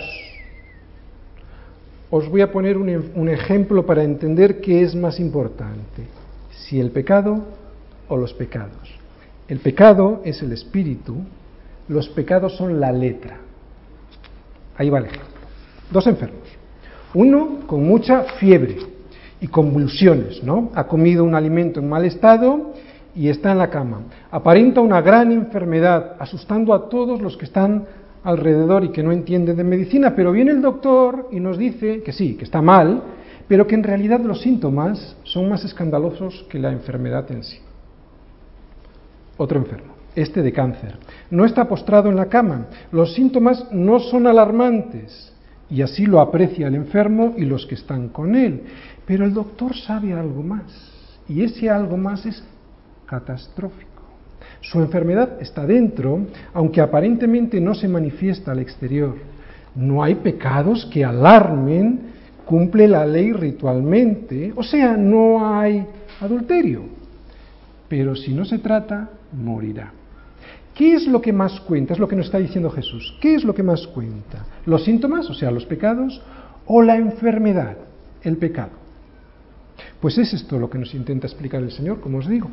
Os 2.12 2.30
voy 2.30 2.42
a 2.42 2.52
poner 2.52 2.78
un, 2.78 3.28
ejemplo 3.28 3.86
para 3.86 4.04
entender 4.04 4.62
qué 4.62 4.84
es 4.84 4.96
más 4.96 5.20
importante, 5.20 6.04
si 6.52 6.80
el 6.80 6.92
pecado 6.92 7.44
o 8.08 8.16
los 8.16 8.34
pecados. 8.34 8.94
El 9.48 9.60
pecado 9.60 10.22
es 10.24 10.42
el 10.42 10.52
espíritu, 10.52 11.18
los 11.88 12.08
pecados 12.10 12.56
son 12.56 12.80
la 12.80 12.92
letra. 12.92 13.38
Ahí 14.78 14.90
va 14.90 15.00
el 15.00 15.06
ejemplo. 15.06 15.28
Dos 15.92 16.08
enfermos. 16.08 16.48
Uno 17.14 17.62
con 17.66 17.84
mucha 17.84 18.24
fiebre 18.40 18.78
y 19.42 19.48
convulsiones, 19.48 20.44
¿no? 20.44 20.72
Ha 20.76 20.86
comido 20.88 21.24
un 21.24 21.36
alimento 21.36 21.80
en 21.80 21.90
mal 21.90 22.06
estado 22.06 22.74
y 23.16 23.30
está 23.30 23.54
en 23.54 23.58
la 23.58 23.70
cama. 23.70 24.02
Aparenta 24.30 24.82
una 24.82 25.02
gran 25.02 25.32
enfermedad, 25.32 26.16
asustando 26.20 26.74
a 26.74 26.90
todos 26.90 27.22
los 27.22 27.38
que 27.38 27.46
están 27.46 27.86
alrededor 28.24 28.84
y 28.84 28.90
que 28.90 29.04
no 29.04 29.12
entienden 29.12 29.56
de 29.56 29.64
medicina, 29.64 30.14
pero 30.16 30.32
viene 30.32 30.52
el 30.52 30.62
doctor 30.62 31.30
y 31.32 31.40
nos 31.40 31.58
dice 31.58 32.02
que 32.04 32.12
sí, 32.12 32.36
que 32.36 32.44
está 32.44 32.62
mal, 32.62 33.02
pero 33.48 33.68
que 33.68 33.76
en 33.76 33.84
realidad 33.84 34.20
los 34.20 34.42
síntomas 34.42 35.16
son 35.24 35.48
más 35.48 35.64
escandalosos 35.64 36.46
que 36.50 36.60
la 36.60 36.72
enfermedad 36.72 37.32
en 37.32 37.44
sí. 37.44 37.60
Otro 39.38 39.60
enfermo, 39.60 39.94
este 40.16 40.42
de 40.42 40.52
cáncer, 40.52 40.98
no 41.30 41.46
está 41.46 41.68
postrado 41.68 42.10
en 42.10 42.16
la 42.16 42.28
cama, 42.28 42.68
los 42.92 43.14
síntomas 43.14 43.72
no 43.72 44.00
son 44.00 44.28
alarmantes 44.28 45.32
y 45.70 45.82
así 45.82 46.06
lo 46.06 46.20
aprecia 46.20 46.68
el 46.68 46.76
enfermo 46.76 47.34
y 47.38 47.46
los 47.46 47.66
que 47.66 47.76
están 47.76 48.10
con 48.10 48.36
él, 48.36 48.64
pero 49.06 49.24
el 49.26 49.34
doctor 49.34 49.76
sabe 49.76 50.14
algo 50.14 50.42
más 50.42 50.64
y 51.28 51.44
ese 51.44 51.70
algo 51.70 51.98
más 51.98 52.26
es 52.26 52.44
catastrófico. 53.06 54.04
Su 54.62 54.80
enfermedad 54.80 55.42
está 55.42 55.66
dentro, 55.66 56.26
aunque 56.54 56.82
aparentemente 56.82 57.62
no 57.62 57.76
se 57.76 57.88
manifiesta 57.88 58.52
al 58.52 58.60
exterior. 58.60 59.16
No 59.76 60.04
hay 60.04 60.16
pecados 60.16 60.86
que 60.88 61.06
alarmen, 61.06 62.00
cumple 62.46 62.88
la 62.88 63.06
ley 63.06 63.32
ritualmente, 63.32 64.54
o 64.56 64.64
sea, 64.64 64.96
no 64.98 65.56
hay 65.56 65.86
adulterio. 66.22 66.84
Pero 67.88 68.16
si 68.16 68.34
no 68.34 68.46
se 68.46 68.60
trata, 68.60 69.10
morirá. 69.34 69.92
¿Qué 70.74 70.94
es 70.94 71.08
lo 71.08 71.22
que 71.22 71.32
más 71.32 71.60
cuenta? 71.62 71.94
Es 71.94 72.00
lo 72.00 72.08
que 72.08 72.16
nos 72.16 72.26
está 72.26 72.40
diciendo 72.40 72.70
Jesús. 72.70 73.18
¿Qué 73.22 73.36
es 73.36 73.44
lo 73.44 73.54
que 73.54 73.64
más 73.64 73.88
cuenta? 73.88 74.46
¿Los 74.66 74.84
síntomas, 74.84 75.30
o 75.30 75.34
sea, 75.34 75.52
los 75.52 75.66
pecados, 75.66 76.22
o 76.66 76.82
la 76.82 76.98
enfermedad, 76.98 77.78
el 78.24 78.38
pecado? 78.38 78.72
Pues 80.02 80.18
es 80.18 80.34
esto 80.34 80.60
lo 80.60 80.70
que 80.70 80.78
nos 80.78 80.94
intenta 80.94 81.28
explicar 81.28 81.62
el 81.62 81.72
Señor, 81.72 82.02
como 82.02 82.18
os 82.18 82.28
digo. 82.28 82.50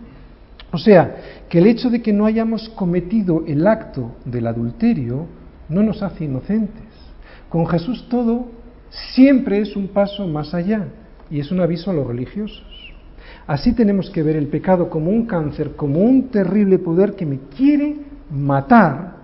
O 0.72 0.78
sea, 0.78 1.16
que 1.48 1.58
el 1.58 1.66
hecho 1.66 1.90
de 1.90 2.00
que 2.00 2.12
no 2.12 2.24
hayamos 2.24 2.68
cometido 2.70 3.44
el 3.46 3.66
acto 3.66 4.16
del 4.24 4.46
adulterio 4.46 5.26
no 5.68 5.82
nos 5.82 6.02
hace 6.02 6.24
inocentes. 6.24 6.84
Con 7.48 7.66
Jesús 7.66 8.06
todo 8.08 8.46
siempre 9.14 9.60
es 9.60 9.76
un 9.76 9.88
paso 9.88 10.26
más 10.26 10.54
allá 10.54 10.88
y 11.30 11.40
es 11.40 11.50
un 11.50 11.60
aviso 11.60 11.90
a 11.90 11.94
los 11.94 12.06
religiosos. 12.06 12.64
Así 13.46 13.72
tenemos 13.72 14.10
que 14.10 14.22
ver 14.22 14.36
el 14.36 14.46
pecado 14.46 14.88
como 14.88 15.10
un 15.10 15.26
cáncer, 15.26 15.76
como 15.76 16.00
un 16.00 16.28
terrible 16.28 16.78
poder 16.78 17.14
que 17.14 17.26
me 17.26 17.38
quiere 17.56 17.96
matar. 18.30 19.16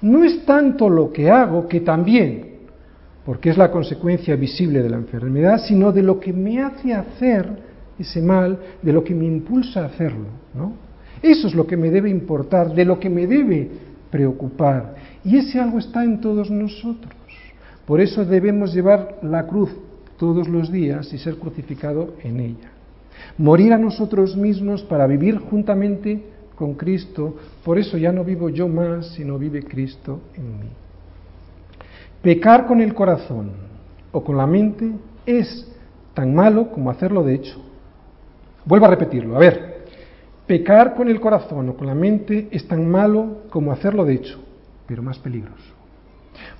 No 0.00 0.22
es 0.22 0.44
tanto 0.44 0.88
lo 0.88 1.12
que 1.12 1.28
hago, 1.30 1.66
que 1.66 1.80
también, 1.80 2.58
porque 3.24 3.50
es 3.50 3.58
la 3.58 3.70
consecuencia 3.70 4.36
visible 4.36 4.82
de 4.82 4.90
la 4.90 4.96
enfermedad, 4.96 5.60
sino 5.66 5.90
de 5.90 6.02
lo 6.02 6.20
que 6.20 6.32
me 6.32 6.62
hace 6.62 6.94
hacer 6.94 7.66
ese 7.98 8.22
mal, 8.22 8.58
de 8.80 8.92
lo 8.92 9.02
que 9.02 9.14
me 9.14 9.24
impulsa 9.24 9.82
a 9.82 9.86
hacerlo, 9.86 10.26
Eso 11.22 11.48
es 11.48 11.54
lo 11.54 11.66
que 11.66 11.76
me 11.76 11.90
debe 11.90 12.10
importar, 12.10 12.74
de 12.74 12.84
lo 12.84 13.00
que 13.00 13.10
me 13.10 13.26
debe 13.26 13.68
preocupar. 14.10 14.94
Y 15.24 15.36
ese 15.36 15.60
algo 15.60 15.78
está 15.78 16.04
en 16.04 16.20
todos 16.20 16.50
nosotros. 16.50 17.14
Por 17.86 18.00
eso 18.00 18.24
debemos 18.24 18.74
llevar 18.74 19.18
la 19.22 19.46
cruz 19.46 19.70
todos 20.18 20.48
los 20.48 20.70
días 20.70 21.12
y 21.12 21.18
ser 21.18 21.36
crucificado 21.36 22.14
en 22.22 22.40
ella. 22.40 22.70
Morir 23.36 23.72
a 23.72 23.78
nosotros 23.78 24.36
mismos 24.36 24.82
para 24.82 25.06
vivir 25.06 25.38
juntamente 25.38 26.22
con 26.54 26.74
Cristo. 26.74 27.36
Por 27.64 27.78
eso 27.78 27.96
ya 27.96 28.12
no 28.12 28.24
vivo 28.24 28.48
yo 28.48 28.68
más, 28.68 29.08
sino 29.14 29.38
vive 29.38 29.62
Cristo 29.62 30.20
en 30.36 30.60
mí. 30.60 30.68
Pecar 32.22 32.66
con 32.66 32.80
el 32.80 32.94
corazón 32.94 33.52
o 34.12 34.22
con 34.22 34.36
la 34.36 34.46
mente 34.46 34.90
es 35.24 35.68
tan 36.14 36.34
malo 36.34 36.70
como 36.70 36.90
hacerlo 36.90 37.22
de 37.22 37.34
hecho. 37.34 37.60
Vuelvo 38.64 38.86
a 38.86 38.90
repetirlo. 38.90 39.36
A 39.36 39.38
ver, 39.38 39.67
pecar 40.48 40.94
con 40.94 41.08
el 41.08 41.20
corazón 41.20 41.68
o 41.68 41.76
con 41.76 41.86
la 41.86 41.94
mente 41.94 42.48
es 42.50 42.66
tan 42.66 42.90
malo 42.90 43.42
como 43.50 43.70
hacerlo 43.70 44.04
de 44.04 44.14
hecho, 44.14 44.40
pero 44.86 45.02
más 45.02 45.18
peligroso. 45.18 45.74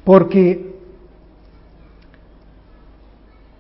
Porque 0.05 0.77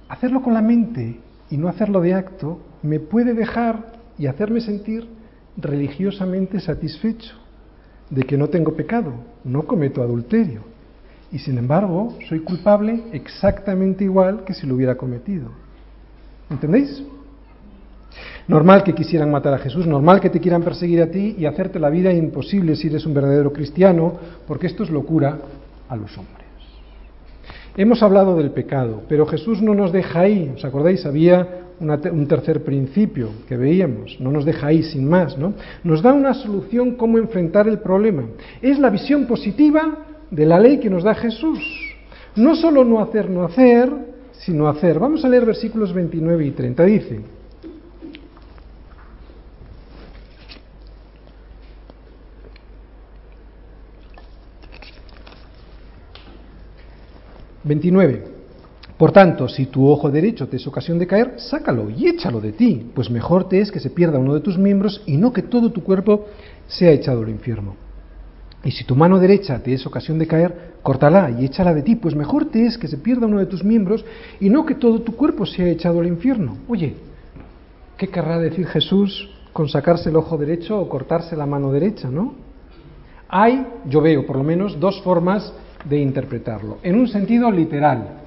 hacerlo 0.09 0.43
con 0.43 0.55
la 0.55 0.63
mente 0.63 1.19
y 1.51 1.57
no 1.57 1.69
hacerlo 1.69 2.01
de 2.01 2.15
acto 2.15 2.61
me 2.83 3.01
puede 3.01 3.35
dejar 3.35 3.93
y 4.19 4.27
hacerme 4.27 4.61
sentir 4.61 5.09
religiosamente 5.57 6.61
satisfecho 6.61 7.35
de 8.11 8.23
que 8.23 8.37
no 8.37 8.49
tengo 8.49 8.75
pecado, 8.75 9.15
no 9.45 9.63
cometo 9.63 10.03
adulterio. 10.03 10.63
Y 11.33 11.39
sin 11.39 11.59
embargo, 11.59 12.17
soy 12.29 12.41
culpable 12.41 13.05
exactamente 13.13 14.05
igual 14.05 14.45
que 14.45 14.55
si 14.55 14.67
lo 14.67 14.75
hubiera 14.75 14.97
cometido. 14.97 15.51
¿Entendéis? 16.51 17.03
Normal 18.47 18.83
que 18.83 18.95
quisieran 18.95 19.31
matar 19.31 19.55
a 19.55 19.59
Jesús, 19.59 19.87
normal 19.87 20.21
que 20.21 20.31
te 20.31 20.41
quieran 20.41 20.63
perseguir 20.63 21.03
a 21.03 21.11
ti 21.11 21.37
y 21.39 21.47
hacerte 21.47 21.79
la 21.79 21.91
vida 21.91 22.13
imposible 22.13 22.77
si 22.77 22.89
eres 22.89 23.05
un 23.05 23.15
verdadero 23.15 23.53
cristiano, 23.53 24.15
porque 24.47 24.67
esto 24.67 24.85
es 24.85 24.91
locura 24.91 25.39
a 25.89 25.97
los 25.97 26.17
hombres. 26.17 26.39
Hemos 27.77 28.03
hablado 28.03 28.37
del 28.37 28.51
pecado, 28.51 29.03
pero 29.09 29.27
Jesús 29.27 29.63
no 29.63 29.75
nos 29.75 29.93
deja 29.93 30.21
ahí. 30.21 30.51
¿Os 30.57 30.65
acordáis? 30.65 31.07
Había 31.07 31.47
un 31.81 32.27
tercer 32.27 32.65
principio 32.65 33.29
que 33.47 33.57
veíamos. 33.57 34.19
No 34.19 34.33
nos 34.33 34.45
deja 34.45 34.67
ahí 34.67 34.83
sin 34.83 35.09
más, 35.09 35.39
¿no? 35.39 35.55
Nos 35.85 36.03
da 36.03 36.13
una 36.13 36.35
solución 36.35 36.97
cómo 36.97 37.19
enfrentar 37.19 37.69
el 37.69 37.79
problema. 37.79 38.25
Es 38.61 38.81
la 38.81 38.91
visión 38.91 39.27
positiva 39.27 39.99
de 40.29 40.45
la 40.45 40.59
ley 40.59 40.79
que 40.79 40.91
nos 40.91 41.05
da 41.05 41.15
Jesús. 41.15 41.61
No 42.35 42.57
solo 42.57 42.85
no 42.85 43.01
hacer, 43.01 43.31
no 43.31 43.45
hacer, 43.45 43.91
sino 44.33 44.69
hacer. 44.69 44.99
Vamos 44.99 45.25
a 45.25 45.29
leer 45.29 45.47
versículos 45.47 45.93
29 45.93 46.47
y 46.47 46.51
30. 46.51 46.85
Dice, 46.85 47.21
29. 57.69 58.39
Por 58.97 59.13
tanto, 59.13 59.49
si 59.49 59.67
tu 59.67 59.89
ojo 59.89 60.11
derecho 60.11 60.49
te 60.49 60.57
es 60.57 60.67
ocasión 60.67 60.99
de 60.99 61.07
caer, 61.07 61.35
sácalo 61.37 61.89
y 61.89 62.09
échalo 62.09 62.41
de 62.41 62.53
ti, 62.53 62.91
pues 62.95 63.11
mejor 63.11 63.49
te 63.49 63.61
es 63.61 63.71
que 63.71 63.79
se 63.79 63.91
pierda 63.91 64.19
uno 64.19 64.35
de 64.35 64.41
tus 64.41 64.59
miembros 64.59 65.03
y 65.07 65.17
no 65.17 65.33
que 65.33 65.43
todo 65.43 65.71
tu 65.71 65.85
cuerpo 65.85 66.27
sea 66.67 66.91
echado 66.91 67.23
al 67.23 67.29
infierno. 67.29 67.77
Y 68.65 68.73
si 68.73 68.83
tu 68.83 68.97
mano 68.97 69.21
derecha 69.21 69.63
te 69.63 69.73
es 69.73 69.87
ocasión 69.87 70.19
de 70.19 70.27
caer, 70.27 70.73
córtala 70.83 71.31
y 71.31 71.45
échala 71.45 71.73
de 71.75 71.83
ti, 71.83 71.95
pues 71.95 72.17
mejor 72.17 72.47
te 72.47 72.67
es 72.67 72.77
que 72.77 72.89
se 72.89 72.97
pierda 72.97 73.27
uno 73.27 73.39
de 73.39 73.47
tus 73.47 73.63
miembros 73.63 74.05
y 74.41 74.51
no 74.51 74.67
que 74.67 74.75
todo 74.75 75.01
tu 75.03 75.15
cuerpo 75.15 75.47
sea 75.47 75.69
echado 75.69 76.01
al 76.01 76.09
infierno. 76.09 76.57
Oye, 76.67 76.97
¿qué 77.97 78.09
querrá 78.09 78.41
decir 78.41 78.67
Jesús 78.67 79.31
con 79.53 79.69
sacarse 79.69 80.09
el 80.09 80.17
ojo 80.17 80.37
derecho 80.37 80.81
o 80.81 80.89
cortarse 80.89 81.37
la 81.37 81.47
mano 81.47 81.71
derecha, 81.71 82.11
no? 82.11 82.35
Hay, 83.29 83.65
yo 83.89 84.01
veo 84.01 84.27
por 84.27 84.37
lo 84.37 84.43
menos, 84.43 84.81
dos 84.81 85.01
formas 85.03 85.53
de 85.85 85.99
interpretarlo, 85.99 86.79
en 86.83 86.97
un 86.97 87.09
sentido 87.09 87.51
literal. 87.51 88.19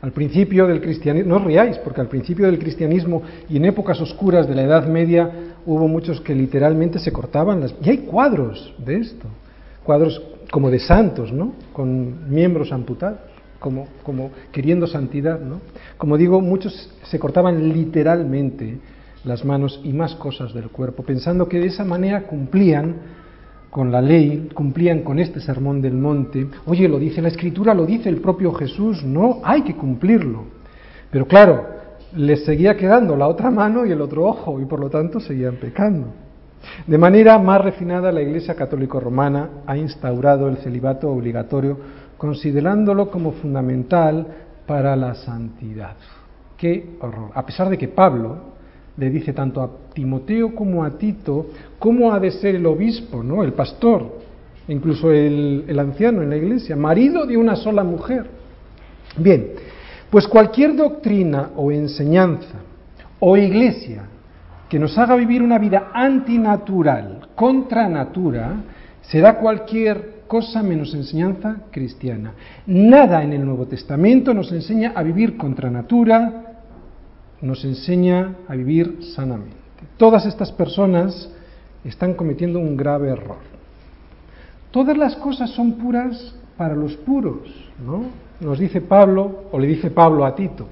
Al 0.00 0.10
principio 0.10 0.66
del 0.66 0.80
cristianismo, 0.80 1.28
no 1.28 1.36
os 1.36 1.44
riáis, 1.44 1.78
porque 1.78 2.00
al 2.00 2.08
principio 2.08 2.46
del 2.46 2.58
cristianismo 2.58 3.22
y 3.48 3.56
en 3.56 3.66
épocas 3.66 4.00
oscuras 4.00 4.48
de 4.48 4.56
la 4.56 4.62
Edad 4.62 4.88
Media 4.88 5.30
hubo 5.64 5.86
muchos 5.86 6.20
que 6.20 6.34
literalmente 6.34 6.98
se 6.98 7.12
cortaban 7.12 7.60
las... 7.60 7.74
Y 7.80 7.90
hay 7.90 7.98
cuadros 7.98 8.74
de 8.84 8.96
esto, 8.96 9.28
cuadros 9.84 10.20
como 10.50 10.70
de 10.70 10.80
santos, 10.80 11.32
¿no? 11.32 11.52
Con 11.72 12.28
miembros 12.28 12.72
amputados, 12.72 13.20
como, 13.60 13.86
como 14.02 14.32
queriendo 14.50 14.88
santidad, 14.88 15.38
¿no? 15.38 15.60
Como 15.96 16.16
digo, 16.16 16.40
muchos 16.40 16.90
se 17.04 17.18
cortaban 17.20 17.72
literalmente 17.72 18.78
las 19.24 19.44
manos 19.44 19.80
y 19.84 19.92
más 19.92 20.16
cosas 20.16 20.52
del 20.52 20.68
cuerpo, 20.68 21.04
pensando 21.04 21.48
que 21.48 21.60
de 21.60 21.66
esa 21.66 21.84
manera 21.84 22.24
cumplían 22.24 22.96
con 23.72 23.90
la 23.90 24.02
ley, 24.02 24.50
cumplían 24.52 25.00
con 25.00 25.18
este 25.18 25.40
sermón 25.40 25.80
del 25.80 25.94
monte. 25.94 26.46
Oye, 26.66 26.86
lo 26.86 26.98
dice 26.98 27.22
la 27.22 27.28
escritura, 27.28 27.72
lo 27.72 27.86
dice 27.86 28.10
el 28.10 28.20
propio 28.20 28.52
Jesús, 28.52 29.02
no, 29.02 29.40
hay 29.42 29.62
que 29.62 29.74
cumplirlo. 29.74 30.44
Pero 31.10 31.26
claro, 31.26 31.68
les 32.14 32.44
seguía 32.44 32.76
quedando 32.76 33.16
la 33.16 33.28
otra 33.28 33.50
mano 33.50 33.86
y 33.86 33.90
el 33.90 34.02
otro 34.02 34.26
ojo 34.26 34.60
y 34.60 34.66
por 34.66 34.78
lo 34.78 34.90
tanto 34.90 35.20
seguían 35.20 35.56
pecando. 35.56 36.08
De 36.86 36.98
manera 36.98 37.38
más 37.38 37.62
refinada, 37.62 38.12
la 38.12 38.20
Iglesia 38.20 38.54
Católica 38.54 39.00
Romana 39.00 39.62
ha 39.66 39.74
instaurado 39.74 40.48
el 40.48 40.58
celibato 40.58 41.08
obligatorio 41.08 41.78
considerándolo 42.18 43.10
como 43.10 43.32
fundamental 43.32 44.26
para 44.66 44.94
la 44.96 45.14
santidad. 45.14 45.96
Qué 46.58 46.98
horror. 47.00 47.30
A 47.32 47.46
pesar 47.46 47.70
de 47.70 47.78
que 47.78 47.88
Pablo, 47.88 48.51
le 48.96 49.10
dice 49.10 49.32
tanto 49.32 49.62
a 49.62 49.70
Timoteo 49.94 50.54
como 50.54 50.84
a 50.84 50.98
Tito 50.98 51.46
cómo 51.78 52.12
ha 52.12 52.20
de 52.20 52.30
ser 52.30 52.54
el 52.54 52.66
obispo, 52.66 53.22
¿no? 53.22 53.42
el 53.42 53.52
pastor, 53.52 54.20
incluso 54.68 55.10
el, 55.10 55.64
el 55.66 55.78
anciano 55.78 56.22
en 56.22 56.30
la 56.30 56.36
iglesia, 56.36 56.76
marido 56.76 57.26
de 57.26 57.36
una 57.36 57.56
sola 57.56 57.84
mujer. 57.84 58.26
Bien, 59.16 59.48
pues 60.10 60.28
cualquier 60.28 60.76
doctrina 60.76 61.50
o 61.56 61.72
enseñanza 61.72 62.60
o 63.18 63.36
iglesia 63.36 64.04
que 64.68 64.78
nos 64.78 64.96
haga 64.96 65.16
vivir 65.16 65.42
una 65.42 65.58
vida 65.58 65.90
antinatural, 65.92 67.28
contra 67.34 67.88
natura, 67.88 68.56
será 69.02 69.38
cualquier 69.38 70.22
cosa 70.26 70.62
menos 70.62 70.94
enseñanza 70.94 71.56
cristiana. 71.70 72.32
Nada 72.66 73.22
en 73.22 73.34
el 73.34 73.44
Nuevo 73.44 73.66
Testamento 73.66 74.32
nos 74.32 74.50
enseña 74.50 74.92
a 74.94 75.02
vivir 75.02 75.36
contra 75.36 75.70
natura, 75.70 76.51
nos 77.42 77.64
enseña 77.64 78.36
a 78.48 78.54
vivir 78.54 78.98
sanamente. 79.14 79.56
Todas 79.96 80.24
estas 80.26 80.52
personas 80.52 81.28
están 81.84 82.14
cometiendo 82.14 82.58
un 82.58 82.76
grave 82.76 83.10
error. 83.10 83.38
Todas 84.70 84.96
las 84.96 85.16
cosas 85.16 85.50
son 85.50 85.72
puras 85.72 86.34
para 86.56 86.74
los 86.74 86.94
puros, 86.96 87.48
¿no? 87.84 88.04
Nos 88.40 88.58
dice 88.58 88.80
Pablo, 88.80 89.44
o 89.52 89.58
le 89.58 89.66
dice 89.66 89.90
Pablo 89.90 90.24
a 90.24 90.34
Tito. 90.34 90.68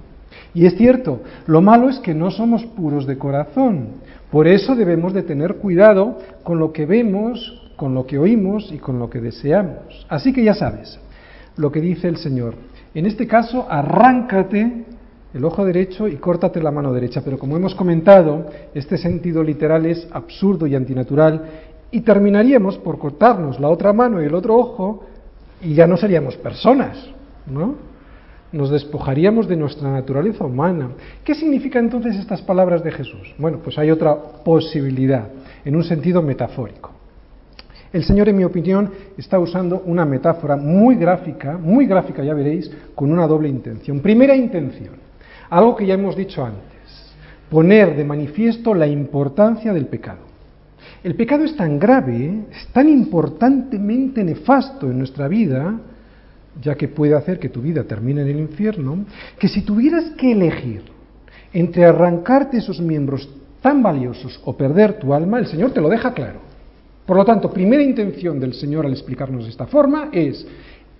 Y 0.54 0.66
es 0.66 0.76
cierto, 0.76 1.20
lo 1.46 1.60
malo 1.60 1.88
es 1.88 1.98
que 1.98 2.14
no 2.14 2.30
somos 2.30 2.64
puros 2.64 3.06
de 3.06 3.18
corazón. 3.18 3.88
Por 4.30 4.46
eso 4.46 4.74
debemos 4.74 5.12
de 5.12 5.22
tener 5.22 5.56
cuidado 5.56 6.18
con 6.44 6.58
lo 6.58 6.72
que 6.72 6.86
vemos, 6.86 7.72
con 7.76 7.94
lo 7.94 8.06
que 8.06 8.18
oímos 8.18 8.70
y 8.72 8.78
con 8.78 8.98
lo 8.98 9.10
que 9.10 9.20
deseamos. 9.20 10.06
Así 10.08 10.32
que 10.32 10.44
ya 10.44 10.54
sabes 10.54 10.98
lo 11.56 11.70
que 11.70 11.80
dice 11.80 12.08
el 12.08 12.16
Señor. 12.16 12.54
En 12.94 13.06
este 13.06 13.26
caso, 13.26 13.66
arráncate 13.68 14.84
el 15.32 15.44
ojo 15.44 15.64
derecho 15.64 16.08
y 16.08 16.16
córtate 16.16 16.62
la 16.62 16.70
mano 16.70 16.92
derecha. 16.92 17.22
Pero 17.24 17.38
como 17.38 17.56
hemos 17.56 17.74
comentado, 17.74 18.46
este 18.74 18.98
sentido 18.98 19.42
literal 19.42 19.86
es 19.86 20.08
absurdo 20.12 20.66
y 20.66 20.74
antinatural 20.74 21.42
y 21.90 22.00
terminaríamos 22.00 22.78
por 22.78 22.98
cortarnos 22.98 23.60
la 23.60 23.68
otra 23.68 23.92
mano 23.92 24.22
y 24.22 24.26
el 24.26 24.34
otro 24.34 24.56
ojo 24.56 25.04
y 25.62 25.74
ya 25.74 25.86
no 25.86 25.96
seríamos 25.96 26.36
personas, 26.36 26.96
¿no? 27.46 27.74
Nos 28.52 28.70
despojaríamos 28.70 29.46
de 29.46 29.56
nuestra 29.56 29.90
naturaleza 29.92 30.44
humana. 30.44 30.90
¿Qué 31.22 31.34
significan 31.34 31.84
entonces 31.84 32.16
estas 32.16 32.42
palabras 32.42 32.82
de 32.82 32.90
Jesús? 32.90 33.34
Bueno, 33.38 33.58
pues 33.62 33.78
hay 33.78 33.90
otra 33.90 34.16
posibilidad, 34.44 35.28
en 35.64 35.76
un 35.76 35.84
sentido 35.84 36.20
metafórico. 36.20 36.90
El 37.92 38.04
Señor, 38.04 38.28
en 38.28 38.36
mi 38.36 38.44
opinión, 38.44 38.90
está 39.16 39.38
usando 39.38 39.82
una 39.84 40.04
metáfora 40.04 40.56
muy 40.56 40.96
gráfica, 40.96 41.58
muy 41.58 41.86
gráfica, 41.86 42.22
ya 42.22 42.34
veréis, 42.34 42.70
con 42.94 43.12
una 43.12 43.26
doble 43.26 43.48
intención. 43.48 44.00
Primera 44.00 44.34
intención, 44.34 44.94
algo 45.50 45.76
que 45.76 45.86
ya 45.86 45.94
hemos 45.94 46.16
dicho 46.16 46.44
antes, 46.44 46.70
poner 47.50 47.96
de 47.96 48.04
manifiesto 48.04 48.72
la 48.72 48.86
importancia 48.86 49.72
del 49.72 49.86
pecado. 49.86 50.30
El 51.02 51.14
pecado 51.16 51.44
es 51.44 51.56
tan 51.56 51.78
grave, 51.78 52.44
es 52.52 52.68
tan 52.72 52.88
importantemente 52.88 54.22
nefasto 54.22 54.90
en 54.90 54.98
nuestra 54.98 55.28
vida, 55.28 55.78
ya 56.62 56.74
que 56.74 56.88
puede 56.88 57.14
hacer 57.14 57.38
que 57.38 57.48
tu 57.48 57.60
vida 57.60 57.84
termine 57.84 58.22
en 58.22 58.28
el 58.28 58.38
infierno, 58.38 59.04
que 59.38 59.48
si 59.48 59.62
tuvieras 59.62 60.10
que 60.16 60.32
elegir 60.32 60.82
entre 61.52 61.84
arrancarte 61.84 62.58
esos 62.58 62.80
miembros 62.80 63.28
tan 63.60 63.82
valiosos 63.82 64.40
o 64.44 64.56
perder 64.56 64.98
tu 64.98 65.12
alma, 65.12 65.38
el 65.38 65.46
Señor 65.46 65.72
te 65.72 65.80
lo 65.80 65.88
deja 65.88 66.12
claro. 66.14 66.38
Por 67.06 67.16
lo 67.16 67.24
tanto, 67.24 67.50
primera 67.50 67.82
intención 67.82 68.38
del 68.38 68.54
Señor 68.54 68.86
al 68.86 68.92
explicarnos 68.92 69.44
de 69.44 69.50
esta 69.50 69.66
forma 69.66 70.10
es, 70.12 70.46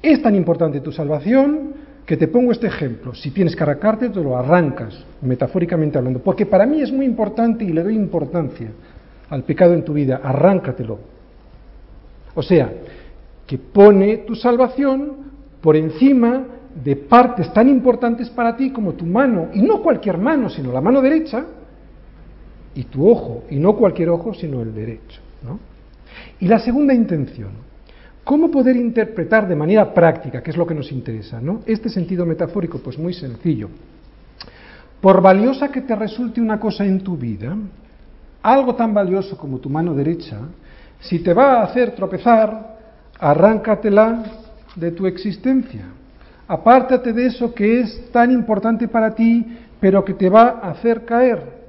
es 0.03 0.21
tan 0.21 0.35
importante 0.35 0.81
tu 0.81 0.91
salvación 0.91 1.75
que 2.11 2.17
te 2.17 2.27
pongo 2.27 2.51
este 2.51 2.67
ejemplo. 2.67 3.15
Si 3.15 3.31
tienes 3.31 3.55
que 3.55 3.63
arrancarte, 3.63 4.09
te 4.09 4.21
lo 4.21 4.37
arrancas, 4.37 4.99
metafóricamente 5.23 5.97
hablando. 5.97 6.19
Porque 6.19 6.45
para 6.45 6.67
mí 6.67 6.83
es 6.83 6.91
muy 6.91 7.07
importante 7.07 7.63
y 7.63 7.69
le 7.69 7.85
doy 7.85 7.95
importancia 7.95 8.69
al 9.29 9.45
pecado 9.45 9.75
en 9.75 9.85
tu 9.85 9.93
vida. 9.93 10.21
Arráncatelo. 10.21 10.99
O 12.35 12.43
sea, 12.43 12.69
que 13.47 13.59
pone 13.59 14.17
tu 14.27 14.35
salvación 14.35 15.19
por 15.61 15.77
encima 15.77 16.47
de 16.83 16.97
partes 16.97 17.53
tan 17.53 17.69
importantes 17.69 18.29
para 18.29 18.57
ti 18.57 18.73
como 18.73 18.95
tu 18.95 19.07
mano, 19.07 19.51
y 19.55 19.63
no 19.63 19.81
cualquier 19.81 20.19
mano, 20.19 20.51
sino 20.51 20.73
la 20.73 20.81
mano 20.81 21.01
derecha, 21.01 21.47
y 22.75 22.83
tu 22.87 23.09
ojo, 23.09 23.45
y 23.51 23.61
no 23.61 23.77
cualquier 23.77 24.09
ojo, 24.09 24.35
sino 24.35 24.63
el 24.63 24.75
derecho. 24.75 25.21
¿no? 25.45 25.61
Y 26.41 26.49
la 26.49 26.59
segunda 26.59 26.93
intención, 26.93 27.51
¿Cómo 28.25 28.51
poder 28.51 28.77
interpretar 28.77 29.49
de 29.49 29.57
manera 29.57 29.93
práctica, 29.93 30.43
que 30.43 30.51
es 30.51 30.57
lo 30.57 30.67
que 30.67 30.75
nos 30.75 30.93
interesa, 30.93 31.41
¿no? 31.41 31.61
Este 31.67 31.89
sentido 31.89 32.27
metafórico, 32.27 32.79
pues 32.79 32.99
muy 32.99 33.15
sencillo. 33.15 33.69
Por 35.01 35.23
valiosa 35.23 35.69
que 35.69 35.81
te 35.81 35.97
resulte 35.97 36.41
una 36.41 36.61
cosa 36.61 36.85
en 36.85 37.01
tu 37.01 37.17
vida, 37.17 37.57
algo 38.43 38.75
tan 38.75 38.93
valioso 38.93 39.37
como 39.37 39.59
tu 39.59 39.71
mano 39.71 39.95
derecha, 39.95 40.39
si 41.01 41.21
te 41.21 41.33
va 41.33 41.61
a 41.61 41.63
hacer 41.65 41.95
tropezar, 41.95 42.79
arráncatela 43.19 44.23
de 44.77 44.91
tu 44.93 45.07
existencia. 45.07 45.87
Apártate 46.47 47.13
de 47.13 47.27
eso 47.27 47.55
que 47.55 47.81
es 47.81 48.11
tan 48.13 48.31
importante 48.31 48.89
para 48.89 49.15
ti, 49.15 49.47
pero 49.81 50.05
que 50.05 50.15
te 50.15 50.29
va 50.29 50.61
a 50.63 50.71
hacer 50.71 51.05
caer. 51.05 51.61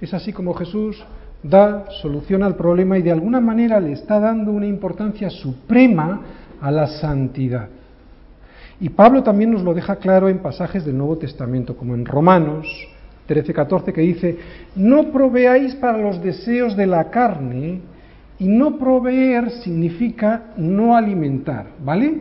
Es 0.00 0.12
así 0.12 0.32
como 0.32 0.54
Jesús 0.54 1.04
da 1.44 1.84
solución 2.00 2.42
al 2.42 2.56
problema 2.56 2.98
y 2.98 3.02
de 3.02 3.12
alguna 3.12 3.40
manera 3.40 3.78
le 3.78 3.92
está 3.92 4.18
dando 4.18 4.50
una 4.50 4.66
importancia 4.66 5.30
suprema 5.30 6.22
a 6.60 6.70
la 6.70 6.86
santidad. 6.86 7.68
Y 8.80 8.88
Pablo 8.88 9.22
también 9.22 9.52
nos 9.52 9.62
lo 9.62 9.74
deja 9.74 9.96
claro 9.96 10.28
en 10.28 10.38
pasajes 10.38 10.84
del 10.84 10.98
Nuevo 10.98 11.18
Testamento, 11.18 11.76
como 11.76 11.94
en 11.94 12.06
Romanos 12.06 12.66
13, 13.26 13.52
14, 13.52 13.92
que 13.92 14.00
dice, 14.00 14.38
no 14.74 15.12
proveáis 15.12 15.74
para 15.76 15.98
los 15.98 16.22
deseos 16.22 16.76
de 16.76 16.86
la 16.86 17.10
carne, 17.10 17.80
y 18.38 18.48
no 18.48 18.78
proveer 18.78 19.50
significa 19.62 20.54
no 20.56 20.96
alimentar, 20.96 21.66
¿vale? 21.84 22.20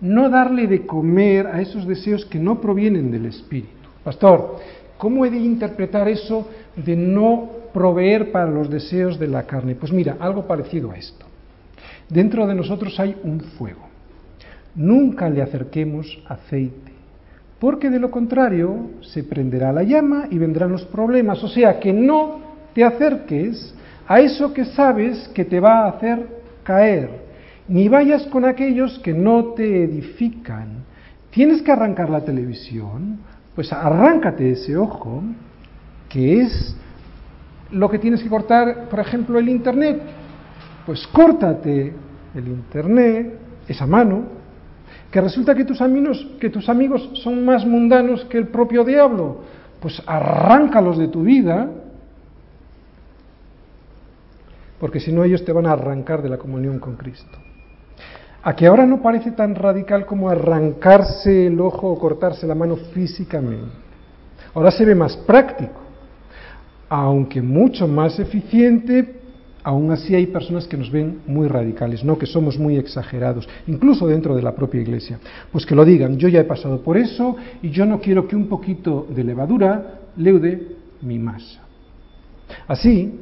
No 0.00 0.30
darle 0.30 0.66
de 0.66 0.86
comer 0.86 1.46
a 1.46 1.60
esos 1.60 1.86
deseos 1.86 2.24
que 2.24 2.38
no 2.38 2.60
provienen 2.60 3.10
del 3.10 3.26
Espíritu. 3.26 3.68
Pastor, 4.02 4.56
¿cómo 4.96 5.26
he 5.26 5.30
de 5.30 5.36
interpretar 5.36 6.08
eso 6.08 6.48
de 6.76 6.96
no 6.96 7.59
proveer 7.72 8.32
para 8.32 8.50
los 8.50 8.70
deseos 8.70 9.18
de 9.18 9.28
la 9.28 9.44
carne? 9.44 9.74
Pues 9.74 9.92
mira, 9.92 10.16
algo 10.20 10.46
parecido 10.46 10.90
a 10.90 10.96
esto. 10.96 11.26
Dentro 12.08 12.46
de 12.46 12.54
nosotros 12.54 12.98
hay 12.98 13.16
un 13.22 13.40
fuego. 13.40 13.88
Nunca 14.74 15.28
le 15.28 15.42
acerquemos 15.42 16.22
aceite, 16.28 16.92
porque 17.58 17.90
de 17.90 17.98
lo 17.98 18.10
contrario 18.10 18.90
se 19.00 19.24
prenderá 19.24 19.72
la 19.72 19.82
llama 19.82 20.26
y 20.30 20.38
vendrán 20.38 20.72
los 20.72 20.84
problemas. 20.84 21.42
O 21.42 21.48
sea, 21.48 21.78
que 21.80 21.92
no 21.92 22.40
te 22.74 22.84
acerques 22.84 23.74
a 24.06 24.20
eso 24.20 24.52
que 24.52 24.64
sabes 24.64 25.28
que 25.34 25.44
te 25.44 25.60
va 25.60 25.84
a 25.84 25.88
hacer 25.90 26.26
caer, 26.62 27.10
ni 27.68 27.88
vayas 27.88 28.26
con 28.26 28.44
aquellos 28.44 28.98
que 29.00 29.12
no 29.12 29.52
te 29.54 29.84
edifican. 29.84 30.84
Tienes 31.30 31.62
que 31.62 31.70
arrancar 31.70 32.10
la 32.10 32.24
televisión, 32.24 33.20
pues 33.54 33.72
arráncate 33.72 34.50
ese 34.50 34.76
ojo, 34.76 35.22
que 36.08 36.40
es 36.40 36.76
lo 37.72 37.88
que 37.90 37.98
tienes 37.98 38.22
que 38.22 38.28
cortar, 38.28 38.88
por 38.88 39.00
ejemplo, 39.00 39.38
el 39.38 39.48
Internet. 39.48 40.00
Pues 40.86 41.06
córtate 41.08 41.92
el 42.34 42.48
Internet, 42.48 43.38
esa 43.68 43.86
mano, 43.86 44.24
que 45.10 45.20
resulta 45.20 45.54
que 45.54 45.64
tus 45.64 45.80
amigos, 45.80 46.26
que 46.40 46.50
tus 46.50 46.68
amigos 46.68 47.10
son 47.22 47.44
más 47.44 47.64
mundanos 47.66 48.24
que 48.24 48.38
el 48.38 48.48
propio 48.48 48.84
diablo. 48.84 49.38
Pues 49.80 50.02
arráncalos 50.06 50.98
de 50.98 51.08
tu 51.08 51.22
vida 51.22 51.68
porque 54.80 54.98
si 54.98 55.12
no 55.12 55.22
ellos 55.22 55.44
te 55.44 55.52
van 55.52 55.66
a 55.66 55.72
arrancar 55.72 56.22
de 56.22 56.30
la 56.30 56.38
comunión 56.38 56.78
con 56.78 56.96
Cristo. 56.96 57.38
A 58.42 58.56
que 58.56 58.66
ahora 58.66 58.86
no 58.86 59.02
parece 59.02 59.32
tan 59.32 59.54
radical 59.54 60.06
como 60.06 60.30
arrancarse 60.30 61.46
el 61.46 61.60
ojo 61.60 61.88
o 61.88 61.98
cortarse 61.98 62.46
la 62.46 62.54
mano 62.54 62.76
físicamente. 62.76 63.70
Ahora 64.54 64.70
se 64.70 64.86
ve 64.86 64.94
más 64.94 65.14
práctico, 65.18 65.79
aunque 66.90 67.40
mucho 67.40 67.86
más 67.86 68.18
eficiente, 68.18 69.20
aún 69.62 69.92
así 69.92 70.12
hay 70.12 70.26
personas 70.26 70.66
que 70.66 70.76
nos 70.76 70.90
ven 70.90 71.20
muy 71.24 71.46
radicales, 71.46 72.04
no 72.04 72.18
que 72.18 72.26
somos 72.26 72.58
muy 72.58 72.76
exagerados, 72.76 73.48
incluso 73.68 74.08
dentro 74.08 74.34
de 74.34 74.42
la 74.42 74.56
propia 74.56 74.80
iglesia. 74.80 75.20
Pues 75.52 75.64
que 75.64 75.76
lo 75.76 75.84
digan, 75.84 76.18
yo 76.18 76.26
ya 76.26 76.40
he 76.40 76.44
pasado 76.44 76.82
por 76.82 76.98
eso 76.98 77.36
y 77.62 77.70
yo 77.70 77.86
no 77.86 78.00
quiero 78.00 78.26
que 78.26 78.34
un 78.34 78.48
poquito 78.48 79.06
de 79.08 79.22
levadura 79.22 80.00
leude 80.16 80.66
mi 81.02 81.20
masa. 81.20 81.60
Así, 82.66 83.14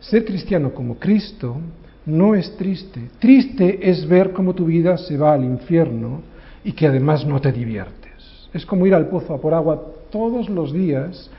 ser 0.00 0.24
cristiano 0.24 0.72
como 0.72 0.98
Cristo 0.98 1.58
no 2.06 2.34
es 2.34 2.56
triste. 2.56 3.10
Triste 3.18 3.90
es 3.90 4.08
ver 4.08 4.32
cómo 4.32 4.54
tu 4.54 4.64
vida 4.64 4.96
se 4.96 5.18
va 5.18 5.34
al 5.34 5.44
infierno 5.44 6.22
y 6.64 6.72
que 6.72 6.86
además 6.86 7.26
no 7.26 7.38
te 7.38 7.52
diviertes. 7.52 8.48
Es 8.54 8.64
como 8.64 8.86
ir 8.86 8.94
al 8.94 9.08
pozo 9.08 9.34
a 9.34 9.40
por 9.40 9.52
agua 9.52 9.92
todos 10.10 10.48
los 10.48 10.72
días 10.72 11.30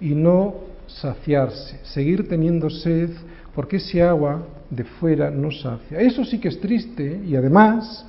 y 0.00 0.14
no 0.14 0.67
saciarse, 0.88 1.78
seguir 1.84 2.28
teniendo 2.28 2.68
sed 2.68 3.10
porque 3.54 3.76
ese 3.76 4.02
agua 4.02 4.42
de 4.68 4.84
fuera 4.84 5.30
no 5.30 5.50
sacia. 5.50 6.00
Eso 6.00 6.24
sí 6.24 6.40
que 6.40 6.48
es 6.48 6.60
triste 6.60 7.22
y 7.24 7.36
además 7.36 8.04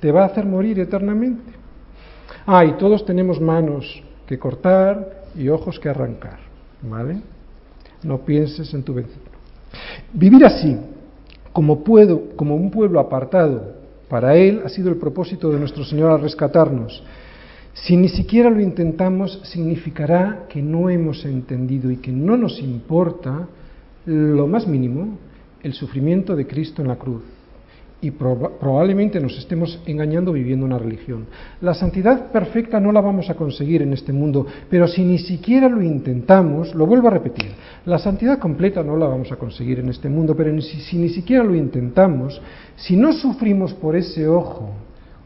te 0.00 0.12
va 0.12 0.22
a 0.22 0.26
hacer 0.26 0.44
morir 0.44 0.78
eternamente. 0.78 1.52
Ah, 2.46 2.64
y 2.64 2.72
todos 2.72 3.04
tenemos 3.04 3.40
manos 3.40 4.02
que 4.26 4.38
cortar 4.38 5.24
y 5.34 5.48
ojos 5.48 5.78
que 5.78 5.88
arrancar, 5.88 6.38
¿vale? 6.82 7.20
no 8.02 8.18
pienses 8.18 8.72
en 8.74 8.82
tu 8.82 8.94
vecino. 8.94 9.30
Vivir 10.12 10.44
así, 10.44 10.76
como, 11.52 11.82
puedo, 11.84 12.36
como 12.36 12.54
un 12.56 12.70
pueblo 12.70 13.00
apartado 13.00 13.74
para 14.08 14.36
Él, 14.36 14.62
ha 14.64 14.68
sido 14.68 14.88
el 14.88 14.96
propósito 14.96 15.50
de 15.50 15.58
nuestro 15.58 15.84
Señor 15.84 16.10
al 16.10 16.20
rescatarnos. 16.20 17.02
Si 17.72 17.96
ni 17.96 18.08
siquiera 18.08 18.50
lo 18.50 18.60
intentamos, 18.60 19.40
significará 19.44 20.46
que 20.48 20.60
no 20.62 20.90
hemos 20.90 21.24
entendido 21.24 21.90
y 21.90 21.96
que 21.96 22.12
no 22.12 22.36
nos 22.36 22.60
importa 22.60 23.48
lo 24.06 24.46
más 24.46 24.66
mínimo 24.66 25.18
el 25.62 25.72
sufrimiento 25.72 26.34
de 26.34 26.46
Cristo 26.46 26.82
en 26.82 26.88
la 26.88 26.96
cruz 26.96 27.22
y 28.02 28.10
probablemente 28.12 29.20
nos 29.20 29.36
estemos 29.36 29.78
engañando 29.84 30.32
viviendo 30.32 30.64
una 30.64 30.78
religión. 30.78 31.26
La 31.60 31.74
santidad 31.74 32.30
perfecta 32.32 32.80
no 32.80 32.92
la 32.92 33.00
vamos 33.00 33.28
a 33.28 33.34
conseguir 33.34 33.82
en 33.82 33.92
este 33.92 34.12
mundo, 34.12 34.46
pero 34.70 34.88
si 34.88 35.04
ni 35.04 35.18
siquiera 35.18 35.68
lo 35.68 35.82
intentamos, 35.82 36.74
lo 36.74 36.86
vuelvo 36.86 37.08
a 37.08 37.12
repetir, 37.12 37.50
la 37.84 37.98
santidad 37.98 38.38
completa 38.38 38.82
no 38.82 38.96
la 38.96 39.06
vamos 39.06 39.30
a 39.32 39.36
conseguir 39.36 39.80
en 39.80 39.90
este 39.90 40.08
mundo, 40.08 40.34
pero 40.34 40.58
si, 40.62 40.80
si 40.80 40.96
ni 40.96 41.10
siquiera 41.10 41.44
lo 41.44 41.54
intentamos, 41.54 42.40
si 42.76 42.96
no 42.96 43.12
sufrimos 43.12 43.74
por 43.74 43.94
ese 43.96 44.26
ojo 44.26 44.70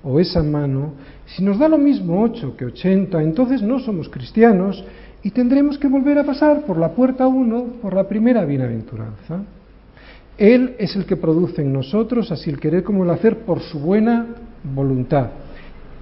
o 0.03 0.19
esa 0.19 0.43
mano, 0.43 0.95
si 1.27 1.43
nos 1.43 1.59
da 1.59 1.69
lo 1.69 1.79
mismo 1.79 2.23
8 2.23 2.57
que 2.57 2.67
80, 2.67 3.23
entonces 3.23 3.63
no 3.63 3.79
somos 3.79 4.09
cristianos 4.09 4.85
y 5.23 5.31
tendremos 5.31 5.79
que 5.79 5.89
volver 5.89 6.19
a 6.19 6.25
pasar 6.25 6.63
por 6.63 6.77
la 6.77 6.91
puerta 6.91 7.27
1, 7.27 7.65
por 7.81 7.95
la 7.95 8.07
primera 8.07 8.45
bienaventuranza. 8.45 9.43
Él 10.37 10.75
es 10.79 10.97
el 10.97 11.07
que 11.07 11.17
produce 11.17 11.63
en 11.63 11.73
nosotros 11.73 12.31
así 12.31 12.51
el 12.51 12.61
querer 12.61 12.83
como 12.83 13.05
el 13.05 13.11
hacer 13.11 13.39
por 13.41 13.61
su 13.61 13.79
buena 13.79 14.27
voluntad. 14.63 15.31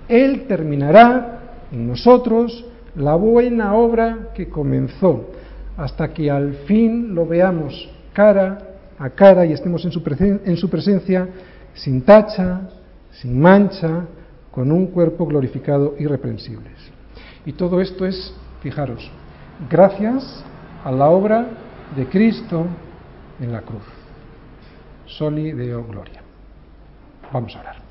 Él 0.09 0.47
terminará 0.49 1.41
en 1.71 1.87
nosotros 1.87 2.65
la 2.97 3.15
buena 3.15 3.75
obra 3.75 4.31
que 4.35 4.49
comenzó, 4.49 5.31
hasta 5.77 6.13
que 6.13 6.31
al 6.31 6.55
fin 6.67 7.15
lo 7.15 7.27
veamos 7.27 7.89
cara 8.13 8.59
a 8.99 9.11
cara 9.11 9.47
y 9.47 9.53
estemos 9.53 9.85
en 9.85 9.93
su, 9.93 10.03
en 10.45 10.57
su 10.57 10.69
presencia 10.69 11.29
sin 11.75 12.03
tacha, 12.03 12.69
sin 13.13 13.41
mancha, 13.41 14.07
con 14.53 14.71
un 14.71 14.87
cuerpo 14.87 15.27
glorificado 15.27 15.97
irreprensibles. 15.99 16.79
Y 17.45 17.55
todo 17.55 17.81
esto 17.81 18.07
es, 18.07 18.33
fijaros, 18.63 19.11
gracias 19.69 20.45
a 20.85 20.93
la 20.93 21.09
obra 21.09 21.49
de 21.97 22.07
Cristo 22.07 22.67
en 23.41 23.51
la 23.51 23.63
cruz. 23.63 23.83
Soli 25.07 25.53
Deo 25.53 25.85
Gloria. 25.85 26.23
Vamos 27.33 27.57
a 27.57 27.61
orar. 27.61 27.82